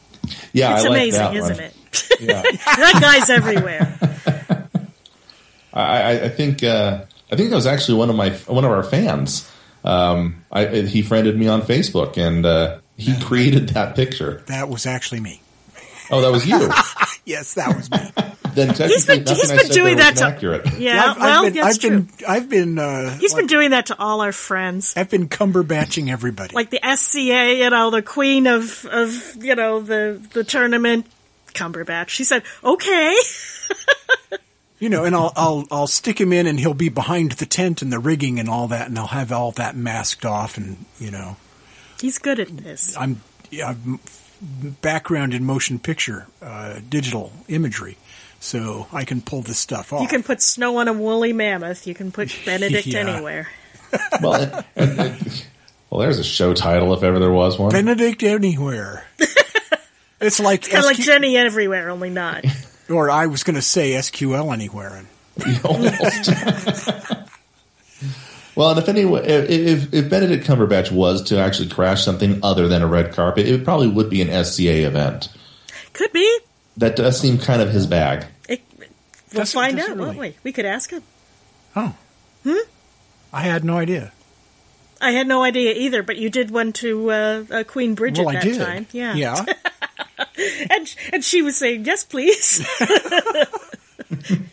Yeah, 0.53 0.75
It's 0.75 0.85
I 0.85 0.87
like 0.89 0.97
amazing, 0.97 1.19
that 1.21 1.35
isn't 1.35 1.55
one. 1.55 1.63
it? 1.63 1.73
Yeah. 2.21 2.41
that 2.65 2.99
guy's 3.01 3.29
everywhere. 3.29 3.97
I, 5.73 5.81
I, 6.01 6.11
I 6.25 6.29
think 6.29 6.63
uh, 6.63 7.05
I 7.31 7.35
think 7.35 7.49
that 7.49 7.55
was 7.55 7.67
actually 7.67 7.97
one 7.97 8.09
of 8.09 8.15
my 8.15 8.29
one 8.47 8.65
of 8.65 8.71
our 8.71 8.83
fans. 8.83 9.49
Um, 9.83 10.43
I, 10.51 10.65
he 10.65 11.01
friended 11.01 11.37
me 11.37 11.47
on 11.47 11.61
Facebook, 11.63 12.17
and 12.17 12.45
uh, 12.45 12.79
he 12.97 13.19
created 13.19 13.69
that 13.69 13.95
picture. 13.95 14.43
That 14.47 14.69
was 14.69 14.85
actually 14.85 15.21
me. 15.21 15.41
Oh, 16.11 16.21
that 16.21 16.31
was 16.31 16.45
you. 16.47 16.69
Yes, 17.23 17.53
that 17.53 17.75
was 17.77 17.89
me. 17.91 17.97
then 18.55 18.69
technically, 18.69 18.87
He's 18.87 19.05
been- 19.05 19.19
nothing 19.23 19.35
he's 19.35 19.51
I 19.51 19.55
been 19.57 19.65
said 19.67 19.73
doing 19.73 19.97
that 19.97 20.11
was 20.13 20.19
to- 20.21 20.25
inaccurate. 20.27 20.79
Yeah, 20.79 21.11
I've, 21.11 21.17
well, 21.17 21.45
I've 21.45 21.53
been, 21.53 21.61
that's 21.63 21.75
I've 21.75 21.81
true. 21.81 21.89
been, 22.01 22.09
I've 22.27 22.49
been, 22.49 22.79
uh, 22.79 23.17
He's 23.19 23.33
been 23.35 23.45
doing 23.47 23.69
that 23.69 23.85
to 23.85 23.99
all 23.99 24.21
our 24.21 24.31
friends. 24.31 24.95
I've 24.97 25.11
been 25.11 25.29
Cumberbatching 25.29 26.09
everybody. 26.11 26.55
Like 26.55 26.71
the 26.71 26.79
SCA, 26.95 27.19
you 27.59 27.69
know, 27.69 27.91
the 27.91 28.01
queen 28.01 28.47
of, 28.47 28.85
of 28.87 29.35
you 29.39 29.53
know, 29.53 29.81
the, 29.81 30.19
the 30.33 30.43
tournament, 30.43 31.05
Cumberbatch. 31.53 32.07
She 32.09 32.23
said, 32.23 32.41
okay. 32.63 33.15
you 34.79 34.89
know, 34.89 35.03
and 35.03 35.15
I'll, 35.15 35.31
I'll, 35.35 35.67
I'll 35.69 35.87
stick 35.87 36.19
him 36.19 36.33
in, 36.33 36.47
and 36.47 36.59
he'll 36.59 36.73
be 36.73 36.89
behind 36.89 37.33
the 37.33 37.45
tent 37.45 37.83
and 37.83 37.93
the 37.93 37.99
rigging 37.99 38.39
and 38.39 38.49
all 38.49 38.67
that, 38.69 38.87
and 38.87 38.97
I'll 38.97 39.05
have 39.07 39.31
all 39.31 39.51
that 39.53 39.75
masked 39.75 40.25
off, 40.25 40.57
and 40.57 40.83
you 40.99 41.11
know, 41.11 41.37
He's 42.01 42.17
good 42.17 42.39
at 42.39 42.57
this. 42.57 42.97
I'm, 42.97 43.21
yeah, 43.51 43.69
I'm 43.69 43.99
background 44.41 45.33
in 45.33 45.43
motion 45.45 45.79
picture, 45.79 46.27
uh, 46.41 46.79
digital 46.89 47.31
imagery, 47.47 47.97
so 48.39 48.87
I 48.91 49.05
can 49.05 49.21
pull 49.21 49.41
this 49.41 49.59
stuff 49.59 49.93
off. 49.93 50.01
You 50.01 50.07
can 50.07 50.23
put 50.23 50.41
snow 50.41 50.77
on 50.77 50.87
a 50.87 50.93
woolly 50.93 51.33
mammoth. 51.33 51.85
You 51.87 51.93
can 51.93 52.11
put 52.11 52.35
Benedict 52.45 52.87
Yeah. 52.87 52.99
anywhere. 52.99 53.47
Well, 54.21 54.35
and, 54.35 54.65
and, 54.75 54.99
and- 54.99 55.45
well, 55.89 55.99
there's 55.99 56.17
a 56.19 56.23
show 56.23 56.53
title 56.53 56.93
if 56.93 57.03
ever 57.03 57.19
there 57.19 57.31
was 57.33 57.59
one. 57.59 57.71
Benedict 57.71 58.23
anywhere. 58.23 59.05
it's 60.21 60.39
like, 60.39 60.61
Kind 60.63 60.77
of 60.77 60.85
like 60.85 60.95
Jenny 60.97 61.35
everywhere, 61.35 61.89
only 61.89 62.09
not. 62.09 62.45
or 62.89 63.09
I 63.11 63.25
was 63.25 63.43
going 63.43 63.55
to 63.57 63.61
say 63.61 63.91
SQL 63.91 64.53
anywhere. 64.53 65.03
And 68.61 68.77
Almost. 68.77 68.87
well, 68.87 68.95
and 68.95 69.17
if 69.25 69.27
any, 69.27 69.47
if, 69.47 69.49
if 69.49 69.93
if 69.93 70.09
Benedict 70.09 70.45
Cumberbatch 70.45 70.91
was 70.91 71.21
to 71.23 71.37
actually 71.39 71.69
crash 71.69 72.03
something 72.03 72.39
other 72.43 72.67
than 72.67 72.81
a 72.81 72.87
red 72.87 73.13
carpet, 73.13 73.47
it 73.47 73.63
probably 73.63 73.87
would 73.87 74.09
be 74.09 74.21
an 74.21 74.43
SCA 74.45 74.85
event. 74.87 75.29
Could 75.93 76.11
be. 76.13 76.39
That 76.77 76.95
does 76.95 77.19
seem 77.19 77.37
kind 77.37 77.61
of 77.61 77.69
his 77.69 77.85
bag. 77.87 78.25
It, 78.47 78.61
we'll 79.33 79.41
Does 79.41 79.53
find 79.53 79.75
does 79.77 79.87
it 79.87 79.91
out, 79.91 79.97
won't 79.97 80.17
we? 80.17 80.35
We 80.43 80.51
could 80.51 80.65
ask 80.65 80.89
him. 80.91 81.03
oh, 81.75 81.95
Hmm. 82.43 82.55
I 83.33 83.41
had 83.41 83.63
no 83.63 83.77
idea. 83.77 84.11
I 84.99 85.11
had 85.11 85.27
no 85.27 85.43
idea 85.43 85.73
either, 85.73 86.03
but 86.03 86.17
you 86.17 86.29
did 86.29 86.51
one 86.51 86.73
to 86.73 87.11
uh, 87.11 87.43
uh, 87.51 87.63
Queen 87.63 87.95
Bridget 87.95 88.25
well, 88.25 88.29
I 88.37 88.39
that 88.39 88.43
did. 88.43 88.57
time. 88.57 88.87
Yeah. 88.91 89.15
yeah. 89.15 89.45
And, 90.69 90.95
and 91.11 91.23
she 91.23 91.41
was 91.41 91.57
saying, 91.57 91.85
yes, 91.85 92.03
please. 92.03 92.65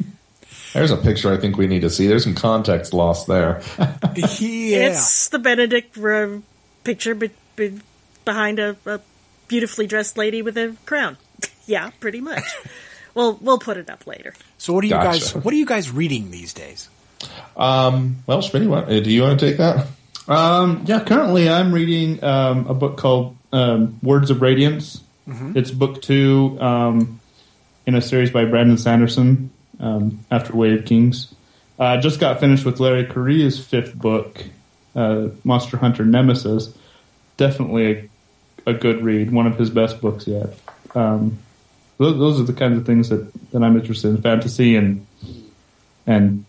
There's 0.73 0.91
a 0.91 0.97
picture 0.97 1.33
I 1.33 1.37
think 1.39 1.57
we 1.57 1.67
need 1.67 1.83
to 1.83 1.91
see. 1.91 2.07
There's 2.07 2.25
some 2.25 2.35
context 2.35 2.93
lost 2.93 3.27
there. 3.27 3.63
yeah. 3.79 4.91
It's 4.91 5.29
the 5.29 5.39
Benedict 5.39 5.97
uh, 5.99 6.39
picture 6.85 7.15
be- 7.15 7.31
be- 7.57 7.81
behind 8.25 8.59
a, 8.59 8.77
a 8.87 9.01
beautifully 9.49 9.87
dressed 9.87 10.19
lady 10.19 10.43
with 10.43 10.57
a 10.59 10.77
crown. 10.87 11.17
yeah, 11.67 11.91
pretty 12.01 12.21
much. 12.21 12.45
well, 13.15 13.39
we'll 13.41 13.59
put 13.59 13.77
it 13.77 13.89
up 13.89 14.07
later. 14.07 14.35
So 14.59 14.73
what 14.73 14.85
are 14.85 14.87
you 14.87 14.93
Gotcha. 14.93 15.35
guys? 15.35 15.35
What 15.35 15.55
are 15.55 15.57
you 15.57 15.67
guys 15.67 15.91
reading 15.91 16.31
these 16.31 16.53
days? 16.53 16.89
Um, 17.57 18.23
well, 18.27 18.39
Schmitty, 18.39 18.69
what, 18.69 18.85
uh, 18.85 19.01
do 19.01 19.11
you 19.11 19.23
want 19.23 19.41
to 19.41 19.47
take 19.47 19.57
that? 19.59 19.87
Um, 20.29 20.85
yeah, 20.87 21.03
currently 21.03 21.49
I'm 21.49 21.73
reading 21.73 22.23
um, 22.23 22.67
a 22.67 22.75
book 22.75 22.99
called 22.99 23.37
um, 23.53 23.99
Words 24.03 24.31
of 24.31 24.43
Radiance. 24.43 25.03
It's 25.55 25.71
book 25.71 26.01
two 26.01 26.57
um, 26.59 27.21
in 27.85 27.95
a 27.95 28.01
series 28.01 28.31
by 28.31 28.47
Brandon 28.47 28.79
Sanderson 28.79 29.51
um, 29.81 30.25
after 30.31 30.55
Way 30.55 30.75
of 30.75 30.85
Kings. 30.85 31.35
I 31.79 31.95
uh, 31.95 32.01
just 32.01 32.19
got 32.19 32.41
finished 32.41 32.65
with 32.65 32.81
Larry 32.81 33.05
Correia's 33.05 33.65
fifth 33.65 33.95
book, 33.95 34.43
uh, 34.97 35.29
Monster 35.45 35.77
Hunter 35.77 36.05
Nemesis. 36.05 36.75
Definitely 37.37 38.11
a, 38.67 38.71
a 38.71 38.75
good 38.75 39.03
read, 39.03 39.31
one 39.31 39.47
of 39.47 39.57
his 39.57 39.71
best 39.71 40.01
books 40.01 40.27
yet. 40.27 40.59
Um, 40.95 41.39
those, 41.99 42.19
those 42.19 42.41
are 42.41 42.45
the 42.45 42.53
kinds 42.53 42.79
of 42.79 42.87
things 42.87 43.11
that, 43.11 43.33
that 43.53 43.63
I'm 43.63 43.77
interested 43.77 44.09
in 44.09 44.23
fantasy 44.23 44.77
and 44.77 45.07
and 46.07 46.45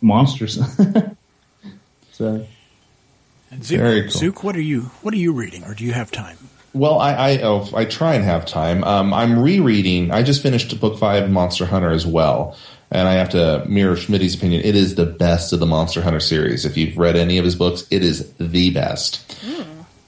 monsters. 0.00 0.54
so. 2.12 2.46
And 3.50 3.64
Zook, 3.64 3.78
Very 3.78 4.02
cool. 4.02 4.10
Zook, 4.10 4.42
what 4.42 4.56
are 4.56 4.60
you? 4.60 4.82
What 5.02 5.14
are 5.14 5.18
you 5.18 5.32
reading, 5.32 5.64
or 5.64 5.74
do 5.74 5.84
you 5.84 5.92
have 5.92 6.10
time? 6.10 6.38
Well, 6.76 6.98
I 6.98 7.12
I, 7.14 7.42
oh, 7.42 7.68
I 7.74 7.84
try 7.86 8.14
and 8.14 8.24
have 8.24 8.46
time. 8.46 8.84
Um, 8.84 9.14
I'm 9.14 9.38
rereading. 9.38 10.10
I 10.10 10.22
just 10.22 10.42
finished 10.42 10.78
book 10.78 10.98
five 10.98 11.30
Monster 11.30 11.66
Hunter 11.66 11.90
as 11.90 12.06
well, 12.06 12.56
and 12.90 13.08
I 13.08 13.14
have 13.14 13.30
to 13.30 13.64
mirror 13.66 13.96
Schmidt's 13.96 14.34
opinion. 14.34 14.62
It 14.62 14.76
is 14.76 14.94
the 14.94 15.06
best 15.06 15.52
of 15.52 15.60
the 15.60 15.66
Monster 15.66 16.02
Hunter 16.02 16.20
series. 16.20 16.64
If 16.64 16.76
you've 16.76 16.98
read 16.98 17.16
any 17.16 17.38
of 17.38 17.44
his 17.44 17.56
books, 17.56 17.86
it 17.90 18.02
is 18.02 18.32
the 18.34 18.70
best. 18.70 19.34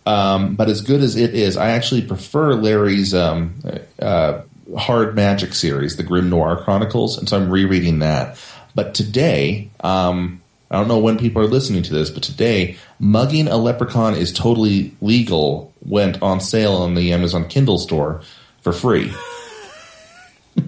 Um, 0.07 0.55
but 0.57 0.69
as 0.69 0.81
good 0.81 1.03
as 1.03 1.17
it 1.17 1.35
is, 1.35 1.57
I 1.57 1.71
actually 1.71 2.03
prefer 2.03 2.55
Larry's 2.55 3.15
um, 3.15 3.63
uh, 4.01 4.41
hard 4.77 5.15
magic 5.15 5.55
series, 5.55 5.97
the 5.97 6.05
Grimnoir 6.05 6.65
Chronicles, 6.65 7.19
and 7.19 7.29
so 7.29 7.37
I'm 7.37 7.51
rereading 7.51 7.99
that. 7.99 8.39
But 8.75 8.95
today, 8.95 9.71
um, 9.81 10.41
I 10.71 10.77
don't 10.79 10.89
know 10.89 10.99
when 10.99 11.19
people 11.19 11.41
are 11.43 11.47
listening 11.47 11.83
to 11.85 11.93
this, 11.95 12.11
but 12.11 12.23
today, 12.23 12.77
mugging 12.99 13.49
a 13.49 13.57
leprechaun 13.57 14.15
is 14.15 14.33
totally 14.33 14.95
legal. 15.01 15.73
Went 15.85 16.21
on 16.23 16.41
sale 16.41 16.75
on 16.75 16.95
the 16.95 17.13
Amazon 17.13 17.49
Kindle 17.49 17.79
store 17.79 18.21
for 18.61 18.73
free. 18.73 19.11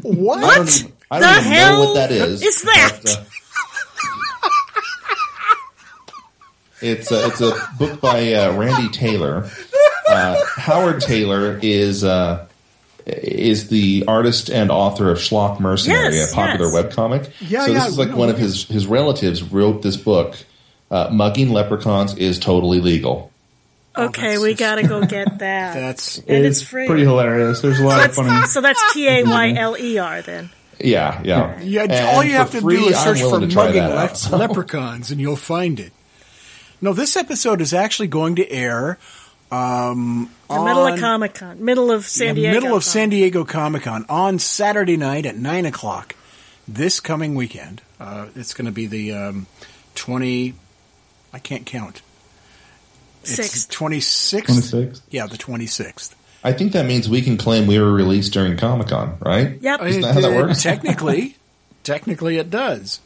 What? 0.03 0.43
I 0.43 0.57
don't 0.57 0.69
even, 0.81 0.93
I 1.11 1.21
don't 1.21 1.35
The 1.35 1.41
even 1.41 1.53
hell 1.53 1.73
know 1.75 1.85
what 1.89 1.95
that 1.95 2.13
is. 2.13 2.43
is 2.43 2.63
that? 2.63 3.01
but, 3.03 3.11
uh, 3.19 3.25
it's 6.83 7.13
a, 7.13 7.27
it's 7.27 7.41
a 7.43 7.53
book 7.79 8.01
by 8.01 8.33
uh, 8.33 8.57
Randy 8.57 8.89
Tayler. 8.89 9.51
Uh, 10.09 10.37
Howard 10.57 10.97
Tayler 11.03 11.59
is 11.63 12.05
uh, 12.05 12.47
is 13.07 13.69
the 13.69 14.05
artist 14.07 14.51
and 14.51 14.71
author 14.71 15.11
of 15.11 15.19
Schlock 15.19 15.61
Mercenary, 15.61 16.15
Yes, 16.17 16.33
a 16.33 16.35
popular 16.35 16.71
yes. 16.73 16.85
webcomic. 16.95 17.31
Yeah, 17.41 17.67
so 17.67 17.73
yeah, 17.73 17.79
this 17.79 17.89
is 17.89 17.99
like 17.99 18.11
no, 18.11 18.17
one 18.17 18.29
of 18.29 18.39
his 18.39 18.65
his 18.65 18.87
relatives 18.87 19.43
wrote 19.43 19.83
this 19.83 19.97
book. 19.97 20.37
Uh, 20.91 21.09
Mugging 21.13 21.51
leprechauns 21.53 22.17
is 22.17 22.39
totally 22.39 22.81
legal. 22.81 23.31
Okay, 23.97 24.31
that's 24.33 24.43
we 24.43 24.55
gotta 24.55 24.87
go 24.87 25.05
get 25.05 25.27
that. 25.39 25.75
That's 25.75 26.19
and 26.19 26.45
it's 26.45 26.63
free. 26.63 26.87
pretty 26.87 27.03
hilarious. 27.03 27.61
There's 27.61 27.81
a 27.81 27.85
lot 27.85 27.99
of 27.99 28.15
That's, 28.15 28.17
funny. 28.17 28.47
so 28.47 28.61
that's 28.61 28.93
T 28.93 29.09
A 29.09 29.25
Y 29.25 29.53
L 29.57 29.77
E 29.79 29.99
R 29.99 30.23
then. 30.23 30.51
Yeah, 30.83 31.21
yeah. 31.25 31.61
yeah. 31.61 31.83
And 31.83 31.93
all 31.93 32.25
you 32.25 32.33
have 32.33 32.53
to 32.53 32.61
free, 32.61 32.77
do 32.77 32.87
is 32.87 32.99
search 32.99 33.21
for 33.21 33.27
willing 33.27 33.49
to 33.49 33.55
try 33.55 33.67
mugging 33.67 33.83
out, 33.83 34.17
so. 34.17 34.37
leprechauns, 34.37 35.11
and 35.11 35.21
you'll 35.21 35.37
find 35.37 35.79
it. 35.79 35.93
No, 36.81 36.95
this 36.95 37.17
episode 37.17 37.61
is 37.61 37.75
actually 37.75 38.09
going 38.09 38.37
to 38.37 38.51
air 38.51 38.99
um, 39.51 40.31
The 40.51 40.65
middle 40.65 40.87
of 40.87 40.99
Comic 40.99 41.35
Con, 41.35 41.65
middle 41.65 41.91
of 41.91 42.07
San 42.07 42.35
Diego. 42.35 42.55
middle 42.55 42.77
of 42.77 42.83
Con. 42.83 42.91
San 42.91 43.09
Diego 43.11 43.45
Comic 43.45 43.83
Con 43.85 44.05
on 44.09 44.39
Saturday 44.39 44.97
night 44.97 45.27
at 45.27 45.37
nine 45.37 45.65
o'clock 45.65 46.17
this 46.67 47.01
coming 47.01 47.35
weekend. 47.35 47.83
Uh, 48.01 48.27
it's 48.35 48.55
going 48.55 48.67
to 48.67 48.73
be 48.73 48.87
the 48.87 49.13
um, 49.13 49.47
twenty. 49.95 50.55
I 51.33 51.39
can't 51.39 51.67
count. 51.67 52.03
Sixth. 53.23 53.71
twenty 53.71 54.01
sixth. 54.01 54.73
26th. 54.73 55.03
Yeah, 55.11 55.27
the 55.27 55.37
twenty 55.37 55.67
sixth. 55.67 56.17
I 56.43 56.53
think 56.53 56.73
that 56.73 56.87
means 56.87 57.09
we 57.09 57.23
can 57.23 57.37
claim 57.37 57.67
we 57.67 57.79
were 57.79 57.93
released 57.93 58.33
during 58.33 58.57
Comic 58.57 58.89
Con, 58.89 59.19
right? 59.21 59.61
Yep. 59.61 59.83
Isn't 59.83 60.03
that 60.03 60.15
how 60.15 60.21
that 60.23 60.33
works? 60.33 60.63
technically, 60.65 61.37
technically, 61.85 62.39
it 62.39 62.51
does. 62.51 63.01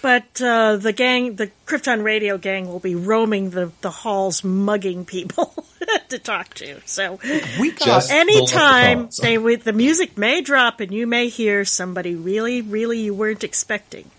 But 0.00 0.40
uh, 0.40 0.76
the 0.76 0.92
gang, 0.92 1.36
the 1.36 1.50
Krypton 1.66 2.02
Radio 2.02 2.38
gang, 2.38 2.68
will 2.68 2.78
be 2.78 2.94
roaming 2.94 3.50
the, 3.50 3.72
the 3.80 3.90
halls, 3.90 4.44
mugging 4.44 5.04
people 5.04 5.57
to 6.08 6.18
talk 6.18 6.54
to. 6.54 6.80
So 6.86 7.18
We 7.60 7.70
got 7.72 7.84
Just- 7.84 8.10
anytime 8.10 8.98
leprechauns. 8.98 9.16
they 9.18 9.38
with 9.38 9.64
the 9.64 9.72
music 9.72 10.16
may 10.18 10.40
drop 10.40 10.80
and 10.80 10.92
you 10.92 11.06
may 11.06 11.28
hear 11.28 11.64
somebody 11.64 12.14
really, 12.14 12.62
really 12.62 13.00
you 13.00 13.14
weren't 13.14 13.44
expecting. 13.44 14.10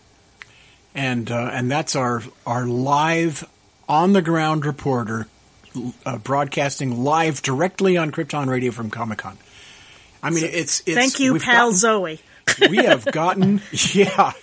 and 0.95 1.30
uh, 1.32 1.49
and 1.53 1.70
that's 1.70 1.95
our 1.95 2.24
our 2.45 2.65
live 2.65 3.47
on 3.88 4.13
the 4.13 4.22
ground 4.22 4.65
reporter 4.65 5.28
uh, 6.05 6.17
broadcasting 6.17 7.03
live 7.03 7.41
directly 7.41 7.95
on 7.97 8.11
Krypton 8.11 8.47
Radio 8.47 8.72
from 8.72 8.89
Comic 8.89 9.20
Con. 9.20 9.38
I 10.22 10.32
mean, 10.32 10.43
it's, 10.45 10.82
it's 10.86 10.95
Thank 10.97 11.20
you, 11.20 11.34
we've 11.34 11.41
pal 11.43 11.67
gotten- 11.72 11.76
Zoe. 11.78 12.20
we 12.70 12.78
have 12.78 13.05
gotten 13.11 13.61
yeah 13.93 14.34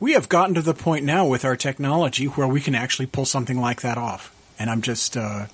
we 0.00 0.12
have 0.12 0.28
gotten 0.28 0.54
to 0.56 0.62
the 0.62 0.74
point 0.74 1.04
now 1.04 1.26
with 1.26 1.44
our 1.44 1.56
technology 1.56 2.26
where 2.26 2.46
we 2.48 2.60
can 2.60 2.74
actually 2.74 3.06
pull 3.06 3.24
something 3.24 3.58
like 3.60 3.82
that 3.82 3.96
off 3.96 4.34
and 4.58 4.68
i'm 4.68 4.82
just 4.82 5.16
uh 5.16 5.46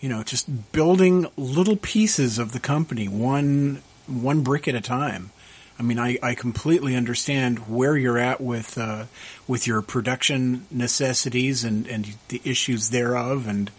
you 0.00 0.08
know 0.08 0.22
just 0.22 0.72
building 0.72 1.26
little 1.36 1.76
pieces 1.76 2.38
of 2.38 2.52
the 2.52 2.60
company 2.60 3.08
one 3.08 3.82
one 4.06 4.42
brick 4.42 4.68
at 4.68 4.74
a 4.74 4.80
time 4.80 5.30
I 5.78 5.84
mean, 5.84 5.98
I, 5.98 6.18
I 6.22 6.34
completely 6.34 6.96
understand 6.96 7.68
where 7.68 7.96
you're 7.96 8.18
at 8.18 8.40
with 8.40 8.76
uh, 8.76 9.04
with 9.46 9.66
your 9.66 9.80
production 9.80 10.66
necessities 10.70 11.62
and, 11.62 11.86
and 11.86 12.16
the 12.28 12.40
issues 12.44 12.90
thereof, 12.90 13.46
and 13.46 13.70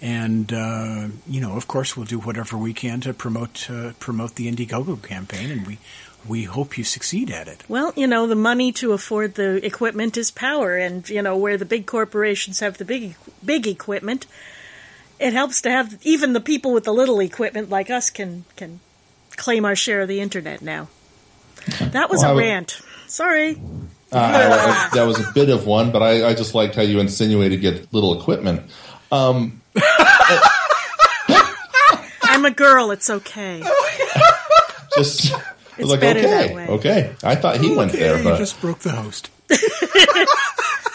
and 0.00 0.52
uh, 0.52 1.08
you 1.26 1.40
know, 1.40 1.56
of 1.56 1.66
course, 1.66 1.96
we'll 1.96 2.06
do 2.06 2.20
whatever 2.20 2.56
we 2.56 2.72
can 2.72 3.00
to 3.00 3.12
promote 3.12 3.68
uh, 3.68 3.92
promote 3.98 4.36
the 4.36 4.50
Indiegogo 4.50 5.02
campaign, 5.02 5.50
and 5.50 5.66
we 5.66 5.78
we 6.26 6.44
hope 6.44 6.78
you 6.78 6.84
succeed 6.84 7.32
at 7.32 7.48
it. 7.48 7.64
Well, 7.68 7.92
you 7.96 8.06
know, 8.06 8.28
the 8.28 8.36
money 8.36 8.70
to 8.72 8.92
afford 8.92 9.34
the 9.34 9.64
equipment 9.66 10.16
is 10.16 10.30
power, 10.30 10.76
and 10.76 11.08
you 11.08 11.20
know 11.20 11.36
where 11.36 11.56
the 11.56 11.64
big 11.64 11.86
corporations 11.86 12.60
have 12.60 12.78
the 12.78 12.84
big 12.84 13.16
big 13.44 13.66
equipment, 13.66 14.26
it 15.24 15.32
helps 15.32 15.62
to 15.62 15.70
have 15.70 15.98
even 16.02 16.32
the 16.34 16.40
people 16.40 16.72
with 16.72 16.84
the 16.84 16.92
little 16.92 17.18
equipment 17.20 17.70
like 17.70 17.90
us 17.90 18.10
can 18.10 18.44
can 18.56 18.78
claim 19.36 19.64
our 19.64 19.74
share 19.74 20.02
of 20.02 20.08
the 20.08 20.20
internet 20.20 20.60
now. 20.62 20.88
That 21.80 22.10
was 22.10 22.20
Well, 22.20 22.28
I 22.28 22.32
a 22.32 22.34
would- 22.34 22.40
rant. 22.42 22.80
Sorry. 23.08 23.56
Uh, 24.12 24.18
I- 24.18 24.90
that 24.94 25.04
was 25.06 25.18
a 25.18 25.32
bit 25.32 25.48
of 25.48 25.66
one, 25.66 25.90
but 25.90 26.02
I, 26.02 26.28
I 26.28 26.34
just 26.34 26.54
liked 26.54 26.74
how 26.76 26.82
you 26.82 27.00
insinuated 27.00 27.60
get 27.60 27.92
little 27.92 28.18
equipment. 28.20 28.70
Um, 29.10 29.60
I'm 32.22 32.44
a 32.44 32.50
girl. 32.50 32.90
It's 32.90 33.08
okay. 33.10 33.60
just 34.96 35.32
It's 35.78 35.88
like, 35.90 36.00
better 36.00 36.20
that 36.22 36.44
okay, 36.46 36.54
way. 36.54 36.66
okay. 36.68 37.14
I 37.24 37.34
thought 37.36 37.56
he 37.58 37.74
went 37.74 37.92
there, 37.92 38.18
you 38.18 38.24
but 38.24 38.38
just 38.38 38.60
broke 38.60 38.80
the 38.80 38.90
host. 38.92 39.30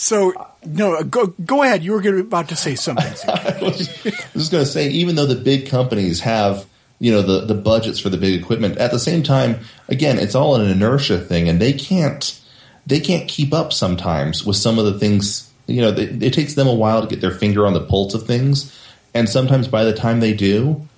so 0.00 0.32
no, 0.64 0.94
uh, 0.94 1.02
go 1.02 1.26
go 1.44 1.62
ahead. 1.62 1.84
You 1.84 1.92
were 1.92 2.00
gonna, 2.00 2.20
about 2.20 2.48
to 2.48 2.56
say 2.56 2.74
something. 2.74 3.04
I 3.28 3.58
was 3.60 3.86
just 4.32 4.50
going 4.50 4.64
to 4.64 4.70
say, 4.70 4.88
even 4.88 5.14
though 5.14 5.26
the 5.26 5.36
big 5.36 5.68
companies 5.68 6.20
have 6.20 6.64
you 7.00 7.12
know 7.12 7.20
the 7.20 7.44
the 7.44 7.54
budgets 7.54 8.00
for 8.00 8.08
the 8.08 8.16
big 8.16 8.40
equipment, 8.40 8.78
at 8.78 8.92
the 8.92 8.98
same 8.98 9.22
time, 9.22 9.60
again, 9.90 10.18
it's 10.18 10.34
all 10.34 10.56
an 10.56 10.70
inertia 10.70 11.18
thing, 11.18 11.50
and 11.50 11.60
they 11.60 11.74
can't 11.74 12.40
they 12.86 12.98
can't 12.98 13.28
keep 13.28 13.52
up 13.52 13.74
sometimes 13.74 14.42
with 14.42 14.56
some 14.56 14.78
of 14.78 14.86
the 14.86 14.98
things. 14.98 15.52
You 15.66 15.82
know, 15.82 15.90
they, 15.90 16.04
it 16.26 16.32
takes 16.32 16.54
them 16.54 16.66
a 16.66 16.74
while 16.74 17.02
to 17.02 17.06
get 17.06 17.20
their 17.20 17.30
finger 17.30 17.66
on 17.66 17.74
the 17.74 17.84
pulse 17.84 18.14
of 18.14 18.26
things, 18.26 18.74
and 19.12 19.28
sometimes 19.28 19.68
by 19.68 19.84
the 19.84 19.92
time 19.92 20.20
they 20.20 20.32
do, 20.32 20.88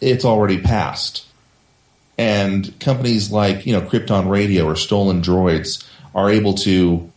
it's 0.00 0.24
already 0.24 0.60
passed. 0.60 1.24
And 2.18 2.76
companies 2.80 3.30
like 3.30 3.64
you 3.64 3.74
know 3.74 3.80
Krypton 3.80 4.28
Radio 4.28 4.64
or 4.64 4.74
Stolen 4.74 5.22
Droids 5.22 5.88
are 6.16 6.28
able 6.28 6.54
to 6.54 7.12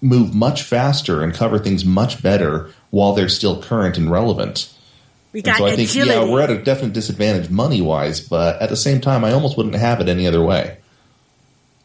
move 0.00 0.34
much 0.34 0.62
faster 0.62 1.22
and 1.22 1.34
cover 1.34 1.58
things 1.58 1.84
much 1.84 2.22
better 2.22 2.70
while 2.90 3.12
they're 3.12 3.28
still 3.28 3.62
current 3.62 3.96
and 3.98 4.10
relevant. 4.10 4.72
We 5.32 5.40
And 5.40 5.46
got 5.46 5.58
so 5.58 5.66
I 5.66 5.74
think 5.76 5.90
agility. 5.90 6.12
yeah, 6.12 6.32
we're 6.32 6.42
at 6.42 6.50
a 6.50 6.62
definite 6.62 6.92
disadvantage 6.92 7.50
money 7.50 7.80
wise, 7.80 8.20
but 8.20 8.62
at 8.62 8.68
the 8.68 8.76
same 8.76 9.00
time, 9.00 9.24
I 9.24 9.32
almost 9.32 9.56
wouldn't 9.56 9.74
have 9.74 10.00
it 10.00 10.08
any 10.08 10.26
other 10.28 10.42
way. 10.42 10.78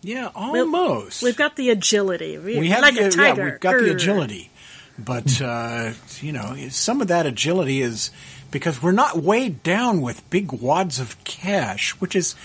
Yeah, 0.02 0.30
almost. 0.36 1.24
We've 1.24 1.36
got 1.36 1.56
the 1.56 1.72
agility. 1.72 2.38
We, 2.38 2.60
we 2.60 2.68
have 2.70 2.82
like 2.82 2.96
the, 2.96 3.08
a 3.08 3.12
tiger. 3.12 3.42
Yeah, 3.42 3.52
we've 3.52 3.60
got 3.60 3.80
the 3.80 3.92
agility, 3.92 4.50
but 4.98 5.42
uh, 5.42 5.92
you 6.22 6.32
know, 6.32 6.56
some 6.70 7.02
of 7.02 7.08
that 7.10 7.26
agility 7.26 7.82
is 7.82 8.12
because 8.52 8.82
we're 8.82 8.92
not 8.94 9.18
weighed 9.18 9.62
down 9.62 10.02
with 10.02 10.28
big 10.30 10.54
wads 10.54 11.00
of 11.00 11.22
cash, 11.24 11.92
which 12.00 12.16
is 12.16 12.36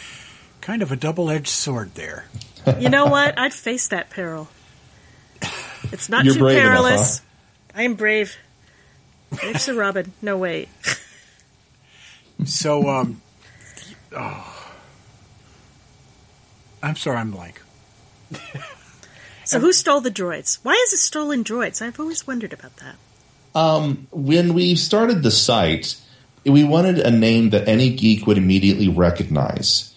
kind 0.61 0.83
of 0.83 0.91
a 0.91 0.97
double-edged 0.97 1.47
sword 1.49 1.95
there. 1.95 2.25
You 2.81 2.89
know 2.89 3.07
what? 3.07 3.39
I'd 3.39 3.53
face 3.55 3.89
that 3.89 4.09
peril. 4.11 4.49
It's 5.93 6.09
not 6.09 6.25
You're 6.25 6.35
too 6.35 6.41
brave 6.41 6.59
enough, 6.59 6.73
perilous. 6.73 7.23
I 7.75 7.83
am 7.83 7.95
brave. 7.95 8.37
Brave 9.31 9.61
Sir 9.61 9.75
Robin. 9.75 10.13
No 10.23 10.37
wait. 10.39 10.69
So, 12.45 12.89
um, 12.89 13.23
oh, 14.15 14.75
I'm 16.83 16.97
sorry, 16.97 17.19
I'm 17.19 17.31
blank. 17.31 17.63
So 19.45 19.61
who 19.61 19.73
stole 19.73 20.01
the 20.01 20.11
droids? 20.11 20.59
Why 20.63 20.73
is 20.73 20.95
it 20.95 20.99
stolen 20.99 21.45
droids? 21.45 21.83
I've 21.83 22.01
always 22.01 22.27
wondered 22.27 22.53
about 22.53 22.77
that. 22.77 22.97
Um, 23.55 24.09
when 24.11 24.55
we 24.55 24.75
started 24.75 25.23
the 25.23 25.31
site, 25.31 26.01
we 26.45 26.65
wanted 26.65 26.99
a 26.99 27.11
name 27.11 27.51
that 27.51 27.69
any 27.69 27.95
geek 27.95 28.27
would 28.27 28.39
immediately 28.39 28.89
recognize. 28.89 29.94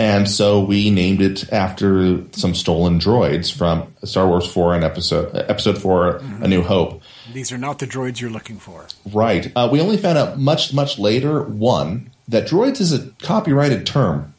And 0.00 0.26
so 0.26 0.60
we 0.60 0.88
named 0.88 1.20
it 1.20 1.52
after 1.52 2.24
some 2.32 2.54
stolen 2.54 2.98
droids 2.98 3.54
from 3.54 3.92
Star 4.02 4.26
Wars 4.26 4.50
4 4.50 4.76
and 4.76 4.82
episode 4.82 5.36
episode 5.36 5.76
4 5.76 6.22
A 6.40 6.48
New 6.48 6.62
Hope. 6.62 7.02
These 7.34 7.52
are 7.52 7.58
not 7.58 7.80
the 7.80 7.86
droids 7.86 8.18
you're 8.18 8.30
looking 8.30 8.56
for. 8.56 8.86
Right. 9.12 9.52
Uh, 9.54 9.68
we 9.70 9.78
only 9.78 9.98
found 9.98 10.16
out 10.16 10.38
much, 10.38 10.72
much 10.72 10.98
later, 10.98 11.42
one, 11.42 12.10
that 12.28 12.48
droids 12.48 12.80
is 12.80 12.94
a 12.94 13.10
copyrighted 13.22 13.84
term. 13.84 14.32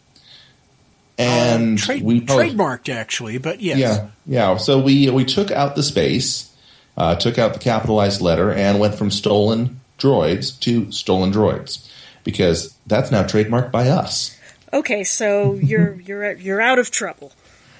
And 1.19 1.77
Trade, 1.77 2.01
we 2.01 2.21
trademarked, 2.21 2.91
actually, 2.91 3.37
but 3.37 3.61
yes. 3.61 3.77
Yeah, 3.77 4.07
yeah. 4.25 4.57
So 4.57 4.81
we 4.81 5.11
we 5.11 5.25
took 5.25 5.51
out 5.51 5.75
the 5.75 5.83
space, 5.83 6.51
uh, 6.97 7.13
took 7.17 7.37
out 7.37 7.53
the 7.53 7.59
capitalized 7.59 8.19
letter, 8.19 8.51
and 8.51 8.79
went 8.79 8.95
from 8.95 9.11
stolen 9.11 9.79
droids 9.99 10.59
to 10.61 10.91
stolen 10.91 11.31
droids 11.31 11.87
because 12.23 12.73
that's 12.87 13.11
now 13.11 13.21
trademarked 13.21 13.71
by 13.71 13.89
us. 13.89 14.35
Okay, 14.73 15.03
so 15.03 15.55
you're 15.55 15.99
you're 16.05 16.33
you're 16.33 16.61
out 16.61 16.79
of 16.79 16.91
trouble. 16.91 17.31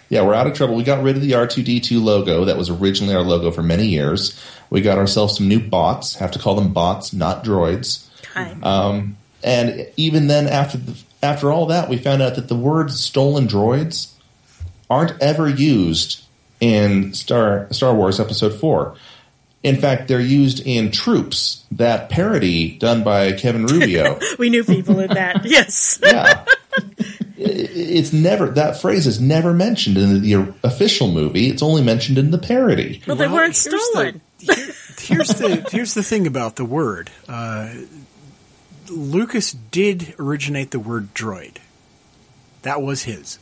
Yeah, 0.10 0.24
we're 0.24 0.34
out 0.34 0.46
of 0.46 0.54
trouble. 0.54 0.76
We 0.76 0.84
got 0.84 1.04
rid 1.04 1.16
of 1.16 1.22
the 1.22 1.32
R2D2 1.32 2.04
logo 2.04 2.44
that 2.46 2.58
was 2.58 2.70
originally 2.70 3.16
our 3.16 3.22
logo 3.22 3.50
for 3.50 3.64
many 3.64 3.88
years. 3.88 4.38
We 4.70 4.82
got 4.82 4.98
ourselves 4.98 5.38
some 5.38 5.48
new 5.48 5.62
bots. 5.62 6.16
Have 6.16 6.32
to 6.32 6.39
call 6.39 6.56
them 6.56 6.74
bots, 6.74 7.14
not 7.14 7.46
droids. 7.46 8.10
Um, 8.62 9.16
and 9.44 9.88
even 9.96 10.28
then, 10.28 10.48
after 10.48 10.78
the, 10.78 11.02
after 11.24 11.52
all 11.52 11.68
that, 11.68 11.89
we 11.89 11.98
found 11.98 12.22
out 12.22 12.36
that 12.36 12.48
the 12.50 12.56
words 12.56 13.00
"stolen 13.00 13.48
droids" 13.48 14.14
aren't 14.89 15.20
ever 15.22 15.48
used 15.48 16.24
in 16.60 17.14
Star 17.14 17.68
Star 17.72 17.94
Wars 17.96 18.20
Episode 18.20 18.54
Four. 18.54 18.96
In 19.64 19.78
fact, 19.78 20.08
they're 20.08 20.20
used 20.20 20.66
in 20.66 20.89
Troops, 20.89 21.66
that 21.72 22.10
parody 22.10 22.78
done 22.78 23.04
by 23.04 23.34
Kevin 23.34 23.66
Rubio. 23.68 24.20
we 24.39 24.50
knew 24.50 24.64
people 24.64 25.00
in 25.00 25.14
that. 25.14 25.46
Yes. 25.46 26.00
yeah, 26.04 26.46
it's 27.44 28.14
never 28.14 28.48
that 28.52 28.80
phrase 28.82 29.08
is 29.08 29.20
never 29.20 29.54
mentioned 29.54 29.98
in 29.98 30.22
the 30.22 30.54
official 30.64 31.12
movie. 31.12 31.48
It's 31.50 31.64
only 31.64 31.82
mentioned 31.84 32.18
in 32.18 32.32
the 32.32 32.38
parody. 32.38 33.02
Well, 33.08 33.16
they 33.16 33.28
Well, 33.28 33.36
weren't 33.38 33.56
here's 33.58 33.82
stolen. 33.92 34.22
The, 34.39 34.54
here- 34.56 34.76
here's 35.00 35.30
the 35.30 35.68
here's 35.72 35.94
the 35.94 36.04
thing 36.04 36.28
about 36.28 36.56
the 36.56 36.66
word. 36.66 37.10
Uh, 37.28 37.70
Lucas 38.89 39.52
did 39.54 40.16
originate 40.20 40.72
the 40.72 40.80
word 40.80 41.14
droid. 41.14 41.58
That 42.64 42.82
was 42.82 43.04
his, 43.04 43.39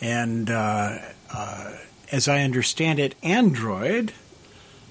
and 0.00 0.48
uh, 0.50 0.98
uh, 1.34 1.72
as 2.12 2.28
I 2.28 2.42
understand 2.42 2.98
it, 2.98 3.14
Android. 3.22 4.12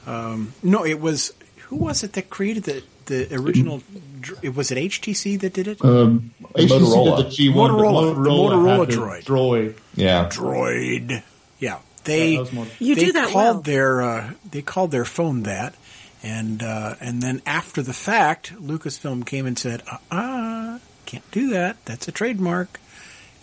Um, 0.08 0.54
no, 0.64 0.86
it 0.86 1.00
was 1.00 1.34
who 1.68 1.76
was 1.78 2.04
it 2.04 2.14
that 2.14 2.30
created 2.30 2.64
the 2.66 2.84
the 3.06 3.34
original? 3.36 3.82
Dr- 4.22 4.40
It 4.44 4.56
was 4.56 4.72
it 4.72 4.78
HTC 4.78 5.40
that 5.42 5.54
did 5.54 5.68
it. 5.68 5.84
Um, 5.84 6.32
HTC 6.56 6.68
Motorola. 6.68 7.18
did 7.18 7.26
the 7.26 7.30
G1, 7.52 7.54
Motorola. 7.54 8.16
but 8.16 8.24
The 8.24 8.30
Motorola 8.30 8.88
droid. 8.88 9.24
Droid. 9.24 9.76
Yeah, 9.96 10.30
Droid. 10.30 11.24
Yeah, 11.60 11.80
they 12.06 12.38
That 12.38 12.54
more- 12.54 12.68
You 12.80 12.96
they 12.96 13.06
do 13.06 13.12
that 13.14 13.30
called 13.30 13.56
well. 13.56 13.62
their 13.62 14.02
uh, 14.02 14.32
they 14.50 14.62
called 14.62 14.92
their 14.92 15.06
phone 15.06 15.44
that, 15.44 15.76
and 16.24 16.62
uh, 16.64 16.96
and 17.02 17.22
then 17.22 17.42
after 17.46 17.82
the 17.82 17.94
fact, 17.94 18.54
Lucasfilm 18.62 19.26
came 19.26 19.46
and 19.46 19.58
said, 19.58 19.84
"Uh, 19.92 19.98
uh 20.16 20.80
can't 21.06 21.30
do 21.32 21.50
that. 21.50 21.78
That's 21.86 22.08
a 22.08 22.12
trademark," 22.12 22.80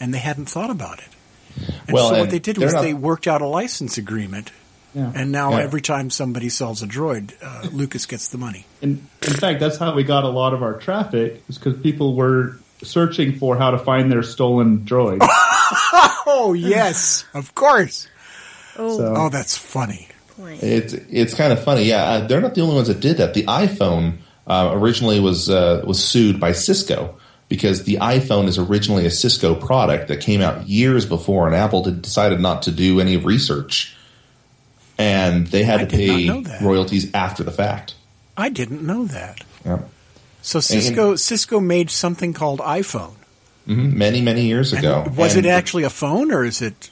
and 0.01 0.15
they 0.15 0.19
hadn't 0.19 0.47
thought 0.47 0.71
about 0.71 0.99
it. 1.01 1.09
And 1.87 1.95
Well, 1.95 2.09
so 2.09 2.15
what 2.15 2.23
and 2.25 2.31
they 2.33 2.39
did 2.39 2.59
was 2.59 2.75
not- 2.75 2.83
they 2.83 2.95
worked 2.95 3.27
out 3.27 3.41
a 3.43 3.47
license 3.47 3.97
agreement, 3.99 4.51
Yeah. 4.97 5.13
and 5.15 5.31
now 5.31 5.51
Yeah. 5.53 5.65
every 5.65 5.83
time 5.83 6.09
somebody 6.11 6.49
sells 6.49 6.83
a 6.83 6.87
droid, 6.87 7.33
uh, 7.43 7.69
Lucas 7.71 8.07
gets 8.07 8.29
the 8.29 8.39
money. 8.39 8.65
In, 8.81 9.07
in 9.27 9.35
fact, 9.35 9.61
that's 9.61 9.77
how 9.77 9.95
we 9.95 10.03
got 10.05 10.25
a 10.25 10.29
lot 10.29 10.55
of 10.55 10.63
our 10.63 10.73
traffic, 10.73 11.43
is 11.51 11.59
because 11.59 11.79
people 11.83 12.15
were 12.17 12.57
searching 12.83 13.39
for 13.39 13.57
how 13.59 13.71
to 13.73 13.79
find 13.79 14.11
their 14.11 14.23
stolen 14.23 14.81
droid. 14.81 15.21
Oh 16.29 16.53
yes, 16.55 17.25
of 17.35 17.55
course. 17.55 18.09
Oh, 18.79 18.97
So- 18.99 19.15
Oh, 19.17 19.29
that's 19.29 19.57
funny. 19.57 20.09
boy. 20.39 20.59
It's 20.63 20.93
it's 20.93 21.35
kind 21.35 21.53
of 21.53 21.63
funny. 21.63 21.85
Yeah, 21.85 22.05
uh, 22.05 22.27
they're 22.27 22.41
not 22.41 22.55
the 22.55 22.61
only 22.61 22.75
ones 22.77 22.89
that 22.89 23.01
did 23.01 23.17
that. 23.19 23.35
The 23.35 23.45
iPhone 23.45 24.19
uh, 24.47 24.71
originally 24.75 25.19
was 25.21 25.49
uh, 25.51 25.83
was 25.87 26.03
sued 26.05 26.39
by 26.39 26.53
Cisco 26.53 27.17
because 27.49 27.85
the 27.85 27.95
iPhone 28.01 28.47
is 28.47 28.59
originally 28.59 29.07
a 29.07 29.11
Cisco 29.11 29.55
product 29.55 30.09
that 30.09 30.21
came 30.21 30.41
out 30.41 30.69
years 30.69 31.07
before, 31.07 31.47
and 31.47 31.55
Apple 31.57 31.83
did, 31.83 32.03
decided 32.03 32.39
not 32.41 32.63
to 32.63 32.71
do 32.71 33.01
any 33.01 33.17
research, 33.17 33.96
and 34.99 35.47
they 35.49 35.63
had 35.65 35.81
I 35.81 35.85
to 35.85 35.97
pay 35.97 36.45
royalties 36.63 37.11
after 37.15 37.43
the 37.43 37.53
fact. 37.53 37.95
I 38.37 38.49
didn't 38.49 38.83
know 38.87 39.07
that. 39.07 39.43
Yeah. 39.65 39.81
So 40.43 40.61
Cisco 40.61 41.17
Cisco 41.17 41.59
made 41.61 41.91
something 41.91 42.33
called 42.33 42.61
iPhone. 42.61 43.15
Mhm. 43.67 43.95
Many 43.95 44.21
many 44.21 44.47
years 44.47 44.73
ago. 44.73 45.03
And 45.07 45.17
was 45.17 45.35
And- 45.35 45.45
it 45.47 45.49
actually 45.49 45.83
a 45.83 45.91
phone 45.91 46.31
or 46.33 46.45
is 46.45 46.63
it? 46.63 46.91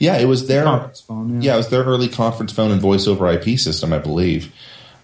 Yeah, 0.00 0.16
it 0.16 0.24
was 0.24 0.46
their 0.48 0.64
Conference 0.64 1.00
phone, 1.02 1.40
yeah. 1.42 1.50
yeah. 1.50 1.54
it 1.54 1.58
was 1.58 1.68
their 1.68 1.84
early 1.84 2.08
conference 2.08 2.50
phone 2.52 2.70
and 2.72 2.80
voice 2.80 3.06
over 3.06 3.28
IP 3.30 3.58
system, 3.58 3.92
I 3.92 3.98
believe. 3.98 4.50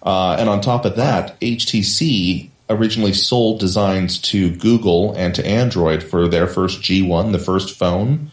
Uh, 0.01 0.35
and 0.37 0.49
on 0.49 0.59
top 0.61 0.83
of 0.83 0.95
that, 0.97 1.39
HTC 1.41 2.49
originally 2.69 3.13
sold 3.13 3.59
designs 3.59 4.17
to 4.17 4.49
Google 4.55 5.13
and 5.13 5.33
to 5.35 5.45
Android 5.45 6.01
for 6.03 6.27
their 6.27 6.47
first 6.47 6.81
G1, 6.81 7.31
the 7.31 7.39
first 7.39 7.77
phone 7.77 8.31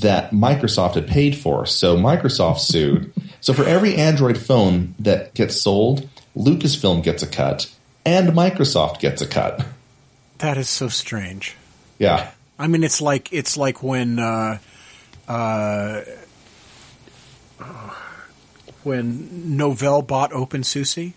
that 0.00 0.30
Microsoft 0.32 0.94
had 0.94 1.06
paid 1.06 1.36
for. 1.36 1.66
So 1.66 1.96
Microsoft 1.96 2.58
sued. 2.60 3.12
so 3.40 3.52
for 3.52 3.64
every 3.64 3.96
Android 3.96 4.38
phone 4.38 4.94
that 4.98 5.34
gets 5.34 5.60
sold, 5.60 6.08
Lucasfilm 6.36 7.02
gets 7.02 7.22
a 7.22 7.26
cut 7.26 7.70
and 8.04 8.30
Microsoft 8.30 9.00
gets 9.00 9.20
a 9.22 9.26
cut. 9.26 9.64
That 10.38 10.56
is 10.56 10.68
so 10.68 10.88
strange. 10.88 11.56
Yeah. 11.98 12.30
I 12.58 12.66
mean, 12.68 12.82
it's 12.84 13.00
like 13.00 13.32
it's 13.32 13.56
like 13.56 13.82
when 13.82 14.18
uh, 14.18 14.58
uh, 15.28 16.00
when 18.82 19.28
Novell 19.56 20.06
bought 20.06 20.32
OpenSUSE, 20.32 21.12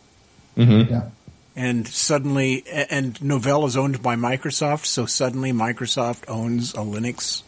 Yeah. 0.55 1.09
and 1.55 1.87
suddenly, 1.87 2.63
a- 2.67 2.91
and 2.93 3.15
Novell 3.19 3.65
is 3.67 3.75
owned 3.75 4.01
by 4.03 4.15
Microsoft, 4.15 4.85
so 4.85 5.05
suddenly 5.05 5.51
Microsoft 5.51 6.23
owns 6.27 6.73
a 6.73 6.77
Linux 6.77 7.41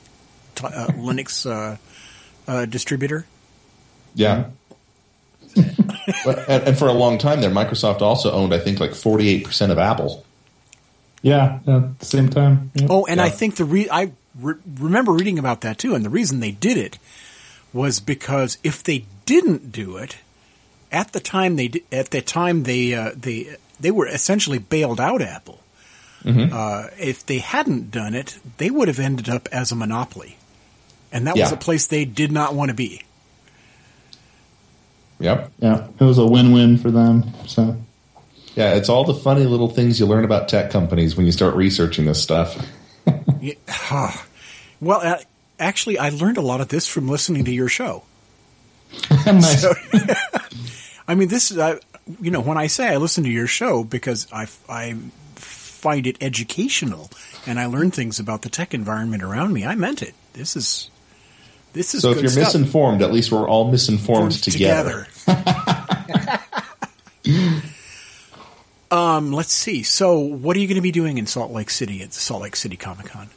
t- 0.58 0.66
uh, 0.68 0.88
Linux 0.88 1.50
uh, 1.50 1.78
uh, 2.52 2.66
distributor. 2.66 3.26
Yeah. 4.16 4.46
But- 6.26 6.50
and, 6.50 6.64
and 6.70 6.78
for 6.78 6.88
a 6.88 6.94
long 6.94 7.18
time 7.18 7.42
there, 7.42 7.50
Microsoft 7.52 8.02
also 8.02 8.32
owned, 8.32 8.54
I 8.54 8.60
think, 8.60 8.80
like 8.80 8.92
48% 8.92 9.72
of 9.72 9.78
Apple. 9.78 10.24
Yeah. 11.22 11.60
At 11.68 12.00
the 12.00 12.06
same 12.06 12.30
time. 12.30 12.72
Yeah. 12.76 12.88
Oh, 12.90 13.06
and 13.06 13.20
I 13.20 13.30
think 13.30 13.56
the 13.58 13.66
re- 13.66 13.90
I 13.92 14.12
re- 14.40 14.56
remember 14.80 15.12
reading 15.12 15.38
about 15.40 15.62
that 15.62 15.78
too, 15.78 15.96
and 15.96 16.06
the 16.06 16.10
reason 16.10 16.40
they 16.40 16.52
did 16.52 16.78
it 16.78 16.98
was 17.74 18.00
because 18.00 18.58
if 18.64 18.84
they 18.84 19.06
didn't 19.26 19.72
do 19.72 19.98
it 19.98 20.18
at 20.92 21.12
the 21.12 21.20
time 21.20 21.58
they 21.58 21.68
di- 21.68 21.84
at 21.92 22.12
the 22.12 22.22
time 22.22 22.64
they 22.64 22.94
uh, 22.94 23.12
they 23.16 23.58
they 23.80 23.92
were 23.92 24.08
essentially 24.08 24.60
bailed 24.60 25.00
out 25.02 25.22
Apple. 25.22 25.60
Uh, 26.26 26.88
if 27.00 27.26
they 27.26 27.38
hadn't 27.40 27.90
done 27.90 28.14
it, 28.14 28.38
they 28.58 28.70
would 28.70 28.88
have 28.90 29.00
ended 29.00 29.30
up 29.30 29.48
as 29.52 29.72
a 29.72 29.76
monopoly, 29.76 30.36
and 31.12 31.28
that 31.28 31.38
was 31.38 31.52
a 31.52 31.58
place 31.58 31.88
they 31.88 32.06
did 32.06 32.32
not 32.32 32.54
want 32.54 32.70
to 32.70 32.76
be. 32.76 33.02
Yep. 35.20 35.52
Yeah. 35.60 35.88
It 36.00 36.04
was 36.04 36.18
a 36.18 36.26
win-win 36.26 36.78
for 36.78 36.92
them. 36.92 37.24
So. 37.48 37.78
Yeah, 38.56 38.74
it's 38.74 38.90
all 38.90 39.04
the 39.04 39.14
funny 39.14 39.46
little 39.46 39.70
things 39.70 40.00
you 40.00 40.06
learn 40.08 40.26
about 40.26 40.48
tech 40.48 40.72
companies 40.72 41.16
when 41.16 41.26
you 41.26 41.32
start 41.32 41.56
researching 41.56 42.06
this 42.06 42.22
stuff. 42.22 42.58
Yeah, 43.40 44.16
well, 44.82 45.00
uh, 45.02 45.20
actually, 45.60 45.98
I 45.98 46.10
learned 46.10 46.38
a 46.38 46.42
lot 46.42 46.60
of 46.60 46.68
this 46.68 46.88
from 46.88 47.08
listening 47.08 47.46
to 47.46 47.52
your 47.52 47.70
show. 47.70 48.04
nice. 49.26 49.66
I 51.08 51.16
mean, 51.16 51.30
this 51.30 51.52
is, 51.52 51.58
uh, 51.58 51.80
you 52.20 52.32
know, 52.32 52.42
when 52.42 52.58
I 52.58 52.68
say 52.68 52.88
I 52.90 52.98
listen 52.98 53.24
to 53.24 53.30
your 53.30 53.48
show 53.48 53.84
because 53.84 54.28
I, 54.32 54.48
I 54.68 54.96
find 55.36 56.08
it 56.08 56.18
educational 56.20 57.10
and 57.46 57.60
I 57.60 57.68
learn 57.68 57.92
things 57.92 58.20
about 58.20 58.42
the 58.42 58.50
tech 58.50 58.74
environment 58.74 59.24
around 59.24 59.54
me, 59.54 59.66
I 59.66 59.76
meant 59.76 60.02
it. 60.02 60.14
This 60.34 60.56
is, 60.56 60.90
this 61.78 61.96
is 61.96 62.02
So 62.02 62.12
if 62.12 62.20
you're 62.22 62.30
stuff. 62.30 62.54
misinformed, 62.54 63.02
at 63.02 63.14
least 63.14 63.32
we're 63.32 63.48
all 63.48 63.72
misinformed 63.72 64.34
Formed 64.34 64.44
together. 64.44 65.08
um, 68.92 69.34
let's 69.34 69.52
see. 69.54 69.84
So, 69.84 70.20
what 70.20 70.56
are 70.56 70.60
you 70.60 70.68
going 70.68 70.76
to 70.76 70.82
be 70.82 70.92
doing 70.92 71.18
in 71.18 71.28
Salt 71.28 71.52
Lake 71.52 71.70
City 71.70 72.02
at 72.02 72.12
the 72.12 72.20
Salt 72.20 72.44
Lake 72.44 72.56
City 72.56 72.78
Comic 72.78 73.08
Con? 73.08 73.30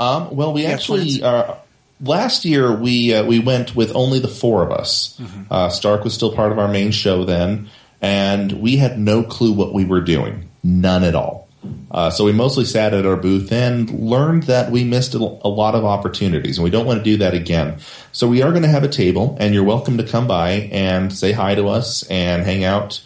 Um, 0.00 0.34
well, 0.34 0.52
we 0.52 0.62
Yeah, 0.62 0.70
actually 0.70 1.22
uh, 1.22 1.54
last 2.00 2.44
year 2.44 2.74
we 2.74 3.14
uh, 3.14 3.24
we 3.24 3.38
went 3.38 3.76
with 3.76 3.94
only 3.94 4.18
the 4.18 4.28
four 4.28 4.62
of 4.62 4.72
us. 4.72 5.18
Mm-hmm. 5.20 5.42
Uh, 5.50 5.68
Stark 5.68 6.04
was 6.04 6.14
still 6.14 6.34
part 6.34 6.52
of 6.52 6.58
our 6.58 6.68
main 6.68 6.90
show 6.90 7.24
then, 7.24 7.68
and 8.00 8.52
we 8.52 8.76
had 8.76 8.98
no 8.98 9.22
clue 9.22 9.52
what 9.52 9.72
we 9.72 9.84
were 9.84 10.00
doing, 10.00 10.48
none 10.62 11.04
at 11.04 11.14
all. 11.14 11.48
Uh, 11.90 12.10
so 12.10 12.24
we 12.24 12.32
mostly 12.32 12.64
sat 12.64 12.94
at 12.94 13.06
our 13.06 13.16
booth 13.16 13.52
and 13.52 13.90
learned 13.90 14.44
that 14.44 14.70
we 14.72 14.82
missed 14.82 15.14
a, 15.14 15.18
lot 15.18 15.74
of 15.74 15.84
opportunities, 15.84 16.58
and 16.58 16.64
we 16.64 16.70
don't 16.70 16.86
want 16.86 16.98
to 16.98 17.04
do 17.04 17.16
that 17.18 17.34
again. 17.34 17.78
So 18.12 18.26
we 18.26 18.42
are 18.42 18.50
going 18.50 18.62
to 18.62 18.68
have 18.68 18.82
a 18.82 18.88
table, 18.88 19.36
and 19.38 19.54
you're 19.54 19.64
welcome 19.64 19.98
to 19.98 20.04
come 20.04 20.26
by 20.26 20.70
and 20.72 21.12
say 21.12 21.32
hi 21.32 21.54
to 21.54 21.68
us 21.68 22.02
and 22.04 22.42
hang 22.42 22.64
out. 22.64 23.02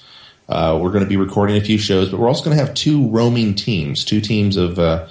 Uh, 0.48 0.78
we're 0.80 0.92
going 0.92 1.04
to 1.04 1.08
be 1.08 1.16
recording 1.16 1.56
a 1.56 1.60
few 1.60 1.78
shows, 1.78 2.08
but 2.08 2.20
we're 2.20 2.28
also 2.28 2.44
going 2.44 2.56
to 2.56 2.64
have 2.64 2.74
two 2.74 3.08
roaming 3.08 3.54
teams, 3.54 4.04
two 4.04 4.20
teams 4.20 4.56
of 4.56 4.78
uh, 4.78 5.06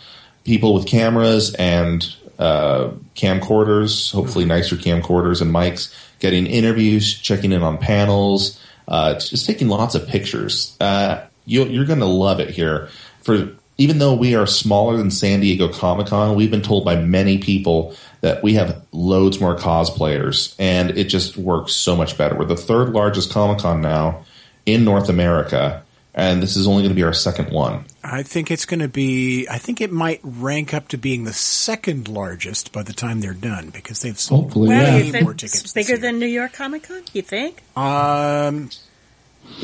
people 0.46 0.74
with 0.74 0.88
cameras 0.88 1.54
and 1.56 2.16
uh, 2.40 2.92
camcorders, 3.16 4.12
hopefully 4.12 4.46
nicer 4.46 4.76
camcorders 4.76 5.42
and 5.42 5.52
mics, 5.52 5.94
getting 6.20 6.48
interviews, 6.48 7.20
checking 7.20 7.52
in 7.52 7.62
on 7.62 7.78
panels, 7.78 8.60
uh, 8.88 9.14
just 9.16 9.46
taking 9.46 9.68
lots 9.68 9.96
of 9.96 10.08
pictures. 10.08 10.76
Uh, 10.80 11.26
you, 11.46 11.66
you're 11.66 11.86
going 11.86 12.00
to 12.00 12.06
love 12.06 12.40
it 12.40 12.50
here. 12.50 12.90
For 13.26 13.50
even 13.78 13.98
though 13.98 14.14
we 14.14 14.36
are 14.36 14.46
smaller 14.48 14.96
than 14.98 15.10
San 15.12 15.40
Diego 15.42 15.68
Comic 15.68 16.08
Con, 16.08 16.36
we've 16.36 16.52
been 16.52 16.62
told 16.62 16.86
by 16.86 16.96
many 16.96 17.40
people 17.40 17.96
that 18.22 18.42
we 18.44 18.54
have 18.54 18.82
loads 18.92 19.42
more 19.42 19.56
cosplayers, 19.56 20.56
and 20.60 20.92
it 20.92 21.06
just 21.06 21.36
works 21.36 21.74
so 21.74 21.96
much 21.96 22.18
better. 22.18 22.36
We're 22.36 22.46
the 22.46 22.56
third 22.56 22.92
largest 22.92 23.32
Comic 23.32 23.60
Con 23.60 23.82
now 23.82 24.24
in 24.66 24.86
North 24.86 25.10
America, 25.10 25.84
and 26.14 26.42
this 26.42 26.56
is 26.56 26.68
only 26.68 26.84
going 26.84 26.90
to 26.92 26.96
be 26.96 27.04
our 27.04 27.14
second 27.14 27.50
one. 27.52 27.84
I 28.04 28.22
think 28.24 28.52
it's 28.52 28.66
going 28.66 28.80
to 28.80 28.88
be. 28.88 29.48
I 29.50 29.58
think 29.58 29.82
it 29.82 29.92
might 29.92 30.20
rank 30.24 30.74
up 30.74 30.88
to 30.90 30.98
being 30.98 31.24
the 31.24 31.34
second 31.34 32.08
largest 32.08 32.72
by 32.72 32.84
the 32.84 32.94
time 32.94 33.20
they're 33.22 33.34
done 33.34 33.72
because 33.72 34.00
they've 34.02 34.18
sold 34.20 34.44
Hopefully, 34.46 34.70
Well, 34.70 34.82
yeah. 34.84 34.98
you 34.98 35.04
way 35.06 35.12
think 35.12 35.24
more 35.24 35.32
it's 35.34 35.42
tickets. 35.42 35.74
this 35.74 35.74
bigger 35.74 35.98
than 36.00 36.20
New 36.20 36.28
York 36.28 36.54
Comic 36.54 36.84
Con? 36.84 37.02
You 37.14 37.24
think? 37.24 37.62
Um, 37.76 38.70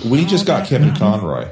We 0.05 0.25
just 0.25 0.45
got 0.47 0.67
Kevin 0.67 0.95
Conroy. 0.95 1.47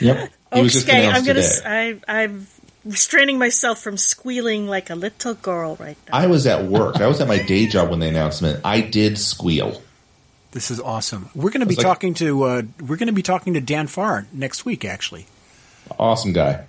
Yep. 0.00 0.32
He 0.52 0.62
was 0.62 0.72
just 0.72 0.88
okay, 0.88 1.06
I'm 1.06 1.24
gonna. 1.24 1.34
today. 1.42 1.46
s- 1.46 1.62
I, 1.64 1.96
I'm 2.08 2.46
restraining 2.84 3.38
myself 3.38 3.80
from 3.80 3.96
squealing 3.96 4.66
like 4.66 4.90
a 4.90 4.94
little 4.94 5.34
girl 5.34 5.76
right 5.76 5.96
now. 6.08 6.18
I 6.18 6.26
was 6.26 6.46
at 6.46 6.64
work. 6.64 6.96
I 7.00 7.06
was 7.06 7.20
at 7.20 7.28
my 7.28 7.38
day 7.38 7.66
job 7.66 7.90
when 7.90 8.00
the 8.00 8.06
announcement. 8.08 8.60
I 8.64 8.80
did 8.80 9.18
squeal. 9.18 9.82
This 10.52 10.70
is 10.72 10.80
awesome. 10.80 11.30
We're 11.34 11.50
going 11.50 11.60
to 11.60 11.66
be 11.66 11.76
like- 11.76 11.86
talking 11.86 12.14
to 12.14 12.42
uh, 12.44 12.62
we're 12.80 12.96
going 12.96 13.06
to 13.06 13.12
be 13.12 13.22
talking 13.22 13.54
to 13.54 13.60
Dan 13.60 13.86
Farr 13.86 14.26
next 14.32 14.64
week. 14.64 14.84
Actually, 14.84 15.26
Awesome 15.98 16.32
guy. 16.32 16.64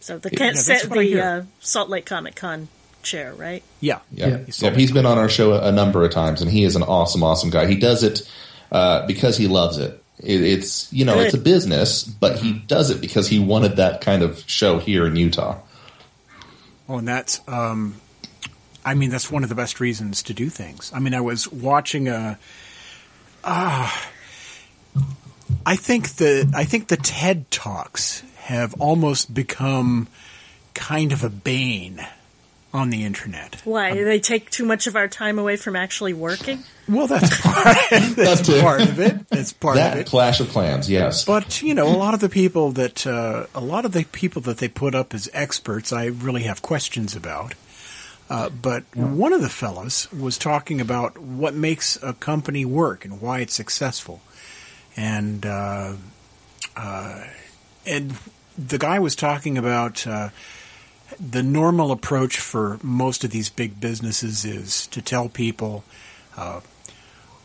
So 0.00 0.18
the 0.18 0.28
Yeah, 0.30 0.38
can 0.38 0.46
that's 0.54 0.64
set 0.64 0.88
the 0.90 1.20
uh, 1.20 1.42
Salt 1.60 1.88
Lake 1.88 2.06
Comic 2.06 2.36
Con 2.36 2.68
chair, 3.02 3.32
right? 3.34 3.62
yeah, 3.80 4.00
Yeah. 4.12 4.26
Yeah. 4.28 4.38
Yep, 4.48 4.76
he's 4.76 4.92
been 4.92 5.06
on 5.06 5.18
our 5.18 5.28
show 5.28 5.52
a, 5.54 5.68
a 5.68 5.72
number 5.72 6.04
of 6.04 6.12
times, 6.12 6.42
and 6.42 6.50
he 6.50 6.62
is 6.64 6.76
an 6.76 6.82
awesome, 6.84 7.22
awesome 7.24 7.50
guy. 7.50 7.66
He 7.66 7.76
does 7.76 8.02
it 8.04 8.28
uh, 8.70 9.06
because 9.06 9.36
he 9.36 9.48
loves 9.48 9.78
it. 9.78 10.00
It. 10.18 10.42
It's 10.42 10.92
you 10.92 11.04
know 11.04 11.14
Good. 11.14 11.26
it's 11.26 11.34
a 11.34 11.38
business, 11.38 12.04
but 12.04 12.38
he 12.38 12.52
does 12.52 12.90
it 12.90 13.00
because 13.00 13.28
he 13.28 13.38
wanted 13.38 13.76
that 13.76 14.00
kind 14.00 14.22
of 14.22 14.42
show 14.46 14.78
here 14.78 15.06
in 15.06 15.16
Utah. 15.16 15.58
Oh, 16.88 16.98
and 16.98 17.08
that's 17.08 17.40
um, 17.48 17.96
I 18.84 18.94
mean 18.94 19.10
that's 19.10 19.30
one 19.30 19.42
of 19.42 19.48
the 19.48 19.54
best 19.54 19.80
reasons 19.80 20.22
to 20.24 20.34
do 20.34 20.48
things. 20.48 20.90
I 20.94 21.00
mean, 21.00 21.14
I 21.14 21.20
was 21.20 21.50
watching 21.50 22.08
a. 22.08 22.38
Ah, 23.44 24.10
I 25.64 25.76
think 25.76 26.16
the 26.16 26.50
I 26.54 26.64
think 26.64 26.88
the 26.88 26.96
TED 26.96 27.50
talks 27.50 28.22
have 28.38 28.74
almost 28.80 29.34
become 29.34 30.08
kind 30.74 31.12
of 31.12 31.24
a 31.24 31.30
bane 31.30 32.06
on 32.72 32.90
the 32.90 33.04
internet. 33.04 33.60
Why? 33.64 33.94
they 33.94 34.20
take 34.20 34.50
too 34.50 34.64
much 34.64 34.86
of 34.86 34.96
our 34.96 35.08
time 35.08 35.38
away 35.38 35.56
from 35.56 35.76
actually 35.76 36.12
working? 36.12 36.62
Well, 36.88 37.06
that's 37.06 37.40
part, 37.42 37.76
that's 38.16 38.46
too. 38.46 38.60
part 38.60 38.82
of 38.82 39.00
it. 39.00 39.28
That's 39.28 39.52
part 39.52 39.76
of 39.76 39.82
That 39.82 39.98
it. 39.98 40.06
Clash 40.06 40.40
of 40.40 40.48
Clans, 40.50 40.88
yes. 40.90 41.24
But 41.24 41.62
you 41.62 41.74
know, 41.74 41.86
a 41.86 41.96
lot 41.96 42.14
of 42.14 42.20
the 42.20 42.28
people 42.28 42.72
that 42.72 43.06
uh, 43.06 43.46
a 43.54 43.60
lot 43.60 43.84
of 43.84 43.92
the 43.92 44.04
people 44.04 44.42
that 44.42 44.58
they 44.58 44.68
put 44.68 44.94
up 44.94 45.14
as 45.14 45.28
experts, 45.32 45.92
I 45.92 46.06
really 46.06 46.42
have 46.42 46.62
questions 46.62 47.16
about. 47.16 47.54
Uh, 48.28 48.50
but 48.50 48.82
one 48.96 49.32
of 49.32 49.40
the 49.40 49.48
fellows 49.48 50.10
was 50.12 50.36
talking 50.36 50.80
about 50.80 51.16
what 51.16 51.54
makes 51.54 51.96
a 52.02 52.12
company 52.12 52.64
work 52.64 53.04
and 53.04 53.20
why 53.20 53.38
it's 53.38 53.54
successful, 53.54 54.20
and 54.96 55.46
uh, 55.46 55.94
uh, 56.76 57.24
and 57.86 58.16
the 58.58 58.78
guy 58.78 58.98
was 58.98 59.14
talking 59.14 59.56
about 59.58 60.06
uh, 60.06 60.30
the 61.18 61.42
normal 61.42 61.92
approach 61.92 62.40
for 62.40 62.78
most 62.82 63.24
of 63.24 63.30
these 63.30 63.48
big 63.48 63.80
businesses 63.80 64.44
is 64.44 64.86
to 64.88 65.00
tell 65.00 65.28
people 65.28 65.84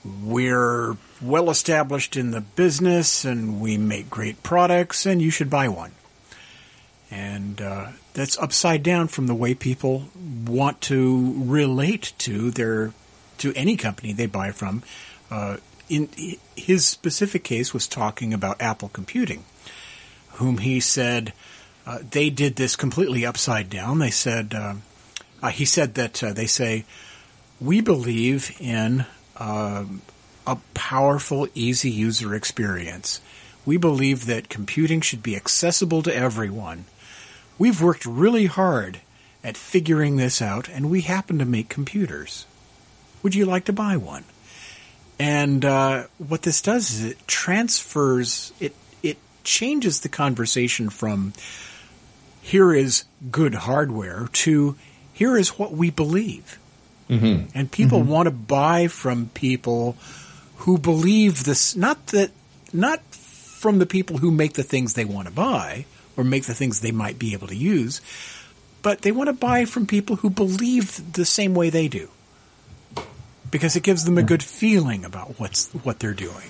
we're 0.03 0.97
well 1.21 1.49
established 1.49 2.17
in 2.17 2.31
the 2.31 2.41
business 2.41 3.23
and 3.23 3.61
we 3.61 3.77
make 3.77 4.09
great 4.09 4.41
products 4.43 5.05
and 5.05 5.21
you 5.21 5.29
should 5.29 5.49
buy 5.49 5.67
one. 5.67 5.91
And 7.11 7.61
uh, 7.61 7.89
that's 8.13 8.37
upside 8.37 8.83
down 8.83 9.07
from 9.09 9.27
the 9.27 9.35
way 9.35 9.53
people 9.53 10.05
want 10.45 10.81
to 10.81 11.43
relate 11.45 12.13
to 12.19 12.51
their 12.51 12.93
to 13.39 13.53
any 13.53 13.75
company 13.75 14.13
they 14.13 14.27
buy 14.27 14.51
from. 14.51 14.83
Uh, 15.29 15.57
in 15.89 16.09
his 16.55 16.85
specific 16.85 17.43
case, 17.43 17.73
was 17.73 17.87
talking 17.87 18.33
about 18.33 18.61
Apple 18.61 18.89
Computing, 18.89 19.43
whom 20.33 20.59
he 20.59 20.79
said 20.79 21.33
uh, 21.91 21.99
they 22.09 22.29
did 22.29 22.55
this 22.55 22.77
completely 22.77 23.25
upside 23.25 23.69
down. 23.69 23.99
They 23.99 24.11
said 24.11 24.53
uh, 24.53 24.75
uh, 25.41 25.49
he 25.49 25.65
said 25.65 25.95
that 25.95 26.23
uh, 26.23 26.31
they 26.31 26.45
say 26.45 26.85
we 27.59 27.81
believe 27.81 28.55
in 28.59 29.05
um, 29.37 30.01
a 30.47 30.57
powerful, 30.73 31.47
easy 31.53 31.91
user 31.91 32.33
experience. 32.33 33.19
We 33.65 33.75
believe 33.77 34.25
that 34.25 34.49
computing 34.49 35.01
should 35.01 35.21
be 35.21 35.35
accessible 35.35 36.01
to 36.03 36.15
everyone. 36.15 36.85
We've 37.57 37.81
worked 37.81 38.05
really 38.05 38.45
hard 38.45 39.01
at 39.43 39.57
figuring 39.57 40.15
this 40.15 40.41
out, 40.41 40.69
and 40.69 40.89
we 40.89 41.01
happen 41.01 41.39
to 41.39 41.45
make 41.45 41.67
computers. 41.67 42.45
Would 43.21 43.35
you 43.35 43.45
like 43.45 43.65
to 43.65 43.73
buy 43.73 43.97
one? 43.97 44.23
And 45.19 45.65
uh, 45.65 46.05
what 46.17 46.43
this 46.43 46.61
does 46.61 46.91
is 46.91 47.03
it 47.03 47.27
transfers 47.27 48.53
it 48.59 48.75
it 49.03 49.17
changes 49.43 49.99
the 49.99 50.09
conversation 50.09 50.89
from 50.89 51.33
here 52.41 52.73
is 52.73 53.05
good 53.29 53.53
hardware 53.53 54.27
to 54.33 54.75
here 55.13 55.37
is 55.37 55.59
what 55.59 55.71
we 55.71 55.91
believe. 55.91 56.59
Mm-hmm. 57.09 57.57
And 57.57 57.71
people 57.71 58.01
want 58.01 58.27
to 58.27 58.31
buy 58.31 58.87
from 58.87 59.29
people 59.33 59.95
who 60.57 60.77
believe 60.77 61.43
this 61.43 61.75
not 61.75 62.07
that 62.07 62.31
not 62.73 63.01
from 63.13 63.79
the 63.79 63.85
people 63.85 64.17
who 64.17 64.31
make 64.31 64.53
the 64.53 64.63
things 64.63 64.93
they 64.93 65.05
want 65.05 65.27
to 65.27 65.33
buy 65.33 65.85
or 66.17 66.23
make 66.23 66.45
the 66.45 66.53
things 66.53 66.79
they 66.79 66.91
might 66.91 67.19
be 67.19 67.33
able 67.33 67.47
to 67.47 67.55
use, 67.55 68.01
but 68.81 69.01
they 69.01 69.11
want 69.11 69.27
to 69.27 69.33
buy 69.33 69.65
from 69.65 69.85
people 69.85 70.15
who 70.17 70.29
believe 70.29 71.13
the 71.13 71.25
same 71.25 71.53
way 71.53 71.69
they 71.69 71.87
do. 71.87 72.09
Because 73.51 73.75
it 73.75 73.83
gives 73.83 74.05
them 74.05 74.17
a 74.17 74.23
good 74.23 74.41
feeling 74.41 75.03
about 75.03 75.39
what's 75.39 75.67
what 75.83 75.99
they're 75.99 76.13
doing. 76.13 76.49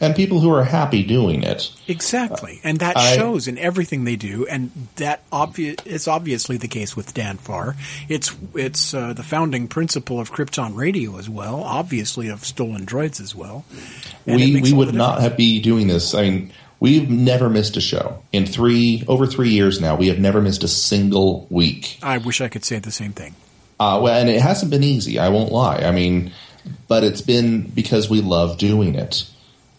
And 0.00 0.14
people 0.14 0.38
who 0.40 0.52
are 0.54 0.64
happy 0.64 1.02
doing 1.02 1.42
it. 1.42 1.72
Exactly. 1.88 2.60
And 2.62 2.78
that 2.78 2.96
I- 2.96 3.16
shows 3.16 3.48
in 3.48 3.58
everything 3.58 4.04
they 4.04 4.16
do 4.16 4.46
and 4.46 4.70
that 4.96 5.28
obvi- 5.30 5.84
is 5.86 6.06
obviously 6.06 6.56
the 6.56 6.68
case 6.68 6.94
with 6.96 7.14
Dan 7.14 7.36
Farr. 7.36 7.74
It's 8.08 8.34
it's 8.54 8.94
uh, 8.94 9.12
the 9.12 9.22
founding 9.24 9.66
principle 9.66 10.20
of 10.20 10.30
Krypton 10.32 10.76
Radio 10.76 11.18
as 11.18 11.28
well, 11.28 11.62
obviously 11.64 12.28
of 12.28 12.44
Stolen 12.44 12.86
Droids 12.86 13.20
as 13.20 13.34
well. 13.34 13.64
We 14.26 14.60
we 14.60 14.72
would 14.72 14.94
not 14.94 15.20
have 15.20 15.36
be 15.36 15.60
doing 15.60 15.88
this. 15.88 16.14
I 16.14 16.22
mean, 16.22 16.52
we've 16.80 17.10
never 17.10 17.50
missed 17.50 17.76
a 17.76 17.80
show 17.80 18.22
in 18.32 18.46
three 18.46 19.04
over 19.08 19.26
three 19.26 19.50
years 19.50 19.80
now. 19.80 19.96
We 19.96 20.08
have 20.08 20.18
never 20.18 20.40
missed 20.40 20.62
a 20.62 20.68
single 20.68 21.46
week. 21.50 21.98
I 22.02 22.18
wish 22.18 22.40
I 22.40 22.48
could 22.48 22.64
say 22.64 22.78
the 22.78 22.92
same 22.92 23.12
thing. 23.12 23.34
Uh, 23.80 24.00
well, 24.02 24.20
and 24.20 24.28
it 24.28 24.40
hasn't 24.40 24.70
been 24.70 24.82
easy. 24.82 25.18
I 25.18 25.28
won't 25.28 25.52
lie. 25.52 25.78
I 25.78 25.92
mean, 25.92 26.32
but 26.88 27.04
it's 27.04 27.20
been 27.20 27.62
because 27.62 28.10
we 28.10 28.20
love 28.20 28.58
doing 28.58 28.94
it. 28.94 29.24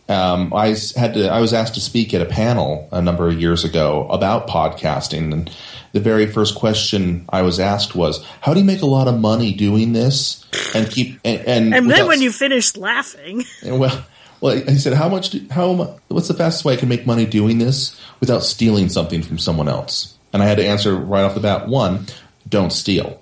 Um, 0.10 0.51
I 0.53 0.76
had 0.95 1.14
to. 1.14 1.30
I 1.30 1.39
was 1.39 1.53
asked 1.53 1.76
to 1.76 1.82
speak 1.82 2.14
at 2.16 2.22
a 2.22 2.26
panel 2.26 2.89
a 2.91 3.01
number 3.01 3.28
of 3.28 3.39
years 3.39 3.64
ago 3.64 4.07
about 4.10 4.47
podcasting, 4.47 5.32
and 5.32 5.55
the 5.91 5.99
very 5.99 6.26
first 6.26 6.55
question 6.55 7.26
I 7.30 7.43
was 7.43 7.60
asked 7.60 7.95
was, 7.95 8.26
"How 8.41 8.55
do 8.55 8.60
you 8.60 8.66
make 8.66 8.82
a 8.82 8.88
lot 8.88 9.07
of 9.07 9.20
money 9.20 9.53
doing 9.53 9.93
this 9.93 10.43
and 10.74 10.89
keep 10.89 11.20
and 11.24 11.41
and, 11.41 11.76
And 11.76 11.91
then 11.91 12.07
when 12.07 12.22
you 12.22 12.32
finished 12.32 12.76
laughing, 12.76 13.45
well, 13.64 14.03
well, 14.41 14.62
I 14.68 14.78
said, 14.78 14.93
how 14.93 15.10
much? 15.10 15.30
Do, 15.30 15.45
how? 15.51 15.99
What's 16.07 16.28
the 16.28 16.34
fastest 16.34 16.66
way 16.66 16.74
I 16.74 16.78
can 16.78 16.89
make 16.89 17.05
money 17.05 17.26
doing 17.26 17.60
this 17.60 17.99
without 18.20 18.43
stealing 18.43 18.89
something 18.89 19.22
from 19.22 19.38
someone 19.38 19.68
else? 19.68 20.18
And 20.34 20.41
I 20.41 20.47
had 20.47 20.57
to 20.57 20.66
answer 20.66 20.95
right 20.95 21.24
off 21.24 21.36
the 21.36 21.39
bat: 21.39 21.68
one, 21.68 22.07
don't 22.47 22.72
steal. 22.72 23.22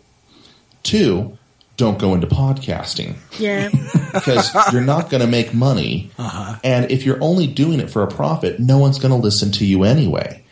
Two, 0.84 1.37
don't 1.78 2.00
go 2.00 2.16
into 2.16 2.26
podcasting 2.26 3.16
yeah, 3.38 3.70
because 4.14 4.52
you're 4.74 4.82
not 4.82 5.10
going 5.12 5.22
to 5.22 5.28
make 5.28 5.54
money. 5.54 6.12
And 6.64 6.92
if 6.92 7.06
you're 7.06 7.22
only 7.22 7.46
doing 7.46 7.80
it 7.80 7.90
for 7.90 8.02
a 8.02 8.08
profit, 8.08 8.60
no 8.60 8.80
one's 8.80 8.98
going 8.98 9.12
to 9.12 9.18
listen 9.18 9.52
to 9.54 9.66
you 9.66 9.84
anyway. 9.84 10.44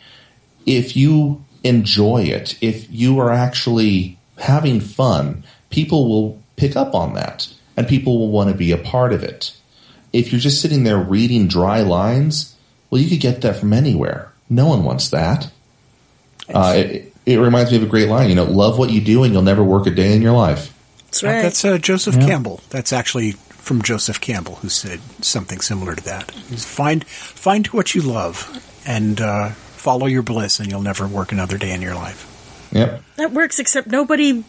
If 0.64 0.96
you 0.96 1.44
enjoy 1.64 2.22
it, 2.22 2.56
if 2.62 2.90
you 2.90 3.18
are 3.18 3.32
actually 3.32 4.18
having 4.38 4.80
fun, 4.80 5.44
people 5.70 6.08
will 6.08 6.40
pick 6.54 6.76
up 6.76 6.94
on 6.94 7.14
that 7.14 7.52
and 7.76 7.88
people 7.88 8.18
will 8.18 8.30
want 8.30 8.50
to 8.50 8.56
be 8.56 8.70
a 8.70 8.78
part 8.78 9.12
of 9.12 9.24
it. 9.24 9.54
If 10.12 10.32
you're 10.32 10.40
just 10.40 10.62
sitting 10.62 10.84
there 10.84 10.98
reading 10.98 11.48
dry 11.48 11.80
lines, 11.82 12.54
well, 12.88 13.00
you 13.00 13.08
could 13.08 13.20
get 13.20 13.42
that 13.42 13.56
from 13.56 13.72
anywhere. 13.72 14.32
No 14.48 14.68
one 14.68 14.84
wants 14.84 15.10
that. 15.10 15.50
Uh, 16.52 16.74
it, 16.76 17.12
it 17.26 17.38
reminds 17.38 17.72
me 17.72 17.76
of 17.78 17.82
a 17.82 17.86
great 17.86 18.08
line. 18.08 18.28
You 18.28 18.36
know, 18.36 18.44
love 18.44 18.78
what 18.78 18.90
you 18.90 19.00
do 19.00 19.24
and 19.24 19.32
you'll 19.32 19.42
never 19.42 19.64
work 19.64 19.88
a 19.88 19.90
day 19.90 20.14
in 20.14 20.22
your 20.22 20.32
life. 20.32 20.72
That's 21.20 21.34
right. 21.34 21.42
That's 21.42 21.64
uh, 21.64 21.78
Joseph 21.78 22.20
Campbell. 22.20 22.60
That's 22.70 22.92
actually 22.92 23.32
from 23.66 23.82
Joseph 23.82 24.20
Campbell, 24.20 24.56
who 24.56 24.68
said 24.68 25.00
something 25.22 25.60
similar 25.60 25.94
to 25.96 26.04
that. 26.04 26.34
Is 26.52 26.64
Find 26.64 27.04
find 27.06 27.66
what 27.68 27.94
you 27.94 28.02
love 28.02 28.62
and 28.86 29.20
uh, 29.20 29.50
follow 29.50 30.06
your 30.06 30.22
bliss, 30.22 30.60
and 30.60 30.70
you'll 30.70 30.82
never 30.82 31.06
work 31.06 31.32
another 31.32 31.58
day 31.58 31.72
in 31.72 31.82
your 31.82 31.94
life. 31.94 32.32
Yep. 32.72 33.02
that 33.16 33.32
works, 33.32 33.58
except 33.58 33.86
nobody, 33.86 34.44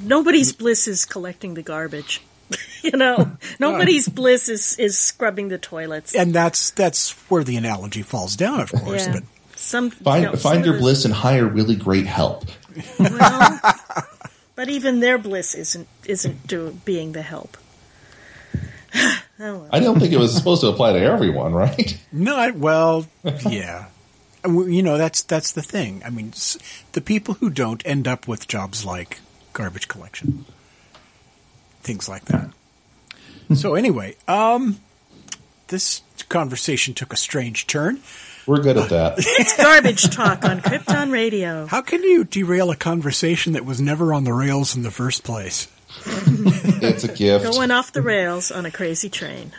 nobody's 0.00 0.52
bliss 0.52 0.86
is 0.88 1.04
collecting 1.04 1.54
the 1.54 1.62
garbage. 1.62 2.22
you 2.82 2.92
know, 2.92 3.32
nobody's 3.60 4.08
bliss 4.08 4.48
is 4.48 4.78
is 4.78 4.98
scrubbing 4.98 5.48
the 5.48 5.58
toilets. 5.58 6.14
And 6.14 6.34
that's 6.34 6.70
that's 6.70 7.12
where 7.30 7.44
the 7.44 7.56
analogy 7.56 8.02
falls 8.02 8.36
down, 8.36 8.60
of 8.60 8.72
course. 8.72 9.06
Yeah. 9.06 9.12
But 9.14 9.22
Some 9.56 9.90
Find 9.90 10.24
you 10.24 10.30
know, 10.30 10.36
find 10.36 10.60
of 10.60 10.66
your 10.66 10.78
bliss 10.78 11.04
and 11.04 11.12
hire 11.12 11.46
really 11.46 11.76
great 11.76 12.06
help. 12.06 12.44
Well, 12.98 13.60
but 14.62 14.68
even 14.68 15.00
their 15.00 15.18
bliss 15.18 15.56
isn't 15.56 15.88
isn't 16.04 16.46
do, 16.46 16.78
being 16.84 17.10
the 17.10 17.22
help. 17.22 17.56
oh, 18.94 19.18
well. 19.40 19.68
I 19.72 19.80
don't 19.80 19.98
think 19.98 20.12
it 20.12 20.20
was 20.20 20.32
supposed 20.32 20.60
to 20.60 20.68
apply 20.68 20.92
to 20.92 21.00
everyone, 21.00 21.52
right? 21.52 21.98
not 22.12 22.54
well, 22.54 23.04
yeah. 23.44 23.86
You 24.46 24.84
know, 24.84 24.98
that's 24.98 25.24
that's 25.24 25.50
the 25.50 25.62
thing. 25.62 26.00
I 26.06 26.10
mean, 26.10 26.32
the 26.92 27.00
people 27.00 27.34
who 27.34 27.50
don't 27.50 27.82
end 27.84 28.06
up 28.06 28.28
with 28.28 28.46
jobs 28.46 28.84
like 28.84 29.18
garbage 29.52 29.88
collection, 29.88 30.44
things 31.80 32.08
like 32.08 32.26
that. 32.26 32.50
so 33.56 33.74
anyway, 33.74 34.14
um, 34.28 34.78
this 35.66 36.02
conversation 36.28 36.94
took 36.94 37.12
a 37.12 37.16
strange 37.16 37.66
turn. 37.66 37.98
We're 38.46 38.60
good 38.60 38.76
at 38.76 38.88
that. 38.90 39.18
It's 39.38 39.56
garbage 39.56 40.10
talk 40.10 40.44
on 40.44 40.60
Krypton 40.60 41.12
Radio. 41.12 41.66
How 41.66 41.80
can 41.80 42.02
you 42.02 42.24
derail 42.24 42.70
a 42.70 42.76
conversation 42.76 43.52
that 43.54 43.64
was 43.64 43.80
never 43.80 44.12
on 44.12 44.24
the 44.24 44.32
rails 44.32 44.76
in 44.76 44.82
the 44.82 44.90
first 44.90 45.24
place? 45.24 45.68
It's 46.84 47.04
a 47.04 47.08
gift. 47.08 47.44
Going 47.44 47.70
off 47.70 47.92
the 47.92 48.02
rails 48.02 48.50
on 48.50 48.66
a 48.66 48.70
crazy 48.70 49.08
train. 49.08 49.52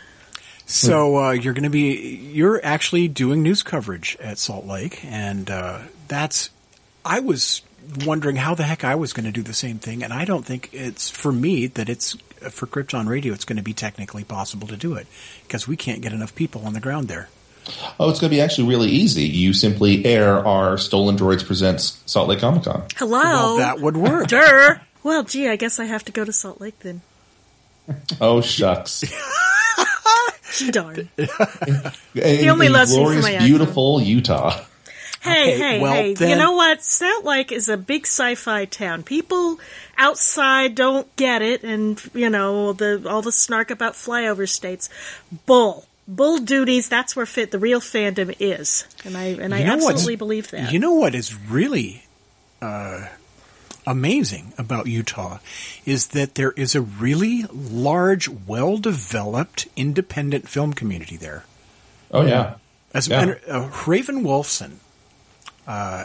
So 0.66 1.16
uh, 1.16 1.30
you're 1.32 1.54
going 1.54 1.64
to 1.64 1.70
be 1.70 2.16
you're 2.32 2.60
actually 2.64 3.08
doing 3.08 3.42
news 3.42 3.62
coverage 3.62 4.16
at 4.20 4.38
Salt 4.38 4.66
Lake, 4.66 5.04
and 5.04 5.50
uh, 5.50 5.80
that's 6.08 6.50
I 7.04 7.20
was 7.20 7.62
wondering 8.04 8.36
how 8.36 8.54
the 8.54 8.62
heck 8.62 8.84
I 8.84 8.94
was 8.94 9.12
going 9.12 9.26
to 9.26 9.32
do 9.32 9.42
the 9.42 9.54
same 9.54 9.78
thing, 9.78 10.02
and 10.02 10.12
I 10.12 10.24
don't 10.24 10.44
think 10.44 10.70
it's 10.72 11.10
for 11.10 11.32
me 11.32 11.66
that 11.68 11.88
it's 11.88 12.12
for 12.50 12.66
Krypton 12.66 13.08
Radio. 13.08 13.32
It's 13.32 13.44
going 13.44 13.56
to 13.56 13.62
be 13.62 13.74
technically 13.74 14.24
possible 14.24 14.68
to 14.68 14.76
do 14.76 14.94
it 14.94 15.06
because 15.46 15.68
we 15.68 15.76
can't 15.76 16.02
get 16.02 16.12
enough 16.12 16.34
people 16.34 16.66
on 16.66 16.72
the 16.72 16.80
ground 16.80 17.08
there. 17.08 17.28
Oh, 17.98 18.10
it's 18.10 18.20
going 18.20 18.30
to 18.30 18.36
be 18.36 18.40
actually 18.40 18.68
really 18.68 18.88
easy. 18.90 19.22
You 19.24 19.52
simply 19.52 20.04
air 20.04 20.46
our 20.46 20.76
Stolen 20.76 21.16
Droids 21.16 21.44
Presents 21.46 22.02
Salt 22.06 22.28
Lake 22.28 22.40
Comic 22.40 22.64
Con. 22.64 22.84
Hello. 22.96 23.20
Well, 23.22 23.56
that 23.56 23.80
would 23.80 23.96
work. 23.96 24.26
Durr. 24.28 24.80
Well, 25.02 25.22
gee, 25.24 25.48
I 25.48 25.56
guess 25.56 25.78
I 25.78 25.84
have 25.86 26.04
to 26.06 26.12
go 26.12 26.24
to 26.24 26.32
Salt 26.32 26.60
Lake 26.60 26.78
then. 26.80 27.00
Oh, 28.20 28.40
shucks. 28.40 29.04
Darn. 30.70 31.08
the 31.16 32.48
only 32.50 32.68
lesson 32.68 32.96
for 32.96 33.02
glorious, 33.02 33.24
my 33.24 33.32
iPhone. 33.32 33.40
beautiful 33.40 34.00
Utah. 34.00 34.64
Hey, 35.20 35.54
Okay, 35.54 35.58
hey, 35.58 35.80
well, 35.80 35.92
hey. 35.92 36.14
You 36.30 36.36
know 36.36 36.52
what? 36.52 36.82
Salt 36.82 37.24
Lake 37.24 37.50
is 37.52 37.68
a 37.68 37.76
big 37.76 38.06
sci-fi 38.06 38.64
town. 38.66 39.02
People 39.02 39.58
outside 39.98 40.74
don't 40.74 41.14
get 41.16 41.42
it 41.42 41.62
and, 41.64 42.00
you 42.14 42.30
know, 42.30 42.72
the 42.72 43.02
all 43.08 43.20
the 43.22 43.32
snark 43.32 43.70
about 43.70 43.94
flyover 43.94 44.48
states. 44.48 44.88
Bull. 45.46 45.86
Bull 46.06 46.38
duties, 46.38 46.88
that's 46.88 47.16
where 47.16 47.24
fit 47.24 47.50
the 47.50 47.58
real 47.58 47.80
fandom 47.80 48.34
is. 48.38 48.86
And 49.04 49.16
I 49.16 49.24
and 49.40 49.54
I 49.54 49.60
You 49.60 49.64
know 49.64 49.72
absolutely 49.72 50.16
believe 50.16 50.50
that. 50.50 50.72
You 50.72 50.78
know 50.78 50.92
what 50.92 51.14
is 51.14 51.34
really 51.34 52.04
uh, 52.60 53.06
amazing 53.86 54.52
about 54.58 54.86
Utah 54.86 55.38
is 55.86 56.08
that 56.08 56.34
there 56.34 56.52
is 56.52 56.74
a 56.74 56.82
really 56.82 57.44
large, 57.50 58.28
well-developed 58.28 59.66
independent 59.76 60.48
film 60.48 60.74
community 60.74 61.16
there. 61.16 61.44
Oh, 62.10 62.26
yeah. 62.26 62.56
As 62.92 63.08
Yeah. 63.08 63.20
and, 63.20 63.40
uh, 63.48 63.70
Raven 63.86 64.22
Wolfson 64.24 64.72
uh, 65.66 66.04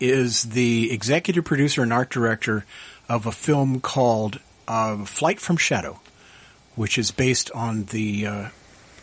is 0.00 0.42
the 0.42 0.92
executive 0.92 1.44
producer 1.44 1.82
and 1.82 1.92
art 1.92 2.10
director 2.10 2.64
of 3.08 3.26
a 3.26 3.32
film 3.32 3.80
called 3.80 4.40
uh, 4.66 5.04
Flight 5.04 5.40
from 5.40 5.56
Shadow, 5.56 6.00
which 6.74 6.98
is 6.98 7.12
based 7.12 7.50
on 7.52 7.84
the. 7.84 8.26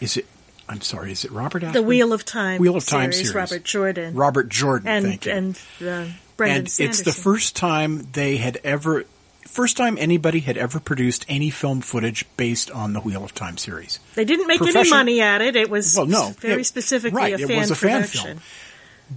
Is 0.01 0.17
it? 0.17 0.25
I'm 0.69 0.81
sorry. 0.81 1.11
Is 1.11 1.23
it 1.25 1.31
Robert? 1.31 1.61
the 1.73 1.81
Wheel 1.81 2.11
of 2.13 2.25
Time 2.25 2.59
Wheel 2.59 2.75
of 2.75 2.85
Time 2.85 3.11
series. 3.13 3.33
Robert 3.33 3.63
Jordan. 3.63 4.15
Robert 4.15 4.49
Jordan. 4.49 4.87
and 4.87 5.05
thank 5.05 5.25
you. 5.25 5.31
and 5.31 5.55
uh, 5.81 6.05
Brendan 6.35 6.57
and 6.57 6.79
it's 6.79 7.01
the 7.03 7.11
first 7.13 7.55
time 7.55 8.07
they 8.13 8.37
had 8.37 8.57
ever. 8.63 9.05
First 9.47 9.77
time 9.77 9.97
anybody 9.97 10.41
had 10.41 10.55
ever 10.57 10.79
produced 10.79 11.25
any 11.29 11.49
film 11.49 11.81
footage 11.81 12.25
based 12.35 12.69
on 12.69 12.93
the 12.93 12.99
Wheel 12.99 13.23
of 13.23 13.33
Time 13.33 13.57
series. 13.57 13.99
They 14.13 14.25
didn't 14.25 14.45
make 14.47 14.61
any 14.61 14.89
money 14.89 15.21
at 15.21 15.41
it. 15.41 15.55
It 15.55 15.69
was 15.69 15.95
Well, 15.97 16.05
no, 16.05 16.35
very 16.39 16.61
it- 16.61 16.65
specifically 16.65 17.17
right, 17.17 17.33
a 17.39 17.41
it 17.41 17.57
was 17.57 17.71
a 17.71 17.75
fan 17.75 18.01
production. 18.01 18.21
film. 18.23 18.41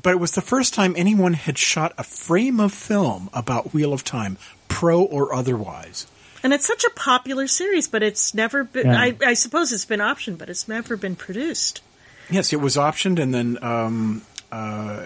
But 0.02 0.10
it 0.12 0.20
was 0.20 0.32
the 0.32 0.40
first 0.40 0.72
time 0.72 0.94
anyone 0.96 1.32
had 1.32 1.58
shot 1.58 1.92
a 1.98 2.04
frame 2.04 2.60
of 2.60 2.72
film 2.72 3.28
about 3.34 3.74
Wheel 3.74 3.92
of 3.92 4.04
Time, 4.04 4.38
pro 4.68 5.02
or 5.02 5.34
otherwise. 5.34 6.06
And 6.42 6.52
it's 6.52 6.66
such 6.66 6.84
a 6.84 6.90
popular 6.90 7.46
series, 7.46 7.88
but 7.88 8.02
it's 8.02 8.34
never 8.34 8.64
been. 8.64 8.86
Yeah. 8.86 8.98
I, 8.98 9.16
I 9.24 9.34
suppose 9.34 9.72
it's 9.72 9.84
been 9.84 10.00
optioned, 10.00 10.38
but 10.38 10.48
it's 10.48 10.68
never 10.68 10.96
been 10.96 11.16
produced. 11.16 11.82
Yes, 12.30 12.52
it 12.52 12.60
was 12.60 12.76
optioned, 12.76 13.20
and 13.20 13.34
then 13.34 13.62
um, 13.62 14.22
uh, 14.52 15.04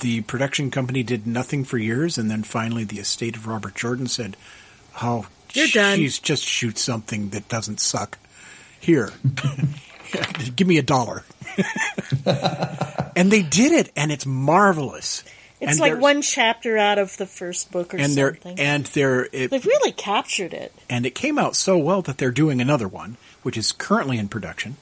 the 0.00 0.22
production 0.22 0.70
company 0.70 1.02
did 1.02 1.26
nothing 1.26 1.64
for 1.64 1.78
years, 1.78 2.18
and 2.18 2.30
then 2.30 2.42
finally 2.42 2.84
the 2.84 2.98
estate 2.98 3.36
of 3.36 3.46
Robert 3.46 3.74
Jordan 3.74 4.06
said, 4.06 4.36
"Oh, 5.00 5.26
You're 5.52 5.68
done." 5.68 5.96
She's 5.96 6.18
just 6.18 6.44
shoot 6.44 6.78
something 6.78 7.30
that 7.30 7.48
doesn't 7.48 7.80
suck. 7.80 8.18
Here, 8.80 9.12
give 10.56 10.66
me 10.66 10.78
a 10.78 10.82
dollar." 10.82 11.24
and 13.16 13.30
they 13.30 13.42
did 13.42 13.72
it, 13.72 13.92
and 13.96 14.10
it's 14.12 14.26
marvelous. 14.26 15.24
It's 15.60 15.72
And 15.72 15.80
like 15.80 15.98
one 16.00 16.22
chapter 16.22 16.78
out 16.78 16.98
of 16.98 17.16
the 17.18 17.26
first 17.26 17.70
book 17.70 17.92
or 17.94 17.98
something. 17.98 18.04
and 18.04 18.16
they're 18.16 18.38
and 18.58 18.86
they're 18.86 19.28
it, 19.32 19.50
They've 19.50 19.64
really 19.66 19.92
captured 19.92 20.54
it. 20.54 20.72
and 20.88 21.04
it 21.04 21.14
came 21.14 21.38
out 21.38 21.54
so 21.54 21.76
well 21.76 22.00
that 22.02 22.16
they're 22.18 22.30
doing 22.30 22.60
another 22.60 22.88
one, 22.88 23.16
which 23.42 23.56
is 23.58 23.72
currently 23.72 24.16
in 24.18 24.28
production. 24.28 24.76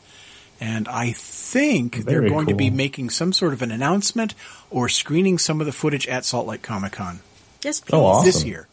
And 0.60 0.88
I 0.88 1.12
think 1.12 2.04
they're 2.04 2.20
Very 2.20 2.30
going 2.30 2.46
to 2.46 2.54
be 2.54 2.64
making 2.70 2.76
making 2.76 3.10
some 3.10 3.32
sort 3.32 3.52
of 3.52 3.62
an 3.62 3.70
announcement 3.70 4.34
or 4.70 4.88
screening 4.88 5.38
some 5.38 5.60
of 5.60 5.66
the 5.66 5.72
footage 5.72 6.06
at 6.08 6.24
Salt 6.24 6.46
Lake 6.46 6.62
Comic 6.62 6.92
Con 6.92 7.20
Yes, 7.62 7.80
please. 7.80 7.94
Oh, 7.96 8.04
awesome. 8.04 8.24
this 8.26 8.44
year. 8.44 8.66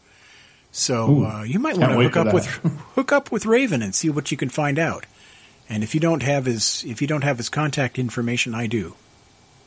So 0.72 1.24
uh, 1.26 1.43
you 1.43 1.58
might 1.60 1.78
want 1.78 1.93
to 1.93 2.01
hook 2.01 2.18
up 2.18 2.26
that. 2.26 2.34
with 2.34 2.45
hook 2.95 3.12
up 3.12 3.32
with 3.32 3.45
Raven 3.45 3.82
and 3.82 3.95
see 3.95 4.10
what 4.10 4.30
you 4.32 4.38
can 4.38 4.49
find 4.49 4.78
out. 4.78 5.06
And 5.70 5.84
if 5.84 5.93
you 5.95 5.99
don't 6.01 6.22
have 6.24 6.45
his 6.45 6.84
if 6.88 7.01
you 7.01 7.08
don't 7.08 7.24
have 7.24 7.38
his 7.38 7.49
contact 7.49 7.97
information, 7.97 8.53
I 8.53 8.68
do. 8.68 8.95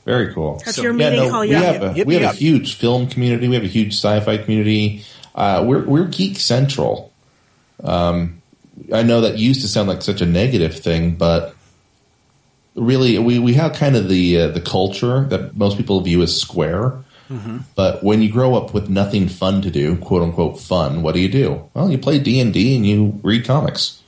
Very 0.09 0.33
cool. 0.33 0.63
That's 0.65 0.77
So- 0.77 0.83
your 0.85 0.99
Yeah, 0.99 1.11
no, 1.11 1.31
call 1.31 1.41
we 1.43 1.51
you 1.51 1.57
have 1.57 1.83
a, 1.83 1.93
Hit 1.93 2.07
we 2.07 2.17
me 2.17 2.23
have 2.23 2.35
a 2.35 2.39
huge 2.39 2.77
film 2.77 3.09
community. 3.09 3.47
We 3.47 3.57
have 3.57 3.65
a 3.65 3.69
huge 3.69 3.93
sci-fi 3.93 4.39
community. 4.39 5.05
Uh, 5.35 5.63
we're 5.67 5.85
we're 5.85 6.07
geek 6.07 6.41
central. 6.41 7.13
Um, 7.85 8.41
I 8.91 9.03
know 9.03 9.21
that 9.21 9.37
used 9.37 9.61
to 9.61 9.69
sound 9.69 9.87
like 9.87 10.01
such 10.01 10.23
a 10.23 10.27
negative 10.27 10.75
thing, 10.75 11.17
but 11.17 11.55
really, 12.75 13.19
we, 13.19 13.39
we 13.39 13.53
have 13.55 13.75
kind 13.75 13.97
of 13.97 14.09
the 14.09 14.41
uh, 14.41 14.49
the 14.49 14.63
culture 14.63 15.25
that 15.25 15.55
most 15.59 15.77
people 15.77 16.01
view 16.01 16.23
as 16.23 16.41
square. 16.41 17.05
Mm-hmm. 17.29 17.59
But 17.75 18.03
when 18.03 18.23
you 18.23 18.33
grow 18.33 18.55
up 18.55 18.73
with 18.73 18.89
nothing 18.89 19.29
fun 19.29 19.61
to 19.61 19.71
do, 19.71 19.97
quote 19.97 20.23
unquote 20.23 20.59
fun, 20.59 21.03
what 21.03 21.15
do 21.15 21.21
you 21.21 21.29
do? 21.29 21.69
Well, 21.75 21.91
you 21.91 21.99
play 21.99 22.19
D 22.19 22.41
and 22.41 22.51
D 22.55 22.75
and 22.75 22.87
you 22.87 23.21
read 23.23 23.45
comics. 23.45 24.03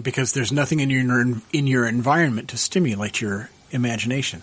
Because 0.00 0.32
there's 0.32 0.50
nothing 0.50 0.80
in 0.80 0.88
your 0.88 1.20
in 1.52 1.66
your 1.66 1.86
environment 1.86 2.48
to 2.48 2.56
stimulate 2.56 3.20
your 3.20 3.50
imagination. 3.70 4.40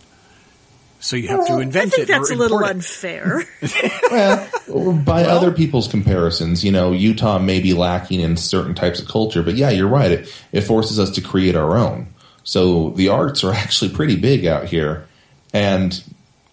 So 0.99 1.15
you 1.15 1.27
have 1.27 1.45
to 1.47 1.53
I 1.53 1.61
invent 1.61 1.91
think 1.93 2.09
it 2.09 2.11
that's 2.11 2.31
or 2.31 2.33
a 2.33 2.37
little 2.37 2.59
it. 2.63 2.69
unfair. 2.69 3.43
Or 4.69 4.93
by 4.93 5.23
other 5.23 5.51
people's 5.51 5.87
comparisons, 5.87 6.63
you 6.63 6.71
know, 6.71 6.91
Utah 6.91 7.39
may 7.39 7.59
be 7.61 7.73
lacking 7.73 8.19
in 8.19 8.35
certain 8.35 8.75
types 8.75 8.99
of 8.99 9.07
culture, 9.07 9.41
but 9.43 9.55
yeah, 9.55 9.69
you're 9.69 9.87
right. 9.87 10.11
It, 10.11 10.43
it 10.51 10.61
forces 10.61 10.99
us 10.99 11.11
to 11.11 11.21
create 11.21 11.55
our 11.55 11.77
own. 11.77 12.07
So 12.43 12.89
the 12.91 13.09
arts 13.09 13.43
are 13.43 13.53
actually 13.63 13.91
pretty 13.91 14.15
big 14.17 14.45
out 14.45 14.65
here, 14.65 15.07
and 15.53 16.01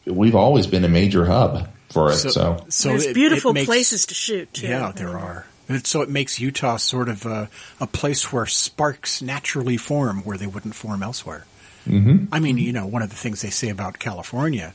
we've 0.07 0.34
always 0.36 0.66
been 0.66 0.84
a 0.84 0.88
major 0.88 1.24
hub 1.26 1.68
for 1.90 2.11
it. 2.12 2.16
So, 2.16 2.64
so 2.68 2.88
There's 2.90 3.07
it- 3.07 3.11
it 3.11 3.14
beautiful 3.14 3.53
makes- 3.53 3.66
places 3.66 4.07
to 4.07 4.14
shoot 4.14 4.53
too. 4.53 4.68
Yeah, 4.68 4.92
there 4.95 5.16
are. 5.18 5.47
And 5.68 5.86
so 5.86 6.03
it 6.03 6.11
makes 6.11 6.38
Utah 6.38 6.76
sort 6.76 7.09
of 7.09 7.24
a, 7.24 7.49
a 7.80 7.86
place 7.86 8.30
where 8.30 8.45
sparks 8.45 9.22
naturally 9.22 9.78
form 9.78 10.18
where 10.22 10.36
they 10.36 10.47
wouldn't 10.47 10.74
form 10.74 11.03
elsewhere. 11.03 11.47
Mm-hmm. 11.87 12.26
I 12.32 12.41
mean, 12.41 12.59
you 12.59 12.72
know, 12.72 12.87
one 12.87 13.03
of 13.03 13.11
the 13.11 13.16
things 13.16 13.43
they 13.43 13.51
say 13.51 13.68
about 13.68 13.99
California. 13.99 14.74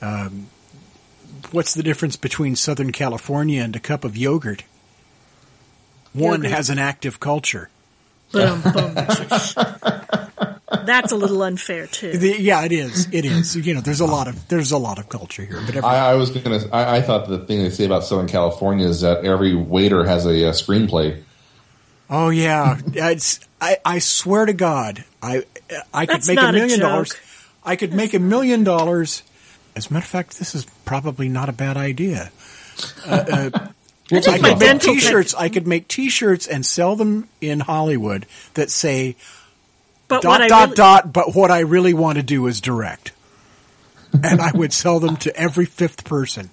Um, 0.00 0.46
what's 1.50 1.74
the 1.74 1.82
difference 1.82 2.16
between 2.16 2.56
Southern 2.56 2.92
California 2.92 3.62
and 3.62 3.74
a 3.76 3.80
cup 3.80 4.04
of 4.04 4.16
yogurt? 4.16 4.64
One 6.12 6.42
Yogurt. 6.42 6.50
has 6.50 6.70
an 6.70 6.78
active 6.78 7.20
culture. 7.20 7.68
Boom, 8.32 8.60
boom. 8.62 8.94
That's 10.84 11.12
a 11.12 11.16
little 11.16 11.42
unfair 11.42 11.86
too. 11.86 12.16
The- 12.16 12.40
yeah, 12.40 12.64
it 12.64 12.72
is. 12.72 13.06
It 13.12 13.24
is. 13.24 13.54
You 13.56 13.74
know, 13.74 13.80
there's 13.80 14.00
a 14.00 14.06
lot 14.06 14.26
of 14.26 14.48
there's 14.48 14.72
a 14.72 14.78
lot 14.78 14.98
of 14.98 15.08
culture 15.08 15.44
here, 15.44 15.60
but 15.66 15.76
every, 15.76 15.82
I, 15.82 16.12
I 16.12 16.14
was 16.14 16.30
gonna. 16.30 16.60
I, 16.72 16.96
I 16.96 17.02
thought 17.02 17.28
the 17.28 17.38
thing 17.38 17.62
they 17.62 17.70
say 17.70 17.84
about 17.84 18.04
Southern 18.04 18.26
California 18.26 18.86
is 18.86 19.02
that 19.02 19.24
every 19.24 19.54
waiter 19.54 20.04
has 20.04 20.24
a, 20.26 20.48
uh 20.48 20.52
screenplay. 20.52 21.22
Oh 22.10 22.30
yeah, 22.30 22.78
it's, 22.86 23.40
I 23.60 23.78
I 23.84 23.98
swear 23.98 24.46
to 24.46 24.52
God, 24.54 25.04
I 25.22 25.44
I 25.92 26.06
could 26.06 26.16
That's 26.16 26.28
make 26.28 26.38
a 26.38 26.46
a 26.48 26.52
million 26.52 26.80
joke. 26.80 26.88
dollars. 26.88 27.14
I 27.64 27.76
could 27.76 27.92
make 27.92 28.14
a 28.14 28.18
million 28.18 28.64
dollars. 28.64 29.22
As 29.76 29.88
a 29.90 29.92
matter 29.92 30.04
of 30.04 30.08
fact, 30.08 30.38
this 30.38 30.54
is 30.54 30.66
probably 30.84 31.28
not 31.28 31.48
a 31.48 31.52
bad 31.52 31.76
idea. 31.76 32.30
Uh, 33.06 33.50
uh, 33.54 33.68
We'll 34.10 34.20
think 34.20 34.34
take 34.34 34.42
my 34.42 34.48
it 34.50 34.52
off. 34.54 34.60
make 34.60 34.80
T-shirts. 34.80 35.34
I 35.34 35.48
could 35.48 35.66
make 35.66 35.88
T-shirts 35.88 36.46
and 36.46 36.66
sell 36.66 36.96
them 36.96 37.28
in 37.40 37.60
Hollywood 37.60 38.26
that 38.54 38.70
say 38.70 39.16
But 40.08 40.20
dot 40.22 40.30
what 40.30 40.40
I 40.42 40.48
dot 40.48 40.62
really, 40.68 40.76
dot. 40.76 41.12
But 41.12 41.34
what 41.34 41.50
I 41.50 41.60
really 41.60 41.94
want 41.94 42.16
to 42.16 42.22
do 42.22 42.46
is 42.46 42.60
direct, 42.60 43.12
and 44.12 44.40
I 44.40 44.50
would 44.52 44.72
sell 44.74 45.00
them 45.00 45.16
to 45.18 45.34
every 45.34 45.64
fifth 45.64 46.04
person. 46.04 46.50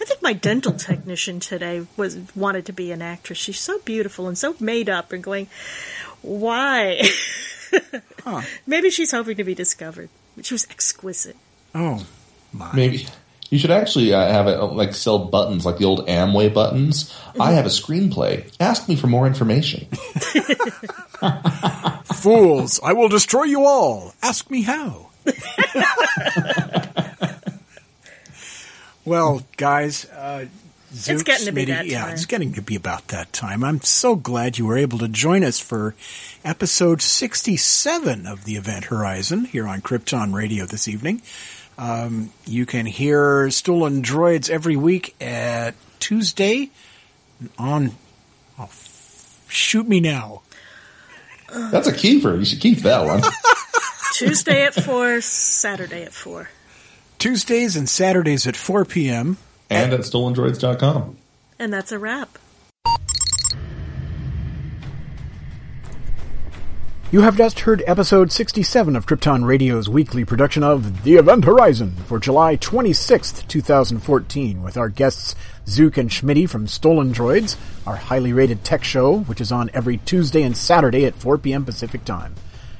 I 0.00 0.04
think 0.04 0.22
my 0.22 0.32
dental 0.32 0.72
technician 0.72 1.38
today 1.38 1.86
was 1.96 2.18
wanted 2.34 2.64
to 2.66 2.72
be 2.72 2.92
an 2.92 3.02
actress. 3.02 3.36
She's 3.38 3.60
so 3.60 3.78
beautiful 3.80 4.26
and 4.26 4.38
so 4.38 4.54
made 4.58 4.88
up, 4.88 5.12
and 5.12 5.22
going, 5.22 5.48
why? 6.22 7.02
Maybe 8.66 8.90
she's 8.90 9.12
hoping 9.12 9.36
to 9.36 9.44
be 9.44 9.54
discovered. 9.54 10.08
But 10.36 10.46
she 10.46 10.54
was 10.54 10.66
exquisite. 10.70 11.36
Oh 11.74 12.06
my! 12.52 12.70
Maybe 12.74 13.06
you 13.50 13.58
should 13.58 13.70
actually 13.70 14.14
uh, 14.14 14.26
have 14.32 14.46
it 14.46 14.58
uh, 14.58 14.66
like 14.66 14.94
sell 14.94 15.18
buttons, 15.18 15.66
like 15.66 15.76
the 15.76 15.84
old 15.84 16.06
Amway 16.06 16.52
buttons. 16.52 17.14
I 17.38 17.52
have 17.52 17.66
a 17.66 17.70
screenplay. 17.70 18.50
Ask 18.58 18.88
me 18.88 18.96
for 18.96 19.08
more 19.08 19.26
information. 19.26 19.86
Fools! 22.04 22.80
I 22.82 22.94
will 22.94 23.08
destroy 23.08 23.44
you 23.44 23.66
all. 23.66 24.14
Ask 24.22 24.50
me 24.50 24.62
how. 24.62 25.10
well, 29.04 29.42
guys, 29.58 30.06
uh, 30.06 30.46
Zook, 30.94 31.14
It's 31.14 31.22
getting 31.22 31.46
to 31.46 31.52
be 31.52 31.62
Smitty- 31.64 31.66
that 31.68 31.86
Yeah, 31.86 32.02
time. 32.04 32.12
it's 32.12 32.26
getting 32.26 32.52
to 32.54 32.62
be 32.62 32.74
about 32.76 33.08
that 33.08 33.32
time. 33.32 33.64
I'm 33.64 33.80
so 33.82 34.14
glad 34.14 34.58
you 34.58 34.66
were 34.66 34.76
able 34.76 34.98
to 34.98 35.08
join 35.08 35.42
us 35.42 35.58
for 35.58 35.94
episode 36.44 37.00
67 37.00 38.26
of 38.26 38.44
the 38.44 38.56
Event 38.56 38.84
Horizon 38.86 39.46
here 39.46 39.66
on 39.66 39.80
Krypton 39.80 40.34
Radio 40.34 40.66
this 40.66 40.88
evening. 40.88 41.22
Um, 41.78 42.30
you 42.46 42.66
can 42.66 42.84
hear 42.86 43.50
Stolen 43.50 44.02
Droids 44.02 44.50
every 44.50 44.76
week 44.76 45.14
at 45.20 45.74
Tuesday 45.98 46.70
on. 47.58 47.92
Oh, 48.58 48.64
f- 48.64 49.44
shoot 49.48 49.88
me 49.88 50.00
now. 50.00 50.42
That's 51.50 51.88
a 51.88 51.92
keeper. 51.94 52.36
You 52.36 52.44
should 52.44 52.60
keep 52.60 52.78
that 52.80 53.04
one. 53.06 53.22
Tuesday 54.14 54.64
at 54.66 54.74
four, 54.74 55.20
Saturday 55.22 56.02
at 56.04 56.12
four. 56.12 56.50
Tuesdays 57.18 57.76
and 57.76 57.88
Saturdays 57.88 58.46
at 58.46 58.56
4 58.56 58.84
p.m. 58.84 59.38
and 59.72 59.92
at 59.92 60.00
stolendroids.com. 60.00 61.16
And 61.58 61.72
that's 61.72 61.92
a 61.92 61.98
wrap. 61.98 62.38
You 67.12 67.20
have 67.20 67.36
just 67.36 67.60
heard 67.60 67.82
episode 67.86 68.32
67 68.32 68.96
of 68.96 69.04
Krypton 69.04 69.44
Radio's 69.44 69.86
weekly 69.86 70.24
production 70.24 70.62
of 70.62 71.04
The 71.04 71.16
Event 71.16 71.44
Horizon 71.44 71.94
for 72.06 72.18
July 72.18 72.56
26th, 72.56 73.46
2014, 73.48 74.62
with 74.62 74.78
our 74.78 74.88
guests 74.88 75.34
Zook 75.68 75.98
and 75.98 76.08
Schmitty 76.08 76.48
from 76.48 76.66
Stolen 76.66 77.12
Droids, 77.12 77.56
our 77.86 77.96
highly 77.96 78.32
rated 78.32 78.64
tech 78.64 78.82
show, 78.82 79.18
which 79.18 79.42
is 79.42 79.52
on 79.52 79.68
every 79.74 79.98
Tuesday 79.98 80.42
and 80.42 80.56
Saturday 80.56 81.04
at 81.04 81.14
4 81.14 81.36
p.m. 81.36 81.66
Pacific 81.66 82.06
Time. 82.06 82.34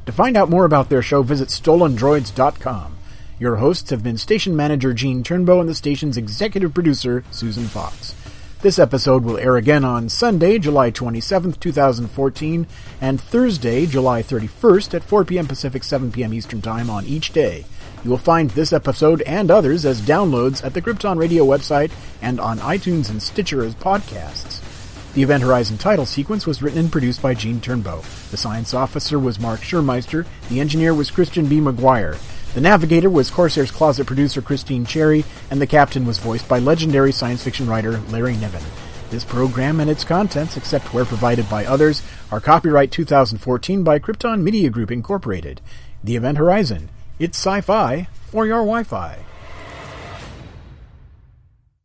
To 0.07 0.13
find 0.13 0.35
out 0.35 0.49
more 0.49 0.65
about 0.65 0.89
their 0.89 1.03
show, 1.03 1.23
visit 1.23 1.49
stolendroids.com. 1.49 2.97
Your 3.43 3.57
hosts 3.57 3.91
have 3.91 4.05
been 4.05 4.19
station 4.19 4.55
manager 4.55 4.95
Gene 4.95 5.25
Turnbow 5.25 5.59
and 5.59 5.69
the 5.69 5.75
station's 5.75 6.17
executive 6.17 6.73
producer 6.73 7.25
Susan 7.33 7.65
Fox. 7.65 8.15
This 8.61 8.79
episode 8.79 9.25
will 9.25 9.37
air 9.37 9.57
again 9.57 9.85
on 9.85 10.09
Sunday, 10.09 10.61
July 10.61 10.93
27th, 10.93 11.59
2014, 11.59 12.69
and 13.01 13.21
Thursday, 13.21 13.85
July 13.87 14.23
31st 14.23 14.95
at 14.95 15.03
4 15.03 15.25
p.m. 15.25 15.49
Pacific, 15.49 15.83
7 15.83 16.13
p.m. 16.13 16.33
Eastern 16.33 16.63
Time 16.63 16.89
on 16.89 17.05
each 17.05 17.33
day. 17.33 17.65
You 18.05 18.11
will 18.11 18.17
find 18.17 18.51
this 18.51 18.73
episode 18.73 19.23
and 19.23 19.51
others 19.51 19.85
as 19.85 20.03
downloads 20.03 20.65
at 20.65 20.75
the 20.75 20.81
Krypton 20.81 21.19
Radio 21.19 21.45
website 21.45 21.91
and 22.23 22.39
on 22.39 22.61
iTunes 22.61 23.11
and 23.11 23.21
Stitcher 23.21 23.65
as 23.65 23.75
podcasts. 23.75 24.61
The 25.15 25.25
Event 25.25 25.43
Horizon 25.43 25.79
title 25.79 26.07
sequence 26.07 26.47
was 26.47 26.63
written 26.63 26.79
and 26.79 26.93
produced 26.93 27.21
by 27.21 27.35
Gene 27.35 27.61
Turnbow. 27.61 28.03
The 28.31 28.37
science 28.37 28.73
officer 28.73 29.19
was 29.19 29.41
Mark 29.41 29.63
Schurmeister. 29.63 30.27
The 30.49 30.61
engineer 30.61 30.95
was 30.95 31.11
Christian 31.11 31.49
B. 31.49 31.59
McGuire. 31.59 32.17
The 32.55 32.61
navigator 32.61 33.09
was 33.09 33.31
Corsair's 33.31 33.71
closet 33.71 34.07
producer 34.07 34.43
Christine 34.43 34.85
Cherry, 34.85 35.25
and 35.51 35.59
the 35.59 35.67
captain 35.67 36.05
was 36.05 36.19
voiced 36.19 36.47
by 36.49 36.59
legendary 36.59 37.11
science 37.11 37.43
fiction 37.43 37.67
writer 37.67 37.99
Larry 38.11 38.37
Niven. 38.37 38.63
This 39.09 39.25
program 39.25 39.81
and 39.81 39.89
its 39.89 40.05
contents, 40.05 40.59
except 40.59 40.93
where 40.93 41.07
provided 41.07 41.49
by 41.49 41.65
others, 41.65 42.03
are 42.31 42.41
copyright 42.41 42.91
2014 42.91 43.83
by 43.83 43.99
Krypton 43.99 44.43
Media 44.43 44.69
Group 44.69 44.91
Incorporated. 44.91 45.63
The 46.05 46.17
Event 46.17 46.37
Horizon. 46.37 46.91
It's 47.19 47.39
sci-fi 47.39 48.09
for 48.27 48.45
your 48.47 48.59
Wi-Fi. 48.59 49.32